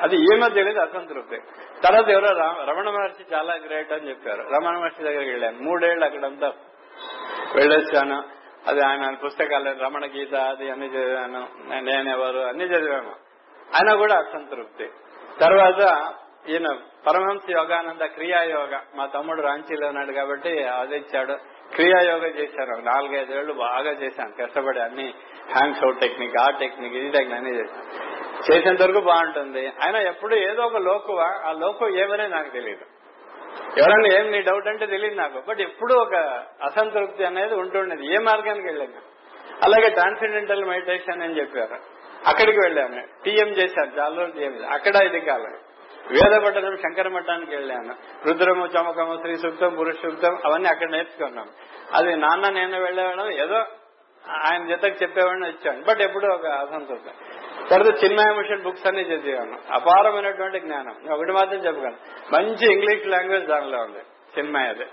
అది 0.00 0.16
ఏమో 0.16 0.48
తెలియదు 0.48 0.78
అసంతృప్తి. 0.78 1.36
తర్వాత 1.84 2.08
ఎవరో 2.08 2.64
రమణ 2.64 2.90
మహర్షి 2.90 3.34
చాలా 3.34 3.54
గ్రేట్ 3.54 3.92
అని 3.92 4.08
చెప్పారు. 4.08 4.42
రమణ 4.42 4.78
మహర్షి 4.78 5.04
దగ్గరికి 5.04 5.30
వెళ్ళాను. 5.30 5.58
మూడేళ్ళు 5.62 6.04
అక్కడంతా 6.04 6.52
వెళ్ళొచ్చాను. 7.56 8.22
అది 8.66 8.80
ఆయన 8.86 9.14
పుస్తకాలు 9.14 9.84
రమణ 9.84 10.04
గీత 10.04 10.34
అది 10.34 10.70
అన్ని 10.70 10.86
చదివాను. 10.86 11.48
నేనెవరు 11.80 12.38
అన్ని 12.38 12.64
చదివాము 12.64 13.12
ఆయన 13.74 13.94
కూడా 13.94 14.14
అసంతృప్తి. 14.14 14.90
తర్వాత 15.40 16.12
ఈయన 16.48 16.66
పరమహంస 17.06 17.42
యోగానంద 17.50 18.04
క్రియాయోగ. 18.04 18.78
మా 18.96 19.06
తమ్ముడు 19.06 19.42
రాంచీలో 19.42 19.86
ఉన్నాడు 19.86 20.12
కాబట్టి 20.12 20.64
అది 20.64 20.96
ఇచ్చాడు. 20.96 21.38
క్రియాయోగ 21.74 22.26
చేశాను 22.26 22.78
ఒక 22.78 22.84
నాలుగైదేళ్ళు 22.84 23.52
బాగా 23.52 23.90
చేశాను. 23.90 24.46
కష్టపడి 24.46 24.80
అన్ని 24.80 25.14
హ్యాండ్స్ 25.52 25.84
అవుట్ 25.84 26.00
టెక్నిక్ 26.00 26.36
ఆ 26.36 26.50
టెక్నిక్ 26.50 26.94
ఇది 26.94 27.08
టెక్నిక్ 27.08 27.34
అన్ని 27.34 27.58
చేశాను. 27.58 28.10
చేసేంత 28.52 28.82
వరకు 28.82 29.00
బాగుంటుంది. 29.00 29.66
ఆయన 29.66 29.96
ఎప్పుడు 29.96 30.34
ఏదో 30.34 30.62
ఒక 30.62 30.76
లోకువ 30.76 31.20
ఆ 31.46 31.52
లోకు 31.52 31.88
ఏమనే 31.88 32.26
నాకు 32.26 32.48
తెలియదు 32.48 32.84
ఎవరన్నా 33.78 34.18
ఏం 34.18 34.30
నీ 34.30 34.40
డౌట్ 34.40 34.68
అంటే 34.68 34.86
తెలియదు 34.86 35.14
నాకు. 35.14 35.42
బట్ 35.48 35.60
ఎప్పుడు 35.60 35.94
ఒక 35.94 36.14
అసంతృప్తి 36.62 37.24
అనేది 37.24 37.54
ఉంటుండేది. 37.54 38.14
ఏ 38.14 38.18
మార్గానికి 38.18 38.66
వెళ్ళాను? 38.66 39.00
అలాగే 39.64 39.88
ట్రాన్సెండెంటల్ 39.90 40.64
మెడిటేషన్ 40.64 41.22
అని 41.22 41.40
చెప్పారు. 41.40 41.80
అక్కడికి 42.26 42.58
వెళ్ళాను. 42.58 43.02
టీఎం 43.24 43.48
చేశారు. 43.48 44.00
చాలా 44.00 44.16
రోజులు 44.16 44.66
అక్కడ 44.66 44.96
ఇది 44.96 45.20
కాలేదు. 45.20 45.69
వేదపట్టణం 46.10 46.76
శంకర 46.76 47.08
మఠానికి 47.08 47.56
వెళ్ళాను. 47.56 47.94
రుద్రము 48.28 48.66
చమకము 48.66 49.16
శ్రీ 49.16 49.36
సూక్తం 49.36 49.74
పురుష 49.74 49.94
సూక్తం 49.94 50.38
అవన్నీ 50.46 50.68
అక్కడ 50.68 50.90
నేర్చుకున్నాం. 50.90 51.46
అది 51.94 52.16
నాన్న 52.16 52.48
నేను 52.48 52.82
వెళ్ళేవాడు 52.82 53.30
ఏదో 53.30 53.64
ఆయన 54.46 54.68
జతకు 54.68 55.02
చెప్పేవాడిని 55.02 55.46
వచ్చాను. 55.46 55.82
బట్ 55.88 56.00
ఎప్పుడూ 56.00 56.34
ఒక 56.34 56.46
అసంతృప్తి 56.46 57.10
తర్వాత 57.70 58.04
చిన్మయ 58.04 58.34
మిషన్ 58.34 58.62
బుక్స్ 58.62 58.86
అన్ని 58.86 59.02
చదివాను. 59.02 59.58
అపారమైనటువంటి 59.72 60.60
జ్ఞానం. 60.60 61.12
ఒకటి 61.12 61.32
మాత్రం 61.32 61.58
చెప్పగలను. 61.58 61.96
మంచి 62.34 62.72
ఇంగ్లీష్ 62.72 63.06
లాంగ్వేజ్ 63.06 63.46
దానిలో 63.46 63.78
ఉంది 63.78 63.98
చిన్మయది 64.38 64.86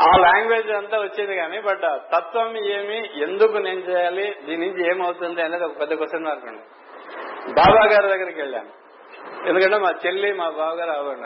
ఆ 0.00 0.16
లాంగ్వేజ్ 0.18 0.70
అంతా 0.70 0.98
వచ్చింది 0.98 1.36
కానీ 1.36 1.60
బట్ 1.60 1.82
తత్వం 2.16 2.56
ఏమి 2.58 3.22
ఎందుకు 3.22 3.56
నేను 3.58 3.80
చేయాలి 3.80 4.36
దీని 4.44 4.66
నుంచి 4.66 4.90
ఏమవుతుంది 4.90 5.42
అనేది 5.42 5.64
ఒక 5.64 5.80
పెద్ద 5.80 5.94
క్వశ్చన్ 5.94 6.24
మార్క్ 6.24 6.44
ఉంది. 6.44 6.62
బాబా 7.52 7.88
గారి 7.92 8.08
దగ్గరికి 8.08 8.40
వెళ్ళాను. 8.40 8.81
ఎందుకంటే 9.46 9.78
మా 9.78 9.90
చెల్లి 10.06 10.32
మా 10.32 10.48
బావగారు 10.48 10.90
ఆవిడ 10.90 11.18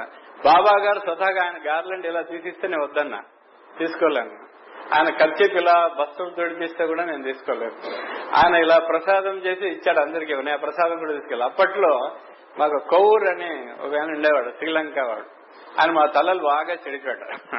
బాబా 0.45 0.85
గారు 0.85 0.99
స్వతహాగా 0.99 1.45
ఆయన 1.45 1.55
గార్లెండ్ 1.67 2.07
ఇలా 2.07 2.21
తీసిస్తేనే 2.21 2.71
నేను 2.71 2.85
వద్దన్నా. 2.85 3.23
తీసుకోలేను. 3.79 4.47
ఆయన 4.95 5.09
ఖర్చు 5.11 5.47
ఇలా 5.47 5.91
బస్సులు 6.01 6.31
తొడిపిస్తే 6.31 6.87
కూడా 6.87 7.05
నేను 7.05 7.23
తీసుకోలేదు 7.23 7.77
ఆయన 8.37 8.55
ఇలా 8.55 8.79
ప్రసాదం 8.79 9.37
చేసి 9.39 9.67
ఇచ్చాడు 9.67 10.01
అందరికీ. 10.01 10.35
నేను 10.35 10.59
ప్రసాదం 10.59 10.99
కూడా 10.99 11.13
తీసుకెళ్ళి. 11.13 11.45
అప్పట్లో 11.45 12.11
మాకు 12.59 12.79
కౌర్ 12.79 13.29
అని 13.29 13.73
ఒక 13.83 13.95
ఆయన 13.95 14.11
ఉండేవాడు 14.11 14.51
శ్రీలంక 14.51 14.99
వాడు. 14.99 15.27
ఆయన 15.81 15.91
మా 15.91 16.07
తలలు 16.07 16.43
బాగా 16.43 16.75
చెడిపాడు 16.75 17.57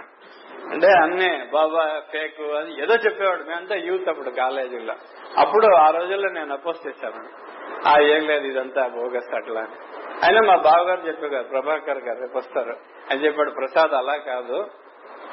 అంటే 0.72 0.88
అన్ని 0.88 1.46
బాబా 1.54 2.02
ఫేక్ 2.12 2.42
అది 2.42 2.84
ఏదో 2.84 2.96
చెప్పేవాడు. 2.96 3.44
మేమంతా 3.44 3.76
యూత్ 3.76 4.10
అప్పుడు 4.10 4.30
కాలేజీలో 4.30 4.94
అప్పుడు 5.38 5.76
ఆ 5.76 5.90
రోజుల్లో 5.90 6.30
నేను 6.30 6.54
అపోజ్ 6.54 6.88
చేశాను. 6.88 7.30
ఆ 7.90 8.00
ఏం 8.02 8.28
లేదు 8.28 8.46
ఇదంతా 8.46 8.88
బోగస్ 8.88 9.36
అట్లా 9.36 9.62
అని. 9.62 9.97
అయినా 10.24 10.42
మా 10.42 10.56
బావగారు 10.56 11.02
చెప్పేవారు 11.08 11.44
ప్రభాకర్ 11.44 11.98
గారు 11.98 12.22
రేపు 12.22 12.38
వస్తారు. 12.38 12.78
అని 13.12 13.26
చెప్పాడు 13.26 13.52
ప్రసాద్ 13.52 13.92
అలా 13.92 14.16
కాదు. 14.16 14.70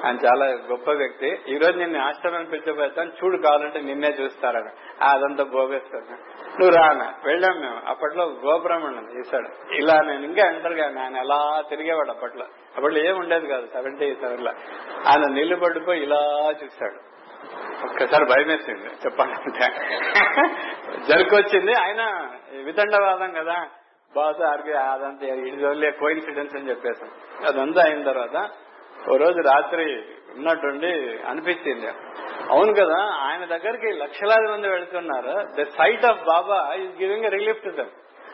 ఆయన 0.06 0.18
చాలా 0.26 0.46
గొప్ప 0.46 0.90
వ్యక్తి. 0.90 1.38
ఈ 1.48 1.58
రోజు 1.58 1.78
నిన్ను 1.78 2.00
ఆశ్రమం 2.00 2.44
పిలిచిపోతాను 2.44 3.10
చూడు 3.10 3.36
కావాలంటే 3.36 3.80
నిన్నే 3.80 4.08
చూస్తారని. 4.08 4.68
అదంతా 5.04 5.44
భోగేస్తాను 5.44 6.04
నువ్వు 6.60 6.70
రానా 6.70 7.14
వెళ్ళాం 7.24 7.60
మేము. 7.60 7.80
అప్పట్లో 7.86 8.24
గోబ్రాహ్మణం 8.24 9.18
చేశాడు 9.18 9.74
ఇలా 9.74 10.00
నేను 10.00 10.24
ఇంకా 10.24 10.48
ఎంటర్ 10.48 10.74
కానీ. 10.74 11.00
ఆయన 11.00 11.16
ఎలా 11.16 11.62
తిరిగేవాడు 11.68 12.10
అప్పట్లో. 12.10 12.46
అప్పట్లో 12.76 13.00
ఏం 13.00 13.16
ఉండేది 13.16 13.46
కాదు 13.46 13.66
సెవెంటీ 13.66 14.14
సెవెన్లో. 14.14 14.52
ఆయన 15.06 15.32
నిలబడిపోయి 15.32 16.02
ఇలా 16.02 16.54
చూశాడు. 16.64 17.14
ఒక్కసారి 17.86 18.24
భయం 18.24 18.48
వేసింది 18.48 18.86
చెప్పాలంటే. 18.86 19.72
జరుకొచ్చింది. 21.08 21.72
ఆయన 21.72 22.30
వితండవాదం 22.64 23.32
కదా. 23.32 23.66
బాధ 24.16 24.42
ఆర్బి 24.42 24.72
అదంతా 24.72 25.26
ఇది 25.26 25.66
ఓన్లీ 25.66 25.90
కోయిన్సిడెన్స్ 25.90 26.54
అని 26.56 26.70
చెప్పేసాం. 26.70 27.10
అదంతా 27.46 27.82
అయిన 27.82 28.02
తర్వాత 28.10 28.36
ఓ 29.10 29.16
రోజు 29.16 29.40
రాత్రి 29.40 29.86
ఉన్నట్టుండి 30.36 30.92
అనిపించింది. 31.28 31.88
అవును 32.50 32.72
కదా 32.72 33.00
ఆయన 33.26 33.44
దగ్గరికి 33.44 33.90
లక్షలాది 33.98 34.48
మంది 34.52 34.68
వెళ్తున్నారు. 34.68 35.34
The 35.58 35.66
sight 35.78 36.04
of 36.04 36.24
Baba 36.24 36.74
is 36.74 37.02
giving 37.02 37.24
relief 37.24 37.62
to 37.64 37.70
them 37.70 37.92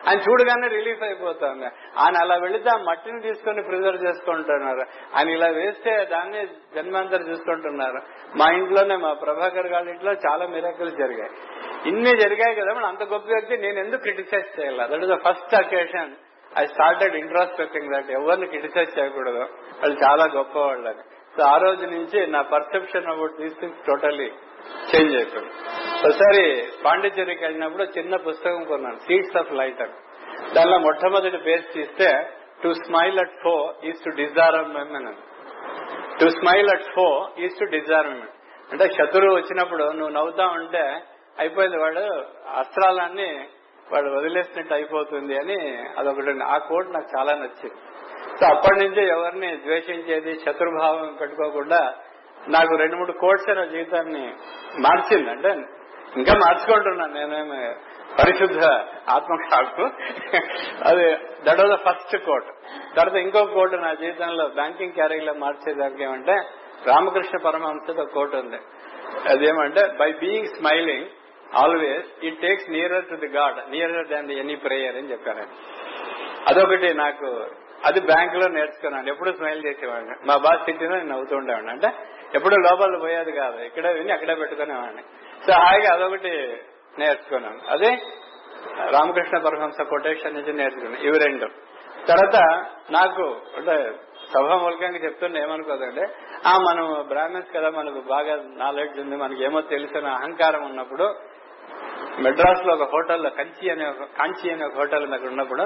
ఆయన 0.08 0.18
చూడగానే 0.18 0.68
రిలీఫ్ 0.68 1.02
అయిపోతుంది 1.02 1.66
ఆయన 1.98 2.14
అలా 2.20 2.36
వెళితే 2.36 2.68
ఆ 2.74 2.76
మట్టిని 2.76 3.20
తీసుకొని 3.20 3.62
ప్రిజర్వ్ 3.62 4.04
చేసుకుంటున్నారు. 4.04 4.84
ఆయన 5.16 5.28
ఇలా 5.28 5.48
వేస్తే 5.48 5.92
దాన్ని 6.04 6.46
జన్మాంతరం 6.76 7.26
చూసుకుంటున్నారు. 7.28 8.00
మా 8.36 8.46
ఇంట్లోనే 8.52 8.96
మా 8.96 9.12
ప్రభాకర్ 9.12 9.66
గారి 9.66 9.90
ఇంట్లో 9.90 10.12
చాలా 10.12 10.46
మిరాకులు 10.46 10.90
జరిగాయి. 10.90 11.30
ఇన్ని 11.86 12.10
జరిగాయి 12.20 12.54
కదా 12.54 12.74
మనం 12.74 12.84
అంత 12.84 13.02
గొప్ప 13.02 13.26
వ్యక్తి 13.26 13.56
నేను 13.56 13.78
ఎందుకు 13.78 14.00
క్రిటిసైజ్ 14.00 14.60
చేయాలి? 14.60 14.92
That 14.92 15.04
is 15.04 15.12
the 15.12 15.16
first 15.28 15.54
occasion 15.54 16.10
I 16.58 16.66
started 16.66 17.16
introspecting 17.16 17.94
that 17.94 18.10
ఎవరిని 18.10 18.46
క్రిటిసైజ్ 18.46 18.98
చేయకూడదు. 18.98 19.44
వాళ్ళు 19.80 19.96
చాలా 20.04 20.24
గొప్ప 20.24 20.58
వాళ్ళని 20.58 21.04
సో 21.36 21.42
ఆ 21.42 21.56
రోజు 21.56 21.86
నుంచి 21.86 22.26
నా 22.26 22.42
perception 22.42 23.06
about 23.06 23.40
these 23.40 23.60
things 23.60 23.86
totally 23.86 24.30
change 24.90 25.16
అయిపోయింది. 25.16 25.52
ఒకసారి 26.06 26.68
పాండిచ్చేరికి 26.84 27.44
వెళ్ళినప్పుడు 27.44 27.82
చిన్న 27.82 28.16
పుస్తకం 28.16 28.64
కొన్నాను 28.64 28.96
సీడ్స్ 28.96 29.36
ఆఫ్ 29.36 29.52
లైట్ 29.52 29.80
అని. 29.80 29.92
దానిలో 30.54 30.78
మొట్టమొదటి 30.78 31.36
పేజ్ 31.36 31.72
తీస్తే 31.72 32.30
to 32.62 32.72
smile 32.72 33.18
at 33.18 33.36
foe 33.42 33.74
is 33.84 34.04
to 34.04 34.10
disarmament 34.10 34.92
అని. 34.92 35.14
To 36.20 36.28
smile 36.28 36.70
at 36.70 36.88
foe 36.94 37.28
is 37.38 37.58
to 37.60 37.64
disarmament 37.64 38.30
అంటే 38.72 38.84
శత్రువు 38.88 39.34
వచ్చినప్పుడు 39.34 39.84
నువ్వు 39.84 40.08
నవ్వుతా 40.08 40.46
ఉంటే 40.46 41.02
అయిపోయింది. 41.40 41.76
వాడు 41.76 42.04
అస్త్రాలన్నీ 42.60 43.30
వాడు 43.92 44.08
వదిలేసినట్టు 44.16 44.74
అయిపోతుంది 44.74 45.34
అని 45.36 45.58
అదొకటి 45.98 46.32
ఆ 46.54 46.56
కోట్ 46.68 46.88
నాకు 46.94 47.08
చాలా 47.16 47.32
నచ్చింది. 47.38 47.78
సో 48.38 48.44
అప్పటి 48.46 48.78
నుంచే 48.80 49.02
ఎవరిని 49.08 49.50
ద్వేషించేది 49.64 50.32
శత్రుభావం 50.44 51.12
పెట్టుకోకుండా 51.20 51.80
నాకు 52.48 52.72
రెండు 52.76 52.96
మూడు 52.96 53.12
కోట్స్ 53.12 53.48
నా 53.48 53.64
జీవితాన్ని 53.64 54.24
మార్చింది 54.80 55.30
అంటే 55.30 55.50
ఇంకా 56.16 56.34
మార్చుకుంటున్నాను. 56.44 57.12
నేనేమి 57.12 57.58
పరిశుద్ధ 58.18 58.64
ఆత్మ 59.14 59.34
కాకు 59.50 59.84
అది 60.88 61.04
that 61.46 61.60
was 61.60 61.72
the 61.74 61.78
first 61.86 62.16
quote 62.24 62.48
తర్వాత 62.96 63.16
ఇంకో 63.16 63.42
కోట్ 63.54 63.74
నా 63.82 63.92
జీవితంలో 63.94 64.46
బ్యాంకింగ్ 64.48 64.92
క్యారీలో 64.92 65.34
మార్చేదానికి 65.34 66.02
ఏమంటే 66.02 66.36
రామకృష్ణ 66.86 67.38
పరమహంసతో 67.46 68.04
కోట్ 68.14 68.34
ఉంది. 68.34 68.60
అదేమంటే 69.30 69.82
by 70.00 70.10
being 70.22 70.50
smiling 70.56 71.08
always 71.54 72.24
it 72.24 72.40
takes 72.40 72.70
nearer 72.70 73.08
to 73.10 73.14
the 73.14 73.26
god 73.26 73.70
nearer 73.70 74.08
than 74.08 74.26
the 74.26 74.38
any 74.38 74.54
prayer 74.54 74.96
అని 74.96 75.10
చెప్పాను. 75.10 75.42
అదొకటి 76.48 76.94
నాకు 76.94 77.46
అది 77.84 78.00
బ్యాంక్లో 78.00 78.48
నేర్చుకున్నాను. 78.48 79.08
ఎప్పుడు 79.08 79.30
స్మైల్ 79.30 79.66
చేసేవాడిని. 79.66 80.14
మా 80.26 80.36
బాస్ 80.36 80.66
తిట్టినా 80.66 80.96
నేను 80.96 81.08
నవ్వుతూ 81.08 81.36
ఉండేవాడిని. 81.36 81.70
అంటే 81.70 81.88
ఎప్పుడు 82.34 82.54
లోపల 82.54 82.98
పోయేది 82.98 83.32
కాదు. 83.32 83.62
ఇక్కడే 83.62 83.92
విని 83.92 84.12
అక్కడే 84.12 84.34
పెట్టుకునేవాడిని. 84.34 85.02
సో 85.46 85.52
హాయిగా 85.52 85.94
అదొకటి 85.94 86.62
నేర్చుకున్నాను. 86.98 87.60
అదే 87.68 87.98
రామకృష్ణ 88.90 89.38
పరహంస 89.38 89.80
కొటేషన్ 89.80 90.34
నుంచి 90.34 90.52
నేర్చుకున్నాను. 90.52 91.04
ఇవి 91.04 91.18
రెండు. 91.18 91.70
తర్వాత 92.06 92.64
నాకు 92.90 93.40
అంటే 93.56 93.94
సభామూలకంగా 94.34 94.98
చెప్తుండే 94.98 95.40
ఏమనుకోదంటే 95.40 96.14
ఆ 96.46 96.58
మనం 96.58 97.04
బ్రాహ్మణ్స్ 97.08 97.56
కదా 97.56 97.70
మనకు 97.70 98.00
బాగా 98.00 98.44
నాలెడ్జ్ 98.56 99.00
ఉంది 99.00 99.16
మనకి 99.16 99.44
ఏమో 99.44 99.60
తెలిసిన 99.60 100.06
అహంకారం 100.06 100.64
ఉన్నప్పుడు 100.64 101.14
మెడ్రాస్లో 102.22 102.74
ఒక 102.74 102.82
హోటల్లో 102.82 103.30
కంచి 103.30 103.70
అనే 103.70 103.86
ఒక 103.88 104.08
కాంచి 104.18 104.52
అనే 104.52 104.64
ఒక 104.64 104.74
హోటల్ 104.74 105.08
దగ్గర 105.08 105.28
ఉన్నప్పుడు 105.28 105.62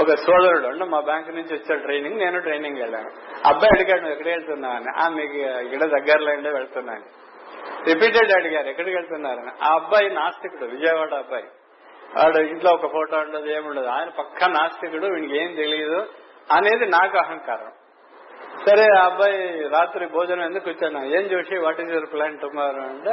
ఒక 0.00 0.14
సోదరుడు 0.14 0.68
అండి 0.68 0.84
మా 0.84 1.00
బ్యాంక్ 1.00 1.28
నుంచి 1.28 1.54
వచ్చాడు 1.54 1.80
ట్రైనింగ్ 1.80 2.18
నేను 2.18 2.40
ట్రైనింగ్ 2.40 2.78
వెళ్ళాను. 2.78 3.10
అబ్బాయి 3.46 3.70
అడిగాడు 3.74 4.00
నువ్వు 4.00 4.12
ఎక్కడికి 4.12 4.36
వెళ్తున్నా 4.36 4.68
ఆ 5.04 5.08
మీకు 5.08 5.36
ఇక్కడ 5.36 5.88
దగ్గరలో 5.88 6.32
ఉండే 6.32 6.50
వెళ్తున్నాను 6.50 7.04
రిపీటెడ్ 7.86 8.32
అడిగారు 8.32 8.68
ఎక్కడికి 8.68 8.96
వెళ్తున్నారని 8.96 9.50
ఆ 9.62 9.74
అబ్బాయి 9.74 10.10
నాస్తికుడు 10.10 10.64
విజయవాడ 10.70 11.14
అబ్బాయి. 11.14 11.44
వాడు 12.16 12.38
ఇంట్లో 12.38 12.70
ఒక 12.72 12.92
ఫోటో 12.92 13.18
ఉండదు 13.18 13.50
ఏముండదు. 13.50 13.86
ఆయన 13.86 14.08
పక్క 14.08 14.44
నాస్తికుడు 14.44 15.06
వీడికి 15.06 15.38
ఏం 15.42 15.54
తెలియదు 15.54 16.06
అనేది 16.52 16.86
నాకు 16.86 17.18
అహంకారం. 17.18 17.72
సరే 18.68 18.98
ఆ 18.98 19.04
అబ్బాయి 19.04 19.68
రాత్రి 19.68 20.06
భోజనం 20.06 20.44
ఎందుకు 20.44 20.70
వచ్చాను? 20.70 21.04
ఏం 21.04 21.22
చూసి 21.22 21.58
what 21.58 21.80
is 21.80 21.90
your 21.90 22.12
plan 22.12 22.38
tomorrow 22.38 22.82
అంటే 22.82 23.10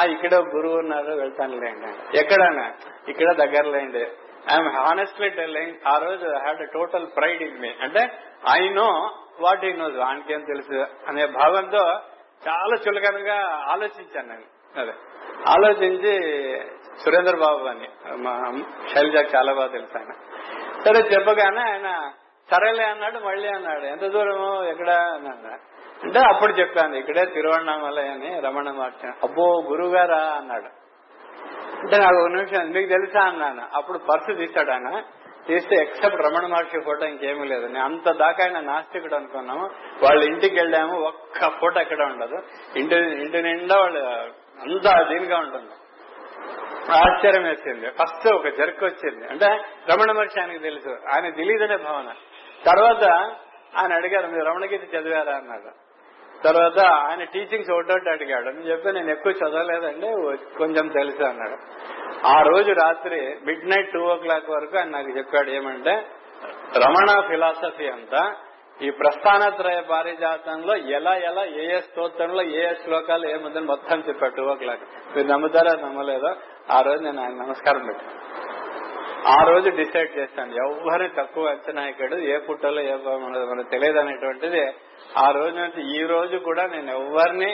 ఆ 0.00 0.04
ఇక్కడ 0.04 0.34
గురువు 0.34 0.78
ఉన్నారు 0.78 1.12
వెళ్తానులేండి. 1.12 2.18
ఎక్కడనా? 2.18 2.72
ఇక్కడ 3.08 3.32
దగ్గరలేండి. 3.32 4.02
ఐఎమ్ 4.52 4.68
హానెస్ట్లీ 4.68 5.30
టెల్లింగ్ 5.30 5.74
ఆ 5.86 5.98
రోజు 5.98 6.26
had 6.26 6.72
total 6.72 7.06
pride 7.16 7.42
in 7.42 7.60
me 7.60 7.68
అంటే 7.82 8.12
ఐ 8.60 8.68
నో 8.68 9.10
వాట్ 9.40 9.64
ఈ 9.64 9.72
నోజ్ 9.72 9.98
ఆయనకేం 9.98 10.40
తెలుసు 10.40 10.86
అనే 11.08 11.26
భావంతో 11.26 12.00
చాలా 12.48 12.76
చులకనగా 12.88 13.64
ఆలోచించాను 13.72 14.28
నేను. 14.28 14.80
అదే. 14.80 14.92
ఆలోచించి 15.48 16.12
సురేంద్ర 17.04 17.36
బాబు 17.36 17.64
అని 17.64 17.88
మా 18.16 18.62
శైలజాకి 18.94 19.36
చాలా 19.36 19.52
బాగా 19.52 19.66
తెలుసు 19.66 19.98
ఆయన. 19.98 20.12
సరే 20.84 21.08
చెప్పగానే 21.14 21.60
ఆయన 21.60 22.12
సరేలే 22.54 22.84
అన్నాడు 22.84 23.18
మళ్ళీ 23.18 23.48
అన్నాడు. 23.48 23.84
ఎంత 23.84 24.06
దూరము? 24.06 24.64
ఎక్కడ? 24.64 24.90
అన్నాడు 24.90 25.78
అంటే 26.04 26.18
అప్పుడు 26.18 26.52
చెప్పాను 26.52 26.94
ఇక్కడే 26.94 27.24
తిరువണ്ണామలై 27.24 28.08
అని 28.08 28.40
రమణ 28.40 28.70
మహర్షి 28.70 29.06
అబ్బో 29.06 29.62
గురువుగారా 29.70 30.16
అన్నాడు. 30.16 30.66
అంటే 31.78 31.98
నాకు 31.98 32.16
ఒక 32.16 32.28
నిమిషం 32.28 32.70
మీకు 32.70 32.88
తెలుసా? 32.88 33.20
అన్నాను. 33.20 33.62
అప్పుడు 33.74 33.98
పర్సు 33.98 34.34
తీశాడు 34.34 34.70
ఆయన. 34.70 35.02
తీస్తే 35.46 35.82
ఎక్సెప్ట్ 35.82 36.20
రమణ 36.20 36.46
మహర్షి 36.46 36.80
ఫోటో 36.80 37.06
ఇంకేమీ 37.06 37.46
లేదు. 37.46 37.66
నేను 37.66 37.84
అంత 37.84 38.10
దాకా 38.10 38.44
ఆయన 38.44 38.60
నాస్తికుడు 38.60 39.14
అనుకున్నాము. 39.14 39.70
వాళ్ళ 40.02 40.24
ఇంటికి 40.24 40.54
వెళ్ళాము. 40.54 41.00
ఒక్క 41.00 41.50
ఫోటో 41.60 41.80
ఎక్కడ 41.80 42.02
ఉండదు. 42.02 42.42
ఇంటి 42.76 42.94
ఇంటి 42.94 43.42
నిండా 43.42 43.80
వాళ్ళు 43.80 44.00
అంతా 44.62 45.02
దీనిగా 45.02 45.38
ఉంటుంది. 45.38 45.72
ఆశ్చర్యం 46.92 47.42
వేసింది 47.42 47.90
ఫస్ట్ 47.90 48.34
ఒక 48.34 48.48
జర్క్ 48.48 48.84
వచ్చింది. 48.84 49.28
అంటే 49.28 49.46
రమణ 49.90 50.12
మహర్షి 50.12 50.40
ఆయనకి 50.40 50.58
తెలుసు. 50.58 50.88
ఆయన 50.88 51.30
తెలియదనే 51.30 51.76
భావన. 51.76 52.12
తర్వాత 52.66 53.04
ఆయన 53.76 53.92
అడిగారు 53.92 54.26
మీరు 54.26 54.44
రమణగీత 54.44 54.94
చదివారా? 54.94 55.32
అన్నాడు. 55.36 55.88
తర్వాత 56.44 56.78
ఆయన 56.78 57.24
టీచింగ్స్ 57.24 57.70
ఒకటోటి 57.70 58.10
అడిగాడు. 58.10 58.44
నేను 58.44 58.64
చెప్పి 58.64 58.92
నేను 58.92 59.10
ఎక్కువ 59.10 59.32
చదవలేదండి 59.32 60.08
కొంచెం 60.58 60.88
తెలుసు 60.88 61.22
అన్నాడు. 61.22 61.56
ఆ 62.26 62.42
రోజు 62.42 62.72
రాత్రి 62.72 63.38
మిడ్ 63.44 63.64
నైట్ 63.64 63.92
టూ 63.92 64.00
ఓ 64.00 64.16
క్లాక్ 64.16 64.50
వరకు 64.50 64.78
ఆయన 64.78 64.88
నాకు 64.88 65.18
చెప్పాడు 65.18 65.50
ఏమంటే 65.50 66.06
రమణ 66.76 67.20
ఫిలాసఫీ 67.20 67.88
అంతా 67.88 68.36
ఈ 68.82 68.90
ప్రస్థానత్రయ 68.90 69.80
పారిజాతంలో 69.80 70.76
ఎలా 70.76 71.14
ఎలా 71.14 71.44
ఏ 71.44 71.76
ఏ 71.76 71.80
స్తోత్రంలో 71.80 72.42
ఏ 72.42 72.70
ఏ 72.70 72.74
శ్లోకాలు 72.74 73.30
ఏముందని 73.30 73.64
మొత్తం 73.64 74.04
చెప్పాడు 74.08 74.34
టూ 74.34 74.50
ఓ 74.50 74.54
క్లాక్ 74.54 74.80
మీరు 75.16 75.26
నమ్ముతారా 75.26 75.88
నమ్మలేదో? 75.88 76.36
ఆ 76.70 76.80
రోజు 76.80 77.02
నేను 77.02 77.22
ఆయన 77.22 77.30
నమస్కారం 77.30 77.86
పెట్టాను. 77.86 78.18
ఆ 79.26 79.38
రోజు 79.42 79.68
డిసైడ్ 79.70 80.18
చేస్తాను. 80.18 80.52
ఎవరిని 80.56 81.08
తక్కువ 81.16 81.48
అంచనాయకుడు 81.48 82.16
ఏ 82.16 82.38
పుట్టలో 82.38 82.80
ఏ 82.82 82.94
మనకు 83.24 83.68
తెలియదు 83.70 83.98
అనేటువంటిది 83.98 84.62
ఆ 85.16 85.30
రోజు 85.30 85.56
నుంచి 85.56 85.82
ఈ 85.98 86.06
రోజు 86.06 86.36
కూడా 86.38 86.66
నేను 86.66 86.90
ఎవరిని 86.92 87.50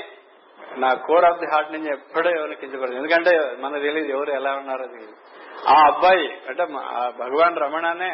నా 0.79 0.91
కోర్ 0.95 1.25
ఆఫ్ 1.25 1.41
ది 1.41 1.47
హార్ట్ 1.53 1.73
నుంచి 1.73 1.91
ఎప్పుడూ 1.93 2.29
ఎవరిని 2.31 2.57
కించపడదు 2.57 2.97
ఎందుకంటే 2.97 3.33
మనకు 3.61 3.83
తెలియదు 3.83 4.13
ఎవరు 4.13 4.31
ఎలా 4.31 4.53
ఉన్నారో 4.55 4.87
తెలియదు 4.87 5.15
ఆ 5.69 5.77
అబ్బాయి 5.87 6.29
అంటే 6.49 6.63
ఆ 6.95 7.11
భగవాన్ 7.19 7.59
రమణనే 7.59 8.13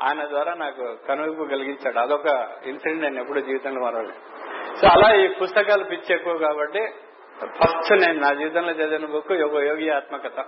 ఆయన 0.00 0.24
ద్వారా 0.24 0.54
నాకు 0.54 0.84
కనువిప్పు 1.08 1.44
కలిగించాడు. 1.44 1.98
అదొక 1.98 2.28
ఇన్సిడెంట్ 2.66 3.02
నేను 3.02 3.20
ఎప్పుడు 3.20 3.40
జీవితంలో 3.40 3.80
మరవలేదు 3.80 4.20
సో 4.80 4.86
అలా 4.86 5.14
ఈ 5.14 5.28
పుస్తకాలు 5.28 5.84
పిచ్చి 5.84 6.14
ఎక్కువ 6.14 6.34
కాబట్టి 6.38 6.82
ఫస్ట్ 7.60 7.92
నేను 7.92 8.18
నా 8.20 8.32
జీవితంలో 8.32 8.72
చదివిన 8.72 9.06
బుక్ 9.06 9.32
యోగ 9.32 9.62
యోగి 9.68 9.90
ఆత్మకథ. 9.90 10.38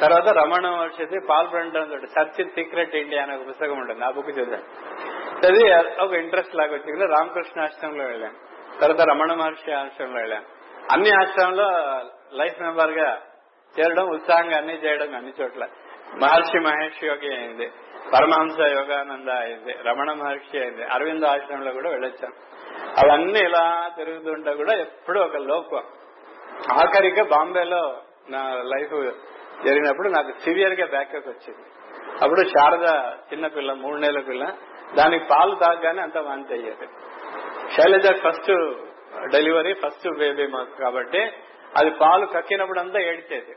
తర్వాత 0.00 0.28
రమణ 0.28 0.70
మహర్షి 0.70 1.20
పాల్ 1.30 1.48
బ్రండన్ 1.48 1.90
తోటి 1.90 2.06
సర్చ్ 2.06 2.40
ఇన్ 2.40 2.50
సీక్రెట్ 2.50 2.96
ఇండియా 2.96 3.22
అనే 3.22 3.36
ఒక 3.36 3.48
పుస్తకం 3.48 3.78
ఉంటుంది. 3.78 4.04
ఆ 4.04 4.10
బుక్ 4.10 4.30
చదివాను 4.30 4.62
చదివి 5.40 6.02
ఒక 6.02 6.12
ఇంట్రెస్ట్ 6.12 6.56
లాగా 6.56 6.72
వచ్చింది. 6.72 7.06
రామకృష్ణ 7.06 7.60
ఆశ్రమంలో 7.60 8.04
వెళ్ళాను 8.04 8.34
తర్వాత 8.80 9.08
రమణ 9.08 9.34
మహర్షి 9.34 9.72
ఆశ్రమంలో 9.72 10.20
వెళ్ళాను 10.20 10.44
అన్ని 10.92 11.10
ఆశ్రమంలో 11.20 11.70
లైఫ్ 12.32 12.62
మెంబర్గా 12.62 13.22
చేరడం 13.80 14.06
ఉత్సాహంగా 14.08 14.56
అన్ని 14.56 14.84
చేయడం 14.84 15.14
అన్ని 15.14 15.32
చోట్ల. 15.42 15.66
మహర్షి 16.22 16.58
మహేష్ 16.58 17.04
యోగి 17.04 17.36
అయింది. 17.36 17.66
పరమహంస 18.14 18.58
యోగానంద 18.60 19.28
అయింది. 19.28 19.72
రమణ 19.72 20.12
మహర్షి 20.12 20.58
అయింది. 20.58 20.84
అరవింద 20.84 21.24
ఆశ్రమంలో 21.24 21.72
కూడా 21.72 21.90
వెళ్ళొచ్చాం. 21.90 22.32
అవన్నీ 22.98 23.40
ఇలా 23.40 23.90
తిరుగుతుంటే 23.96 24.54
కూడా 24.54 24.74
ఎప్పుడూ 24.74 25.20
ఒక 25.20 25.36
లోపం. 25.36 25.82
ఆఖరిగా 26.72 27.24
బాంబేలో 27.24 27.96
నా 28.30 28.54
లైఫ్ 28.54 28.94
జరిగినప్పుడు 29.64 30.08
నాకు 30.08 30.30
సివియర్గా 30.44 30.86
బ్యాక్ 30.86 31.14
వచ్చింది. 31.14 31.64
అప్పుడు 32.22 32.40
శారద 32.40 32.86
చిన్న 33.32 33.46
పిల్ల 33.46 33.72
మూడు 33.72 33.96
నెలల 33.96 34.20
పిల్ల 34.20 34.52
దానికి 34.94 35.24
పాలు 35.24 35.54
తాగగానే 35.54 36.02
అంత 36.02 36.18
వాంతి 36.18 36.54
అయ్యేది. 36.54 36.86
Shailaja 37.76 38.06
first 38.06 38.52
delivery 39.30 39.74
first 39.74 40.18
baby 40.18 40.46
మాకు 40.46 40.78
కాబట్టి 40.80 41.32
అది 41.76 41.90
పాలు 41.90 42.26
కక్కినప్పుడు 42.26 42.80
అంతా 42.80 43.00
ఏడ్చేది. 43.00 43.56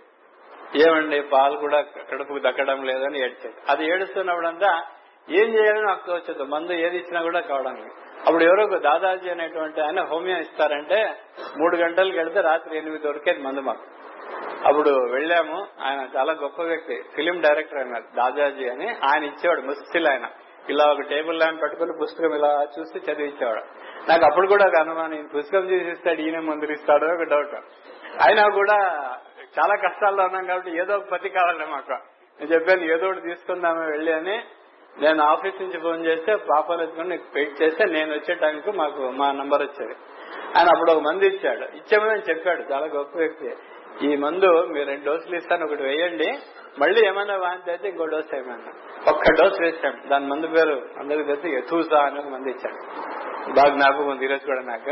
ఏమండి 0.76 1.22
పాలు 1.22 1.58
కూడా 1.58 1.82
కడుపుకు 1.82 2.40
దక్కడం 2.40 2.84
లేదని 2.84 3.20
ఏడ్చేది. 3.20 3.56
అది 3.70 3.92
ఏడుస్తున్నప్పుడంతా 3.92 4.84
ఏం 5.30 5.46
చేయాలని 5.46 5.82
నాకు 5.82 6.06
తోచదు. 6.08 6.44
మందు 6.44 6.72
ఏది 6.72 6.98
ఇచ్చినా 6.98 7.22
కూడా 7.22 7.40
కావడం 7.40 7.90
అప్పుడు 8.28 8.44
ఎవరో 8.44 8.64
ఒక 8.64 8.78
దాదాజీ 8.78 9.30
అనేటువంటి 9.30 9.82
ఆయన 9.82 10.02
హోమియో 10.02 10.38
ఇస్తారంటే 10.38 11.16
మూడు 11.58 11.78
గంటలకు 11.78 12.18
వెళ్తే 12.18 12.42
రాత్రి 12.42 12.78
ఎనిమిది 12.78 13.04
దొరికేది 13.04 13.42
మందు 13.42 13.60
మాకు. 13.60 13.84
అప్పుడు 14.68 14.90
వెళ్ళాము. 14.90 15.68
ఆయన 15.82 16.08
చాలా 16.18 16.34
గొప్ప 16.34 16.62
వ్యక్తి. 16.62 17.02
ఫిలిం 17.16 17.42
డైరెక్టర్ 17.42 17.80
అన్నారు 17.80 18.04
దాదాజీ 18.16 18.70
అని 18.70 18.90
ఆయన 18.90 19.24
ఇచ్చేవాడు 19.24 19.62
ముస్తిల్ 19.62 20.08
ఆయన. 20.08 20.30
ఇలా 20.70 20.86
ఒక 20.92 21.02
టేబుల్ 21.02 21.38
ల్యాంప్ 21.38 21.62
పెట్టుకుని 21.62 21.92
పుస్తకం 22.02 22.34
ఇలా 22.34 22.68
చూసి 22.80 23.12
చదివించేవాడు. 23.12 23.62
నాకు 24.10 24.26
అప్పుడు 24.26 24.48
కూడా 24.48 24.66
ఒక 24.66 24.82
అనుమానం 24.82 25.30
పుస్తకం 25.38 25.72
చూసిస్తాడు 25.72 26.22
ఈయన 26.22 26.40
ముందరిస్తాడో 26.40 27.06
ఇస్తాడో 27.06 27.14
ఒక 27.14 27.24
డౌట్ 27.24 27.56
అయినా 28.28 28.50
కూడా 28.50 28.78
చాలా 29.60 29.76
కష్టాల్లో 29.76 30.24
ఉన్నాం 30.24 30.46
కాబట్టి 30.46 30.82
ఏదో 30.82 30.96
ఒక 30.96 31.04
పతి 31.04 31.30
కావాలి 31.30 31.66
మాకు. 31.66 31.92
నేను 31.92 32.54
చెప్పాను 32.54 32.94
ఏదో 32.94 33.06
ఒకటి 33.08 33.22
తీసుకుందామే 33.22 33.86
వెళ్ళి 33.86 34.14
అని 34.14 34.44
నేను 35.02 35.24
ఆఫీస్ 35.24 35.62
నుంచి 35.62 35.80
ఫోన్ 35.80 36.06
చేస్తే 36.06 36.36
పాపాలు 36.36 36.84
ఎత్తుకుని 36.84 37.18
వెయిట్ 37.18 37.62
చేస్తే 37.62 37.86
నేను 37.86 38.14
వచ్చే 38.14 38.36
టైంకు 38.36 38.72
మాకు 38.72 39.10
మా 39.10 39.32
నంబర్ 39.32 39.62
వచ్చేది. 39.62 39.94
ఆయన 40.58 40.68
అప్పుడు 40.68 40.92
ఒక 40.92 40.98
మంది 40.98 41.28
ఇచ్చాడు. 41.28 41.60
ఇచ్చామని 41.60 42.20
చెప్పాడు 42.20 42.74
చాలా 42.74 42.86
గొప్ప 42.86 43.18
వ్యక్తి. 43.18 43.50
ఈ 44.02 44.16
మందు 44.16 44.68
మీరు 44.68 44.88
రెండు 44.88 45.06
డోసులు 45.06 45.36
ఇస్తాను 45.36 45.66
ఒకటి 45.66 45.84
వేయండి. 45.84 46.40
మళ్ళీ 46.80 47.08
ఏమైనా 47.08 47.38
వాంతి 47.38 47.70
అయితే 47.70 47.90
ఇంకో 47.90 48.06
డోస్ 48.06 48.36
ఏమైనా 48.36 48.72
ఒక్క 49.12 49.32
డోస్ 49.32 49.62
వేసాం. 49.62 50.02
దాని 50.08 50.28
మందు 50.28 50.48
పేరు 50.48 50.82
అందరికి 51.00 51.28
తెలిసి 51.28 51.56
యథూసా 51.56 52.00
అని 52.00 52.20
ఒక 52.20 52.26
మంది 52.26 52.50
ఇచ్చాడు 52.50 52.80
బాగా 53.54 53.70
జ్ఞాపకం 53.76 54.08
ఉంది 54.08 54.26
ఈరోజు 54.26 54.46
కూడా 54.46 54.62
నాకు. 54.62 54.92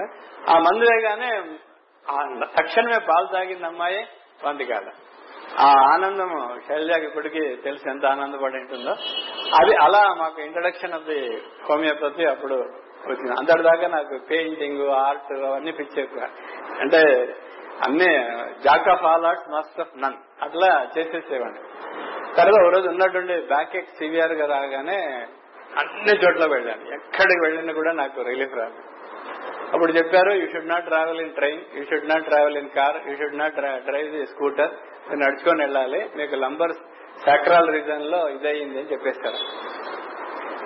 ఆ 0.49 0.59
మందు 0.59 0.85
వేగానే 0.85 1.43
ఆ 2.09 2.45
తక్షణమే 2.59 2.99
పాలు 2.99 3.27
తాగింది 3.33 3.65
అమ్మాయి 3.65 4.07
వాంతి 4.43 4.65
కాదు. 4.65 4.91
ఆ 5.59 5.93
ఆనందం 5.93 6.59
శైలజాకి 6.67 7.05
ఇప్పటికీ 7.05 7.55
తెలిసి 7.55 7.89
ఎంత 7.89 8.05
ఆనందపడి 8.05 8.57
ఉంటుందో. 8.57 8.91
అది 9.61 9.75
అలా 9.75 10.13
మాకు 10.13 10.41
ఇంట్రడక్షన్ 10.41 10.93
ఆఫ్ 10.93 11.03
ది 11.03 11.41
హోమియోపతి 11.69 12.25
అప్పుడు 12.25 12.55
వచ్చింది. 13.07 13.31
అంతటిదాకా 13.31 13.87
నాకు 13.87 14.25
పెయింటింగ్ 14.25 14.87
ఆర్ట్ 14.87 15.45
అవన్నీ 15.45 15.71
పిచ్చి 15.71 16.03
ఎక్కువ 16.03 16.21
అంటే 16.81 17.01
అన్ని 17.83 18.11
jack 18.63 18.87
of 18.89 19.03
all 19.03 19.25
arts 19.25 19.49
master 19.49 19.81
of 19.81 19.97
none. 20.01 20.17
అట్లా 20.41 20.87
చేసేసేవాడిని. 20.97 21.59
తర్వాత 22.35 22.63
ఒక 22.63 22.73
రోజు 22.75 22.87
ఉన్నట్టుండి 22.89 23.35
బ్యాక్ 23.41 23.75
ఎక్ 23.75 23.89
సివియర్గా 23.89 24.45
రాగానే 24.47 25.27
అన్ని 25.79 26.13
చోట్ల 26.25 26.45
వెళ్ళాను. 26.45 26.85
ఎక్కడికి 26.93 27.41
వెళ్ళినా 27.41 27.73
కూడా 27.73 27.91
నాకు 27.91 28.21
రిలీఫ్ 28.21 28.55
రాదు 28.55 28.73
అప్పుడు 29.73 29.91
చెప్పారు 29.91 30.31
you 30.31 30.47
should 30.51 30.67
not 30.67 30.85
travel 30.85 31.21
in 31.21 31.33
train 31.33 31.61
you 31.75 31.83
should 31.83 32.09
not 32.09 32.25
travel 32.25 32.57
in 32.57 32.69
car 32.69 33.09
you 33.09 33.15
should 33.15 33.37
not 33.37 33.55
drive 33.85 34.11
the 34.11 34.25
scooter 34.25 34.73
నడుచుకొని 35.19 35.63
వెళ్ళాలి. 35.63 36.09
మీకు 36.15 36.35
లంబర్ 36.35 36.73
సాక్రాల్ 37.25 37.69
రీజన్లో 37.73 38.29
ఇదయింది 38.29 38.79
అని 38.79 38.91
చెప్పేస్తారు. 38.91 39.35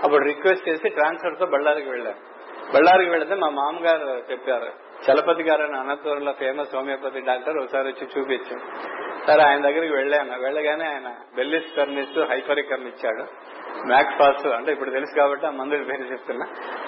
అప్పుడు 0.04 0.24
రిక్వెస్ట్ 0.24 0.70
చేసి 0.70 0.90
ట్రాన్స్ఫర్తో 0.90 1.46
బళ్ళారికి 1.46 1.90
వెళ్ళాను. 1.90 2.18
బళ్ళారికి 2.76 3.12
వెళితే 3.12 3.36
మా 3.36 3.50
మామగారు 3.50 4.32
చెప్పారు 4.32 4.89
చలపతి 5.06 5.44
గారు 5.44 5.64
అని 5.64 5.78
అనంతపురంలో 5.78 6.32
ఫేమస్ 6.32 6.76
హోమియోపతి 6.76 7.20
డాక్టర్ 7.20 7.58
ఒకసారి 7.58 7.88
వచ్చి 7.88 8.08
చూపించాం. 8.18 8.60
సరే 9.28 9.42
ఆయన 9.42 9.62
దగ్గరికి 9.62 9.94
వెళ్ళాను 9.94 10.40
వెళ్ళగానే 10.40 10.86
ఆయన 10.86 11.16
బెల్లిస్ 11.36 11.76
కర్నిస్ 11.78 12.20
హైపరికర్న్ 12.20 12.88
ఇచ్చాడు. 12.88 13.24
మ్యాక్స్ 13.88 14.22
పాస్ 14.22 14.48
అంటే 14.48 14.72
ఇప్పుడు 14.72 14.90
తెలుసు 14.90 15.20
కాబట్టి 15.20 15.46
ఆ 15.46 15.50
మందులు 15.50 15.84
పేరు 15.84 16.04
చెప్తున్నా. 16.04 16.48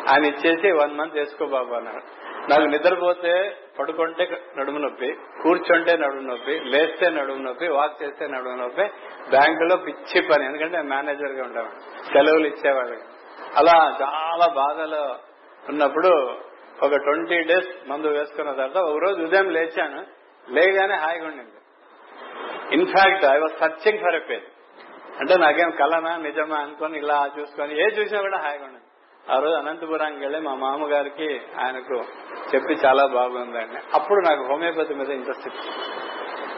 ఆయన 0.09 0.25
ఇచ్చేసి 0.25 0.71
వన్ 0.71 0.97
మంత్ 0.97 1.13
వేసుకో 1.13 1.45
బాబు 1.45 1.73
అన్నాడు. 1.73 2.31
నాకు 2.49 2.61
నిద్రపోతే 2.61 3.57
పడుకుంటే 3.79 4.41
నడుము 4.57 4.77
నొప్పి 4.77 5.15
కూర్చుంటే 5.43 5.97
నడుము 5.97 6.21
నొప్పి 6.21 6.59
లేస్తే 6.59 7.09
నడుము 7.09 7.43
నొప్పి 7.43 7.67
వాక్ 7.67 8.03
చేస్తే 8.03 8.27
నడుము 8.27 8.55
నొప్పి 8.55 8.83
బ్యాంకులో 9.29 9.75
పిచ్చి 9.75 10.21
పని. 10.21 10.45
ఎందుకంటే 10.45 10.81
మేనేజర్గా 10.81 11.43
ఉండేవాడు. 11.43 12.03
సెలవులు 12.13 12.47
ఇచ్చేవాడు. 12.47 12.97
అలా 13.57 13.97
చాలా 14.01 14.53
బాధలో 14.53 15.15
ఉన్నప్పుడు 15.69 16.35
ఒక 16.83 16.95
ట్వంటీ 16.95 17.43
డేస్ 17.43 17.89
మందు 17.89 18.07
వేసుకున్న 18.07 18.51
తర్వాత 18.51 18.77
ఒక 18.77 18.99
రోజు 19.03 19.21
ఉదయం 19.21 19.49
లేచాను. 19.49 20.05
లేగానే 20.49 20.95
హాయిగా 20.95 21.25
ఉండింది. 21.25 21.57
In fact 22.75 23.25
I 23.25 23.37
was 23.37 23.59
searching 23.59 23.99
for 23.99 24.15
a 24.15 24.19
pain 24.19 24.45
అంటే 25.19 25.35
నాకేం 25.37 25.71
కలనా 25.71 26.17
నిజమా 26.17 26.57
అనుకుని 26.57 26.97
ఇలా 26.97 27.29
చూసుకొని 27.39 27.79
ఏ 27.79 27.85
చూసినా 27.85 28.21
కూడా 28.21 28.37
హాయిగా 28.37 28.65
ఉండదు. 28.65 28.81
ఆ 29.31 29.39
రోజు 29.39 29.55
అనంతపురానికి 29.55 30.21
వెళ్ళి 30.21 30.39
మా 30.39 30.53
మామగారికి 30.53 31.41
ఆయనకు 31.59 31.93
చెప్పి 32.55 32.73
చాలా 32.73 33.05
బాగుందండి 33.05 33.79
అప్పుడు 33.93 34.25
నాకు 34.25 34.43
హోమియోపతి 34.43 34.93
మీద 34.93 35.09
ఇంట్రెస్ట్ 35.09 35.49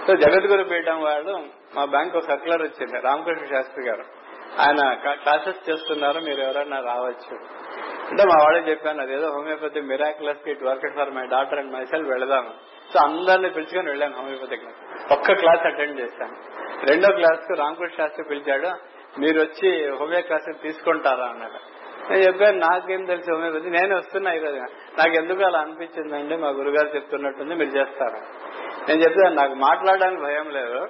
సో 0.08 0.16
జగద్గురు 0.16 0.64
పీఠం 0.64 1.02
వాళ్ళు 1.02 1.46
మా 1.76 1.86
బ్యాంక్ 1.86 2.16
ఒక 2.16 2.24
సర్కులర్ 2.24 2.62
వచ్చింది. 2.62 3.02
రామకృష్ణ 3.02 3.46
శాస్త్రి 3.46 3.86
గారు. 3.86 4.04
ఆయన 4.62 4.94
క్లాసెస్ 5.14 5.70
చేస్తున్నారు. 5.70 6.20
మీరు 6.20 6.42
ఎవరైనా 6.42 6.80
రావచ్చు. 6.80 7.38
అంటే 8.14 8.26
మా 8.26 8.36
వాళ్ళకి 8.44 8.70
చెప్పాను 8.70 9.02
అదేదో 9.02 9.28
homeopathy 9.28 9.82
మిరాక్యులస్కి 9.82 10.52
it 10.52 10.64
work 10.64 10.96
for 10.96 11.12
my 11.12 11.26
daughter 11.26 11.60
and 11.60 11.72
myself 11.86 12.10
వెళదాము. 12.10 12.50
సో 12.94 13.00
అందరిని 13.04 13.50
పిలుచుకొని 13.50 13.90
వెళ్ళాను 13.90 14.16
హోమియోపతి 14.16 14.58
క్లాస్ 14.58 15.12
ఒక్క 15.12 15.34
క్లాస్ 15.34 15.64
అటెండ్ 15.66 16.00
చేశాను. 16.00 16.36
రెండో 16.86 17.08
క్లాస్కు 17.16 17.54
రామకృష్ణ 17.54 17.96
శాస్త్రి 17.98 18.26
పిలిచాడు 18.30 18.70
మీరు 19.20 19.40
వచ్చి 19.42 19.90
హోమియో 19.90 20.22
క్లాస్ 20.22 20.62
తీసుకుంటారా? 20.62 21.26
అన్నాడు. 21.26 21.60
నేను 22.12 22.22
చెప్పాను 22.22 22.58
నాకేం 22.58 23.06
తెలుసు 23.06 23.32
హోమియోపతి 23.32 23.70
నేను 23.70 23.98
వస్తున్నా 23.98 24.34
ఈరోజు 24.34 24.58
నాకు 24.98 25.12
ఎందుకు 25.12 25.44
అలా 25.44 25.60
అనిపించిందండి? 25.60 26.36
మా 26.36 26.48
గురుగారు 26.48 26.96
చెప్తున్నట్టుంది 26.96 27.56
మీరు 27.56 27.70
చేస్తారా? 27.70 28.22
నేను 28.90 29.02
చెప్తాను 29.02 29.36
నాకు 29.36 29.54
మాట్లాడడానికి 29.54 30.22
భయం 30.22 30.50
లేదు. 30.50 30.88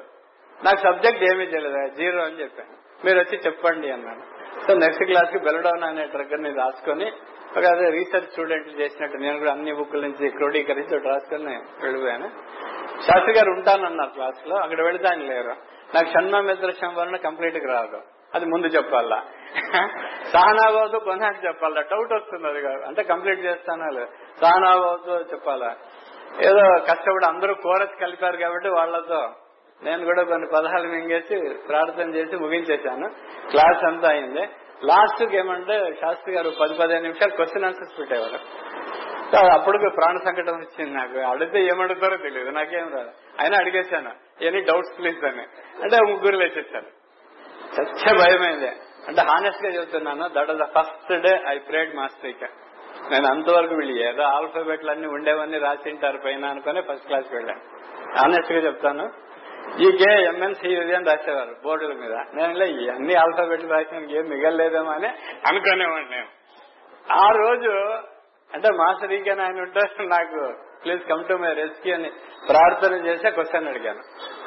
నాకు 0.63 0.77
సబ్జెక్ట్ 0.77 1.23
ఏమీ 1.23 1.45
తెలియదు 1.45 1.95
జీరో 1.95 2.23
అని 2.23 2.41
చెప్పాను. 2.41 3.05
మీరు 3.05 3.19
వచ్చి 3.19 3.39
చెప్పండి 3.45 3.91
అన్నాడు 3.91 4.32
సో 4.67 4.73
నెక్స్ట్ 4.73 5.03
క్లాస్కి 5.03 5.39
బెలడౌన్ 5.39 5.83
అనే 5.83 6.05
ట్రగ్గర్ని 6.05 6.53
రాసుకొని 6.55 7.11
ఒక 7.57 7.65
అదే 7.65 7.89
రీసెర్చ్ 7.89 8.29
స్టూడెంట్ 8.29 8.81
చేసినట్టు 8.81 9.17
నేను 9.17 9.39
కూడా 9.39 9.51
అన్ని 9.51 9.73
బుక్ల 9.73 9.99
నుంచి 9.99 10.29
క్రోడీకరించి 10.29 10.95
రాసుకుని 10.95 11.09
రాసుకొని 11.09 11.59
వెళ్ళిపోయాను. 11.83 12.29
శాస్త్రి 13.01 13.33
గారు 13.33 13.51
ఉంటానన్నారు 13.51 14.09
క్లాస్లో 14.09 14.55
అక్కడ 14.57 14.81
వెళితే 14.81 15.07
ఆయన 15.07 15.19
లేరు. 15.19 15.55
నాకు 15.95 16.05
షణ్మమిత్ర 16.05 16.71
సంవరణ 16.71 17.15
కంప్లీట్గా 17.15 17.73
రాదు. 17.73 18.01
అది 18.35 18.45
ముందు 18.45 18.67
చెప్పాలా? 18.67 19.23
సహనాభావతో 20.33 20.99
కొనాకి 20.99 21.47
చెప్పాలా? 21.47 21.81
డౌట్ 21.81 22.13
వస్తుంది 22.13 22.47
అది 22.47 22.61
కాదు. 22.61 22.83
అంటే 22.83 23.03
కంప్లీట్ 23.03 23.39
చేస్తానా 23.39 23.89
లేదు. 23.89 24.07
సహనాబాబుతో 24.41 25.19
చెప్పాలా? 25.19 25.75
ఏదో 26.45 26.79
కష్టపడి 26.79 27.25
అందరూ 27.27 27.53
కోరస్ 27.53 27.99
కలిపారు 28.01 28.37
కాబట్టి 28.37 28.69
వాళ్ళతో 28.69 29.31
నేను 29.83 30.05
కూడా 30.05 30.23
కొన్ని 30.23 30.47
పదహారు 30.55 30.87
మింగేసి 30.87 31.55
ప్రార్థన 31.67 32.15
చేసి 32.15 32.35
ముగించేశాను. 32.35 33.09
క్లాస్ 33.49 33.85
అంతా 33.85 34.09
అయింది. 34.09 34.41
లాస్ట్కి 34.85 35.37
ఏమంటే 35.37 35.93
శాస్త్రి 36.01 36.35
గారు 36.35 36.51
పది 36.61 36.73
పదిహేను 36.73 37.01
నిమిషాలు 37.01 37.35
క్వశ్చన్ 37.35 37.65
ఆన్సర్స్ 37.65 37.99
పెట్టేవారు. 37.99 38.37
సో 39.31 39.47
అప్పుడు 39.53 39.89
ప్రాణ 39.89 40.15
సంకటం 40.25 40.53
వచ్చింది 40.53 40.97
నాకు. 40.97 41.19
అడిగితే 41.19 41.63
ఏమడుగుతారో 41.63 42.17
తెలియదు. 42.17 42.49
నాకేం 42.49 42.91
రాదు. 42.95 43.11
అయినా 43.39 43.57
అడిగేశాను. 43.59 44.11
ఎనీ 44.41 44.61
డౌట్స్ 44.61 44.97
ప్లీజ్ 44.97 45.25
అని. 45.25 45.41
అంటే 45.83 46.11
ముగ్గురు 46.11 46.35
లేచేసారు 46.35 46.85
చచ్చ 47.81 48.17
భయమైంది. 48.17 48.67
అంటే 49.07 49.21
హానెస్ట్గా 49.21 49.71
చెప్తున్నాను 49.71 50.27
that 50.27 50.51
was 50.51 50.57
the 50.57 50.63
first 50.63 51.21
day 51.21 51.39
I 51.47 51.57
prayed 51.57 51.95
మాస్టర్కి 51.95 52.45
నేను 53.09 53.27
అంతవరకు 53.27 53.75
వెళ్ళి 53.75 54.09
ఏదో 54.09 54.23
ఆల్ఫాబెట్లు 54.23 54.91
అన్ని 54.91 55.07
ఉండేవన్నీ 55.07 55.57
రాసింటారు 55.57 56.17
పైన 56.25 56.45
అనుకుని 56.45 56.81
ఫస్ట్ 56.81 57.07
క్లాస్ 57.07 57.33
వెళ్ళాను. 57.33 57.61
హానెస్ట్గా 58.19 58.59
చెప్తాను 58.59 59.11
ఈ 59.81 59.97
గే 60.01 60.23
ఎంఎన్సీ 60.23 60.75
అని 60.75 60.93
రాసేవారు 60.93 61.55
బోర్డుల 61.63 61.93
మీద. 61.93 62.13
నేను 62.13 62.93
అన్ని 62.95 63.15
ఆల్ఫాబెట్లు 63.15 63.69
రాసిన 63.69 64.09
ఏం 64.11 64.25
మిగలలేదేమో 64.25 64.91
అని 64.91 65.07
అనుకునేవాడిని 65.47 66.11
నేను. 66.11 66.27
ఆ 67.13 67.27
రోజు 67.37 67.69
అంటే 68.53 68.69
మాస్టర్ 68.73 69.13
ఈకే 69.13 69.31
ఆయన 69.31 69.61
ఉంటే 69.61 70.03
నాకు 70.03 70.53
please 70.83 71.03
come 71.03 71.27
to 71.27 71.33
my 71.33 71.53
rescue 71.53 71.95
అని 71.95 72.11
ప్రార్థన 72.49 72.93
చేసి 72.93 73.31
క్వశ్చన్ 73.31 73.67
అడిగాను. 73.67 73.99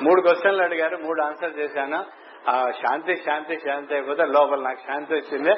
మూడు 0.03 0.21
క్వశ్చన్లు 0.21 0.63
అడిగారు 0.63 0.97
మూడు 0.97 1.23
ఆన్సర్ 1.23 1.59
చేశాను. 1.59 2.05
ఆ 2.51 2.71
శాంతి 2.71 3.17
శాంతి 3.17 3.59
శాంతి 3.59 3.95
అయిపోతే 3.95 4.23
లోపల 4.25 4.61
నాకు 4.61 4.79
శాంతి 4.79 5.15
వచ్చింది. 5.15 5.51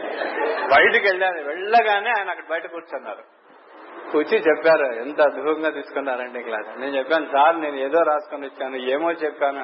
బయటకు 0.56 1.06
వెళ్ళాను. 1.08 1.42
వెళ్ళగానే 1.42 2.10
ఆయన 2.10 2.30
అక్కడ 2.30 2.44
బయట 2.50 2.66
కూర్చున్నారు. 2.66 3.37
కూర్చి 4.12 4.38
చెప్పారు. 4.38 4.92
ఎంత 4.92 5.20
అద్భుతంగా 5.20 5.70
తీసుకున్నారండి 5.70 6.42
క్లాస్. 6.42 6.78
నేను 6.78 6.96
చెప్పాను 6.96 7.26
సార్ 7.26 7.60
నేను 7.60 7.76
ఏదో 7.76 8.02
రాసుకొని 8.02 8.46
వచ్చాను 8.46 8.76
ఏమో 8.76 9.12
చెప్పాను 9.12 9.60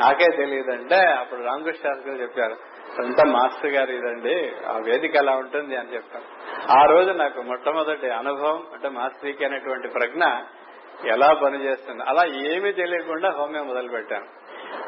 నాకే 0.00 0.36
తెలియదంటే 0.36 0.96
అప్పుడు 0.96 1.42
రామకృష్ణ 1.42 1.88
శాస్త్రి 1.88 2.12
గారు 2.12 2.22
చెప్పారు. 2.22 2.56
సొంత 2.96 3.26
మాస్టర్ 3.26 3.70
గారు 3.70 3.92
ఇదండి 3.92 4.52
ఆ 4.66 4.78
వేదిక 4.78 5.16
ఎలా 5.16 5.36
ఉంటుంది? 5.36 5.76
అని 5.76 5.94
చెప్పాను 5.94 6.24
ఆ 6.78 6.84
రోజు 6.84 7.10
నాకు 7.10 7.42
మొట్టమొదటి 7.42 8.10
అనుభవం 8.10 8.66
అంటే 8.74 8.88
మాస్టర్కి 8.88 9.44
అనేటువంటి 9.44 9.88
ప్రజ్ఞ 9.88 10.24
ఎలా 11.08 11.32
పనిచేస్తుంది 11.32 12.02
అలా 12.02 12.24
ఏమీ 12.24 12.72
తెలియకుండా 12.72 13.30
హోమియో 13.30 13.64
మొదలు 13.64 13.88
పెట్టాను 13.88 14.24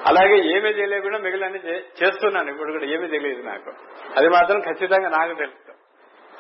అలాగే 0.07 0.59
ఏమీ 0.59 0.73
తెలియకుండా 0.73 1.19
మిగిలిన 1.19 1.57
చేస్తున్నాను. 1.77 2.51
ఇప్పుడు 2.51 2.73
కూడా 2.73 2.85
ఏమీ 2.85 3.07
తెలియదు 3.07 3.43
నాకు. 3.43 3.73
అది 4.17 4.29
మాత్రం 4.29 4.61
ఖచ్చితంగా 4.61 5.09
నాకు 5.09 5.35
తెలుసు. 5.35 5.73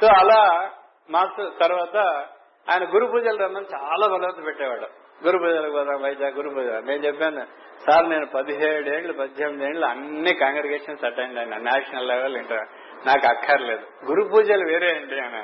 సో 0.00 0.06
అలా 0.06 0.70
మాస్టర్ 1.10 1.50
తర్వాత 1.60 2.26
ఆయన 2.70 2.84
గురు 2.84 3.06
పూజలు 3.06 3.36
రమ్మని 3.36 3.66
చాలా 3.74 4.06
బలవంత 4.06 4.46
పెట్టేవాడు. 4.46 4.86
గురు 5.26 5.38
పూజలకు 5.38 5.72
పోదాం 5.72 6.02
వైజాగ్ 6.02 6.34
గురు 6.34 6.50
పూజ. 6.50 6.66
నేను 6.66 7.04
చెప్పాను 7.04 7.46
సార్ 7.90 8.08
నేను 8.08 8.26
పదిహేడు 8.26 8.90
ఏళ్ళు 8.90 9.12
పద్దెనిమిది 9.12 9.64
ఏళ్ళు 9.64 9.86
అన్ని 9.86 10.34
కాంగ్రిగేషన్స్ 10.34 11.04
అటెండ్ 11.04 11.38
అయినా 11.38 11.58
నేషనల్ 11.58 12.08
లెవెల్ 12.08 12.36
ఇంటర్ 12.36 12.66
నాకు 13.06 13.26
అక్కర్లేదు. 13.26 14.10
గురు 14.10 14.28
పూజలు 14.28 14.64
వేరే 14.64 14.96
అండి 14.96 15.20
ఆయన? 15.20 15.36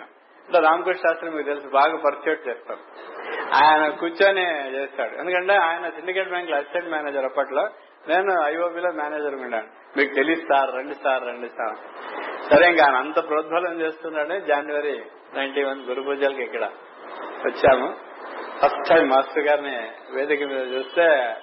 అంటే 0.42 0.58
రామకృష్ణ 0.58 1.08
శాస్త్రి 1.08 1.30
మీకు 1.30 1.48
తెలుసు 1.48 1.68
బాగా 1.68 1.96
పర్చేట్ 1.96 2.48
చేస్తారు 2.48 2.80
ఆయన 3.64 3.88
కూర్చొని 3.88 4.74
చేస్తాడు. 4.74 5.14
ఎందుకంటే 5.14 5.52
ఆయన 5.52 5.88
సిండికేట్ 5.88 6.28
బ్యాంక్ 6.28 6.50
అసిస్టెంట్ 6.50 6.90
మేనేజర్ 6.90 7.24
అప్పట్లో. 7.24 7.68
నేను 8.08 8.44
ఐఓబిలో 8.44 8.92
మేనేజర్ 8.92 9.34
ఉన్నాను 9.34 9.98
మీకు 9.98 10.14
తెలియదు 10.14 10.40
సార్ 10.40 10.74
రెండు 10.74 10.94
సార్ 10.94 11.24
రెండు 11.24 11.46
సార్. 11.46 11.76
సరే 12.50 12.68
ఇంకా 12.68 12.84
ఆయన 12.86 12.96
అంత 12.96 13.28
ప్రోద్బలం 13.28 13.80
చేస్తున్నాడు 13.80 14.40
జనవరి 14.40 15.02
నైన్టీ 15.34 15.64
వన్ 15.64 15.80
గురు 15.80 16.02
పూజలకి 16.02 16.42
ఇక్కడ. 16.42 16.70
వచ్చాము. 17.46 17.94
ఫస్ట్ 18.62 18.88
టైం 18.88 19.08
మాస్టర్ 19.08 19.38
గారిని 19.38 19.92
వేదిక 20.10 20.42
మీద 20.42 20.74
చూస్తే 20.74 21.36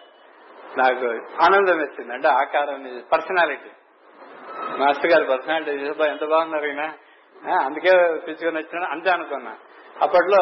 నాకు 0.78 1.05
ఆనందం 1.43 1.78
వేసింది. 1.78 2.14
అంటే 2.14 2.28
ఆకారం 2.28 3.03
పర్సనాలిటీ 3.12 3.70
మాస్టర్ 4.78 5.12
గారి 5.12 5.26
పర్సనాలిటీ 5.26 5.72
ఎంత 6.07 6.26
బాగున్నారు 6.26 6.66
ఈయన. 6.66 6.93
అందుకే 7.66 7.89
పిలుచుకొని 8.28 8.57
వచ్చినా 8.57 8.88
అంతే 8.91 9.10
అనుకున్నా. 9.10 9.57
అప్పట్లో 10.01 10.41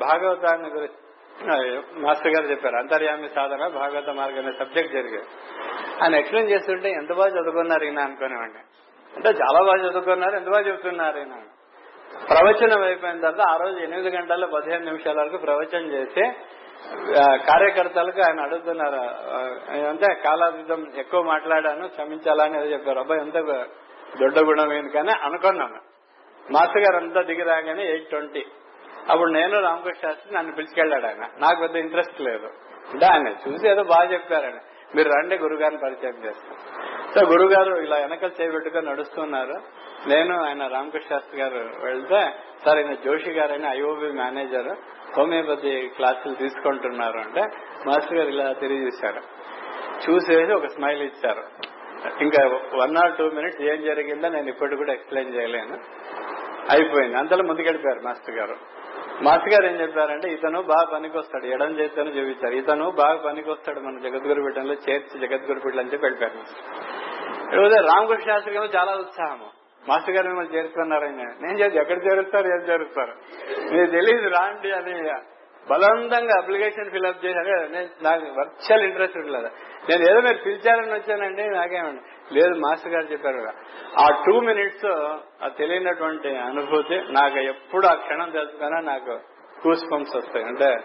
భాగవతాన్ని 0.00 0.68
గురించి 0.68 1.82
మాస్టర్ 2.00 2.28
గారు 2.28 2.46
చెప్పారు. 2.46 2.76
అంతర్యామి 2.76 3.30
సాధన 3.34 3.68
భాగవత 3.68 4.10
మార్గం 4.10 4.38
అనే 4.38 4.52
సబ్జెక్ట్ 4.58 4.92
జరిగేది 4.92 5.26
ఆయన 6.02 6.14
ఎక్స్ప్లెయిన్ 6.14 6.52
చేస్తుంటే 6.52 6.90
ఎంత 6.90 7.12
బాగా 7.12 7.28
చదువుకున్నారు 7.28 7.84
ఈయన? 7.84 7.98
అనుకునేవాడిని. 8.00 8.58
అంటే 9.16 9.28
చాలా 9.28 9.62
బాగా 9.62 9.88
చదువుకున్నారు 9.88 10.36
ఎంత 10.36 10.48
బాగా 10.48 10.68
చెబుతున్నారు 10.68 11.18
ఈయన? 11.18 11.34
ప్రవచనం 12.26 12.82
అయిపోయిన 12.82 13.20
తర్వాత 13.20 13.48
ఆ 13.48 13.56
రోజు 13.56 13.78
ఎనిమిది 13.78 14.16
గంటల 14.16 14.44
పదిహేను 14.44 14.84
నిమిషాల 14.84 15.20
వరకు 15.20 15.36
ప్రవచనం 15.36 15.86
చేసి 15.92 16.32
కార్యకర్తలకు 17.46 18.20
ఆయన 18.20 18.40
అడుగుతున్నారు 18.40 19.00
అంటే 19.88 20.14
కాలాతీతం 20.14 20.86
ఎక్కువ 20.96 21.22
మాట్లాడాను 21.22 21.88
క్షమించాలని 21.88 22.56
ఏదో 22.56 22.66
చెప్పారు. 22.66 22.98
అబ్బాయి 22.98 23.20
ఎంత 23.20 23.34
దొడ్డ 24.20 24.38
గుణం 24.38 24.72
ఏంది 24.72 24.92
కానీ 24.92 25.12
అనుకున్నాను. 25.22 25.80
మాస్టర్ 26.52 26.82
గారు 26.82 26.96
అంతా 26.96 27.22
దిగిరాగానే 27.22 27.84
ఎయిట్ 27.84 28.08
ట్వంటీ. 28.08 28.44
అప్పుడు 29.10 29.30
నేను 29.30 29.60
రామకృష్ణ 29.60 30.08
శాస్త్రి 30.08 30.34
నన్ను 30.34 30.52
పిలిచికెళ్ళాడు 30.54 31.06
ఆయన. 31.06 31.24
నాకు 31.38 31.60
పెద్ద 31.60 31.76
ఇంట్రెస్ట్ 31.76 32.20
లేదు. 32.20 32.48
అంటే 32.92 33.06
ఆయన 33.06 33.28
చూసి 33.28 33.68
ఏదో 33.68 33.82
బాగా 33.82 34.12
చెప్పారని. 34.12 34.60
మీరు 34.96 35.08
రండి 35.08 35.38
గురుగారిని 35.38 35.80
పరిచయం 35.80 36.24
చేస్తారు 36.24 36.58
సో 37.14 37.30
గురుగారు 37.30 37.76
ఇలా 37.76 37.96
వెనకలు 37.96 38.30
చేయబెట్టుకొని 38.40 38.86
నడుస్తున్నారు. 38.86 39.56
నేను 40.06 40.44
ఆయన 40.44 40.66
రామకృష్ణ 40.66 41.08
శాస్త్రి 41.08 41.40
గారు 41.40 41.70
వెళ్తే 41.84 42.32
సార్ 42.64 42.76
ఆయన 42.76 42.94
జోషి 42.94 43.30
గారు 43.30 43.52
అని 43.52 43.78
ఐఓబి 43.78 44.12
మేనేజర్ 44.12 44.68
హోమియోపతి 45.18 45.90
క్లాసులు 45.96 46.34
తీసుకుంటున్నారు 46.34 47.18
అంటే 47.18 47.40
మాస్టర్ 47.86 48.14
గారు 48.14 48.28
ఇలా 48.28 48.52
తిరిగి 48.52 48.86
చూశారు 48.86 49.38
చూసేసి 50.10 50.52
ఒక 50.52 50.66
స్మైల్ 50.66 51.02
ఇచ్చారు. 51.02 51.42
ఇంకా 52.20 52.46
వన్ 52.74 52.96
ఆర్ 52.96 53.16
టూ 53.16 53.30
మినిట్స్ 53.30 53.60
ఏం 53.60 53.82
జరిగిందో 53.82 54.28
నేను 54.28 54.48
ఇప్పటికి 54.48 54.76
కూడా 54.76 54.92
ఎక్స్ప్లెయిన్ 54.92 55.34
చేయలేను. 55.34 55.78
అయిపోయింది. 56.70 57.18
అంతలో 57.18 57.42
ముందుకెళ్ళిపోయారు 57.42 58.00
మాస్టర్ 58.00 58.34
గారు. 58.34 58.56
మాస్టర్ 59.22 59.52
గారు 59.52 59.66
ఏం 59.66 59.80
చెప్పారంటే 59.80 60.32
ఇతను 60.32 60.62
బాగా 60.62 60.90
పనికొస్తాడు. 60.94 61.46
ఎడం 61.46 61.78
చేతను 61.78 62.08
చూపించారు 62.08 62.54
ఇతను 62.54 62.90
బాగా 62.90 63.22
పనికొస్తాడు 63.26 63.80
మన 63.80 63.98
జగద్గురు 63.98 64.42
పీఠంలో 64.42 64.74
చేర్చి 64.74 65.28
జగద్గురు 65.28 65.60
పీఠం 65.60 65.78
అని 65.78 65.88
చెప్పి 65.88 66.06
వెళ్ళిపోయారు 66.06 67.86
రామకృష్ణ 67.86 68.30
శాస్త్రి 68.30 68.54
గారు 68.54 68.70
చాలా 68.76 68.92
ఉత్సాహము. 68.92 69.57
మాస్టర్ 69.88 70.14
గారు 70.14 70.26
మిమ్మల్ని 70.26 70.54
చేరుకున్నారని 70.56 71.16
నేను 71.16 71.58
చేసి 71.58 71.78
ఎక్కడ 71.78 71.98
చేరుస్తారు 72.06 72.46
ఏం 72.46 72.62
చేరుస్తారు? 72.68 73.12
మీకు 73.74 73.90
తెలియదు 73.90 74.28
రాండి 74.28 74.72
అని 74.72 75.10
బలవంతంగా 75.70 76.34
అప్లికేషన్ 76.38 76.90
ఫిల్అప్ 76.90 77.24
చేసి 77.24 77.38
అదే 77.38 77.88
నాకు 78.02 78.40
వర్చువల్ 78.40 78.84
ఇంట్రెస్ట్ 78.84 79.16
లేదు 79.16 79.48
నేను 79.88 80.10
ఏదో 80.10 80.20
మీరు 80.20 80.36
పిలిచారని 80.36 80.92
వచ్చానండి 80.92 81.48
నాకేమండి. 81.48 82.02
లేదు 82.34 82.54
మాస్టర్ 82.54 82.92
గారు 82.92 83.04
చెప్పారు 83.04 83.48
ఆ 84.02 84.22
టూ 84.26 84.40
మినిట్స్ 84.40 84.86
ఆ 85.44 85.48
తెలియనటువంటి 85.48 86.36
అనుభూతి 86.36 86.96
నాకు 87.10 87.38
ఎప్పుడు 87.38 87.86
ఆ 87.86 87.94
క్షణం 87.94 88.30
తెలుసుకున్నా 88.30 88.80
నాకు 88.80 89.18
కూస్ 89.62 89.84
పంప్స్ 89.92 90.16
వస్తాయి. 90.16 90.44
అంటే 90.44 90.76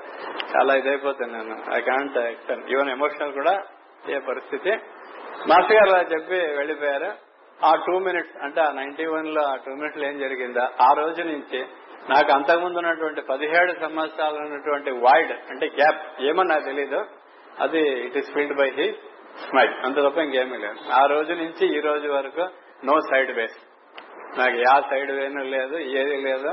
చాలా 0.56 0.76
ఇదైపోతాను 0.76 1.34
నేను. 1.34 1.78
I 1.78 1.82
can't 1.82 2.18
extend 2.18 2.72
even 2.72 2.90
emotional 2.90 3.34
కూడా 3.34 3.64
ఏ 4.10 4.20
పరిస్థితి? 4.20 4.72
మాస్టర్ 5.48 5.74
గారు 5.74 5.90
అలా 5.90 6.02
చెప్పి 6.02 6.36
వెళ్ళిపోయారు. 6.58 7.23
ఆ 7.64 7.76
టూ 7.76 8.00
మినిట్స్ 8.00 8.44
అంటే 8.44 8.62
ఆ 8.62 8.72
నైన్టీ 8.72 9.06
వన్లో 9.06 9.42
ఆ 9.42 9.56
టూ 9.56 9.72
మినిట్స్ 9.72 10.04
ఏం 10.04 10.20
జరిగిందా? 10.20 10.72
ఆ 10.82 10.94
రోజు 10.94 11.22
నుంచి 11.22 11.60
నాకు 12.10 12.32
అంతకుముందు 12.32 12.78
ఉన్నటువంటి 12.78 13.22
పదిహేడు 13.22 13.74
సంవత్సరాలు 13.80 14.38
ఉన్నటువంటి 14.38 14.92
వైడ్ 14.92 15.32
అంటే 15.50 15.66
గ్యాప్ 15.68 16.22
ఏమో 16.22 16.44
నాకు 16.44 16.64
తెలీదు. 16.64 17.00
అది 17.60 17.82
it 18.06 18.18
is 18.18 18.32
filled 18.34 18.58
by 18.58 18.70
he 18.70 18.88
smile 19.50 19.74
అంత 19.86 19.98
తప్ప 19.98 20.18
ఇంకేమీ 20.18 20.58
లేదు. 20.58 20.80
ఆ 20.92 21.06
రోజు 21.06 21.34
నుంచి 21.34 21.78
ఈ 21.78 21.80
రోజు 21.80 22.08
వరకు 22.08 22.46
నో 22.86 23.00
సైడ్ 23.00 23.32
వేస్ 23.32 23.58
నాకు 24.38 24.58
యా 24.58 24.82
సైడ్ 24.90 25.12
వేను 25.12 25.44
లేదు 25.44 25.76
ఏది 25.76 26.22
లేదు. 26.22 26.52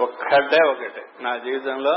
ఒక్కటే 0.00 0.68
ఒకటి. 0.68 1.22
నా 1.22 1.36
జీవితంలో 1.36 1.94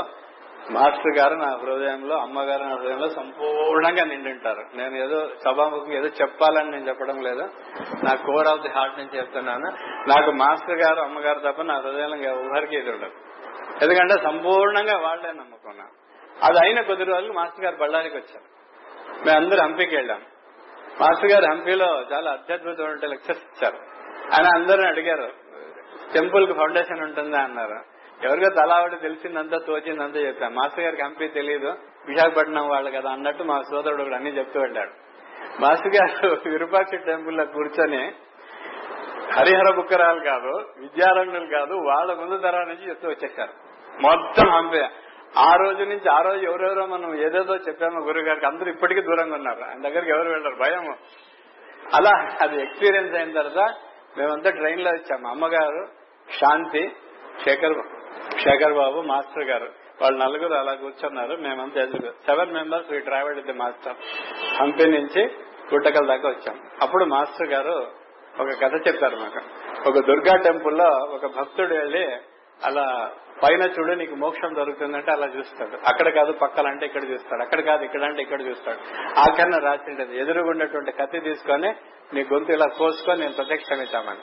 మాస్టర్ 0.70 1.18
గారు 1.18 1.34
నా 1.34 1.58
హృదయంలో 1.62 2.16
అమ్మగారు 2.16 2.62
నా 2.62 2.74
హృదయంలో 2.74 3.08
సంపూర్ణంగా 3.08 4.04
నిండింటారు. 4.04 4.64
నేను 4.74 4.96
ఏదో 4.96 5.28
సభాముఖం 5.44 5.92
ఏదో 5.92 6.06
చెప్పాలని 6.06 6.70
నేను 6.70 6.88
చెప్పడం 6.88 7.20
లేదు. 7.22 7.42
నా 8.04 8.14
కోర్ 8.14 8.46
ఆఫ్ 8.46 8.60
ది 8.60 8.68
హార్ట్ 8.68 8.98
నుంచి 8.98 9.18
చెప్తున్నాను. 9.18 9.66
నాకు 10.08 10.30
మాస్టర్ 10.30 10.78
గారు 10.78 11.00
అమ్మగారు 11.00 11.38
తప్ప 11.38 11.62
నా 11.62 11.74
హృదయంలో 11.74 12.16
ఎవరికి 12.16 12.76
ఇది 12.76 12.90
ఉండదు. 12.90 13.12
ఎందుకంటే 13.82 14.14
సంపూర్ణంగా 14.24 14.98
వాళ్ళే 14.98 15.32
నమ్ముకున్నా. 15.32 15.84
అది 16.42 16.58
అయిన 16.58 16.80
కొద్ది 16.80 17.04
రోజులు 17.04 17.32
మాస్టర్ 17.32 17.64
గారు 17.64 17.76
బళ్ళారికి 17.76 18.16
వచ్చారు. 18.16 18.56
మేమందరూ 19.26 19.62
హంపీకి 19.62 19.96
వెళ్ళాం. 19.96 20.20
మాస్టర్ 21.00 21.32
గారు 21.32 21.44
హంపీలో 21.44 22.04
చాలా 22.12 22.30
అత్యద్భుతమైన 22.30 22.90
లెక్చర్స్ 22.90 23.42
ఇచ్చారు. 23.42 23.76
ఆయన 24.34 24.46
అందరిని 24.54 24.88
అడిగారు 24.88 25.30
టెంపుల్కి 26.14 26.52
ఫౌండేషన్ 26.52 27.00
ఉంటుందా? 27.00 27.38
అన్నారు. 27.38 27.95
ఎవరికో 28.24 28.50
తలావిడ 28.50 29.00
తెలిసిందంతా 29.02 29.58
తోచిందంతా 29.66 30.20
చెప్పాం 30.20 30.54
మాస్టర్ 30.54 30.84
గారికి 30.84 31.02
హంపీ 31.02 31.28
తెలియదు 31.28 31.74
విశాఖపట్నం 32.06 32.68
వాళ్ళు 32.68 32.90
కదా 32.90 33.10
అన్నట్టు 33.10 33.42
మా 33.42 33.60
సోదరుడు 33.60 34.02
కూడా 34.02 34.16
అన్ని 34.16 34.38
చెప్తూ 34.38 34.60
వెళ్ళాడు. 34.60 34.90
మాస్టర్ 35.60 35.94
గారు 35.94 36.50
విరూపాక్ష 36.50 37.06
టెంపుల్లో 37.06 37.44
కూర్చొని 37.44 38.12
హరిహర 39.38 39.74
బుక్కరాలు 39.76 40.20
కాదు 40.20 40.70
విద్యారంగులు 40.78 41.46
కాదు 41.58 41.74
వాళ్ళ 41.74 42.14
ముందు 42.14 42.38
తరాల 42.38 42.64
నుంచి 42.64 42.88
చెప్తూ 42.88 43.08
వచ్చేసారు. 43.08 43.52
మొత్తం 44.00 44.50
హంపి. 44.50 44.80
ఆ 45.38 45.54
రోజు 45.54 45.82
నుంచి 45.82 46.10
ఆ 46.10 46.20
రోజు 46.20 46.44
ఎవరెవరో 46.44 46.86
మనం 46.86 47.14
ఏదేదో 47.14 47.56
చెప్పామో 47.56 48.00
గురువు 48.00 48.24
గారికి 48.24 48.46
అందరూ 48.46 48.70
ఇప్పటికీ 48.70 49.00
దూరంగా 49.00 49.34
ఉన్నారు. 49.34 49.62
ఆయన 49.62 49.82
దగ్గరికి 49.82 50.10
ఎవరు 50.10 50.28
వెళ్ళరు. 50.28 50.54
భయం 50.54 50.96
అలా 51.94 52.36
అది 52.42 52.62
ఎక్స్పీరియన్స్ 52.62 53.14
అయిన 53.14 53.42
తర్వాత 53.42 53.74
మేమంతా 54.18 54.50
ట్రైన్లో 54.50 54.90
వచ్చాము. 54.90 55.28
అమ్మగారు 55.28 55.86
శాంతి 56.38 56.90
శేఖర్ 57.44 57.85
శేఖర్ 58.46 58.74
బాబు 58.74 59.00
మాస్టర్ 59.00 59.44
గారు. 59.44 59.68
వాళ్ళు 60.02 60.18
నలుగురు 60.18 60.54
అలా 60.54 60.72
కూర్చున్నారు. 60.72 61.36
మేమంతా 61.36 61.82
ఎదురు 61.82 62.12
seven 62.26 62.52
members 62.52 62.92
we 62.92 62.98
travel 62.98 63.34
with 63.34 63.56
master. 63.56 63.94
Hampi 64.60 64.86
నుంచి 64.86 65.24
గుట్టకల 65.74 66.06
దాకా 66.06 66.28
వచ్చాం. 66.28 66.60
అప్పుడు 66.82 67.04
మాస్టర్ 67.04 67.48
గారు 67.48 67.86
ఒక 68.40 68.48
కథ 68.62 68.88
చెప్పారు 68.88 69.16
మాకు. 69.16 69.40
ఒక 69.88 69.94
దుర్గా 69.94 70.36
టెంపుల్లో 70.36 70.88
ఒక 70.88 71.26
భక్తుడు 71.38 71.74
వెళ్ళి 71.74 72.16
అలా 72.64 73.10
పైన 73.42 73.62
చూడు 73.62 73.92
నీకు 73.92 74.14
మోక్షం 74.14 74.54
దొరుకుతుందంటే 74.54 75.12
అలా 75.12 75.26
చూస్తాడు. 75.26 75.78
అక్కడ 75.86 76.08
కాదు 76.08 76.32
పక్కలంటే 76.32 76.86
ఇక్కడ 76.86 77.04
చూస్తాడు. 77.10 77.42
అక్కడ 77.42 77.60
కాదు 77.60 77.84
ఇక్కడ 77.84 78.04
అంటే 78.04 78.22
ఇక్కడ 78.22 78.40
చూస్తాడు. 78.40 78.78
ఆఖరణ 79.18 79.58
రాసిండేది. 79.58 80.20
ఎదురుగుండేటువంటి 80.20 80.92
కత్తి 80.92 81.20
తీసుకొని 81.20 81.74
నీ 82.14 82.26
గొంతు 82.32 82.52
ఇలా 82.52 82.66
కోసుకొని 82.78 83.20
నేను 83.20 83.32
ప్రత్యక్షమిస్తామని 83.32 84.18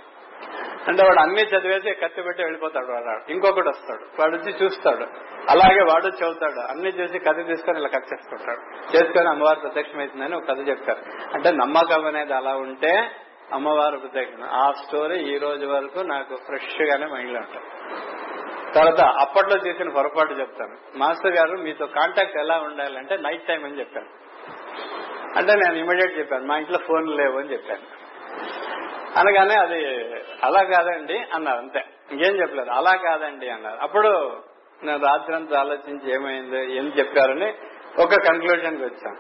అంటే 0.88 1.04
వాడు 1.04 1.20
అన్ని 1.20 1.42
చదివేసి 1.42 1.94
కత్తి 1.94 2.22
పెట్టి 2.22 2.44
వెళ్ళిపోతాడు 2.44 2.86
వాడు. 2.86 3.32
ఇంకొకటి 3.32 3.70
వస్తాడు. 3.70 4.22
వాడు 4.22 4.36
వచ్చి 4.36 4.54
చూస్తాడు. 4.64 5.06
అలాగే 5.50 5.82
వాడు 5.82 6.08
చదువుతాడు. 6.08 6.60
అన్ని 6.60 6.90
చూసి 6.90 7.20
కథ 7.20 7.48
తీసుకొని 7.48 7.80
ఇలా 7.80 7.88
కట్ 7.88 8.14
చేసుకుంటాడు 8.14 8.62
చేసుకొని 8.96 9.30
అమ్మవారు 9.30 9.60
ప్రత్యక్షమవుతుందని 9.60 10.36
ఒక 10.36 10.48
కథ 10.50 10.70
చెప్తారు 10.70 11.00
అంటే 11.34 11.52
నమ్మకం 11.52 12.06
అనేది 12.06 12.34
అలా 12.34 12.56
ఉంటే 12.56 13.12
అమ్మవారు 13.54 13.98
ప్రత్యక్షం. 13.98 14.44
ఆ 14.44 14.72
స్టోరీ 14.72 15.18
ఈ 15.36 15.38
రోజు 15.38 15.66
వరకు 15.66 16.00
నాకు 16.00 16.36
ఫ్రెష్ 16.36 16.82
గానే 16.82 17.06
మైండ్లో 17.06 17.40
ఉంటుంది 17.40 17.66
తర్వాత 18.74 19.02
అప్పట్లో 19.02 19.58
చేసిన 19.68 19.90
పొరపాటు 19.90 20.34
చెప్తాను. 20.34 20.98
మాస్టర్ 20.98 21.32
గారు 21.32 21.58
మీతో 21.58 21.86
కాంటాక్ట్ 21.86 22.38
ఎలా 22.38 22.58
ఉండాలంటే 22.58 23.18
నైట్ 23.18 23.48
టైం 23.48 23.66
అని 23.66 23.80
చెప్పాను 23.80 24.08
అంటే 25.38 25.54
నేను 25.54 25.76
ఇమీడియట్ 25.76 26.20
చెప్పాను. 26.20 26.46
మా 26.46 26.58
ఇంట్లో 26.58 26.78
ఫోన్ 26.78 27.08
లేవు 27.10 27.40
అని 27.40 27.52
చెప్పాను. 27.54 28.04
అనగానే 29.18 29.56
అది 29.56 29.86
అలా 30.44 30.64
కాదండి 30.64 31.24
అన్నారు 31.34 31.58
అంతే. 31.58 31.86
ఇంకేం 32.12 32.42
చెప్పలేదు. 32.42 32.70
అలా 32.70 32.96
కాదండి 32.96 33.50
అన్నారు. 33.50 33.78
అప్పుడు 33.82 34.08
నేను 34.84 35.06
రాత్రి 35.06 35.36
అంతా 35.36 35.60
ఆలోచించి 35.60 36.14
ఏమైంది 36.14 36.78
ఏం 36.78 36.94
చెప్పారని 37.00 37.54
ఒక 38.02 38.14
కన్క్లూజన్కి 38.14 38.84
వచ్చాను. 38.84 39.18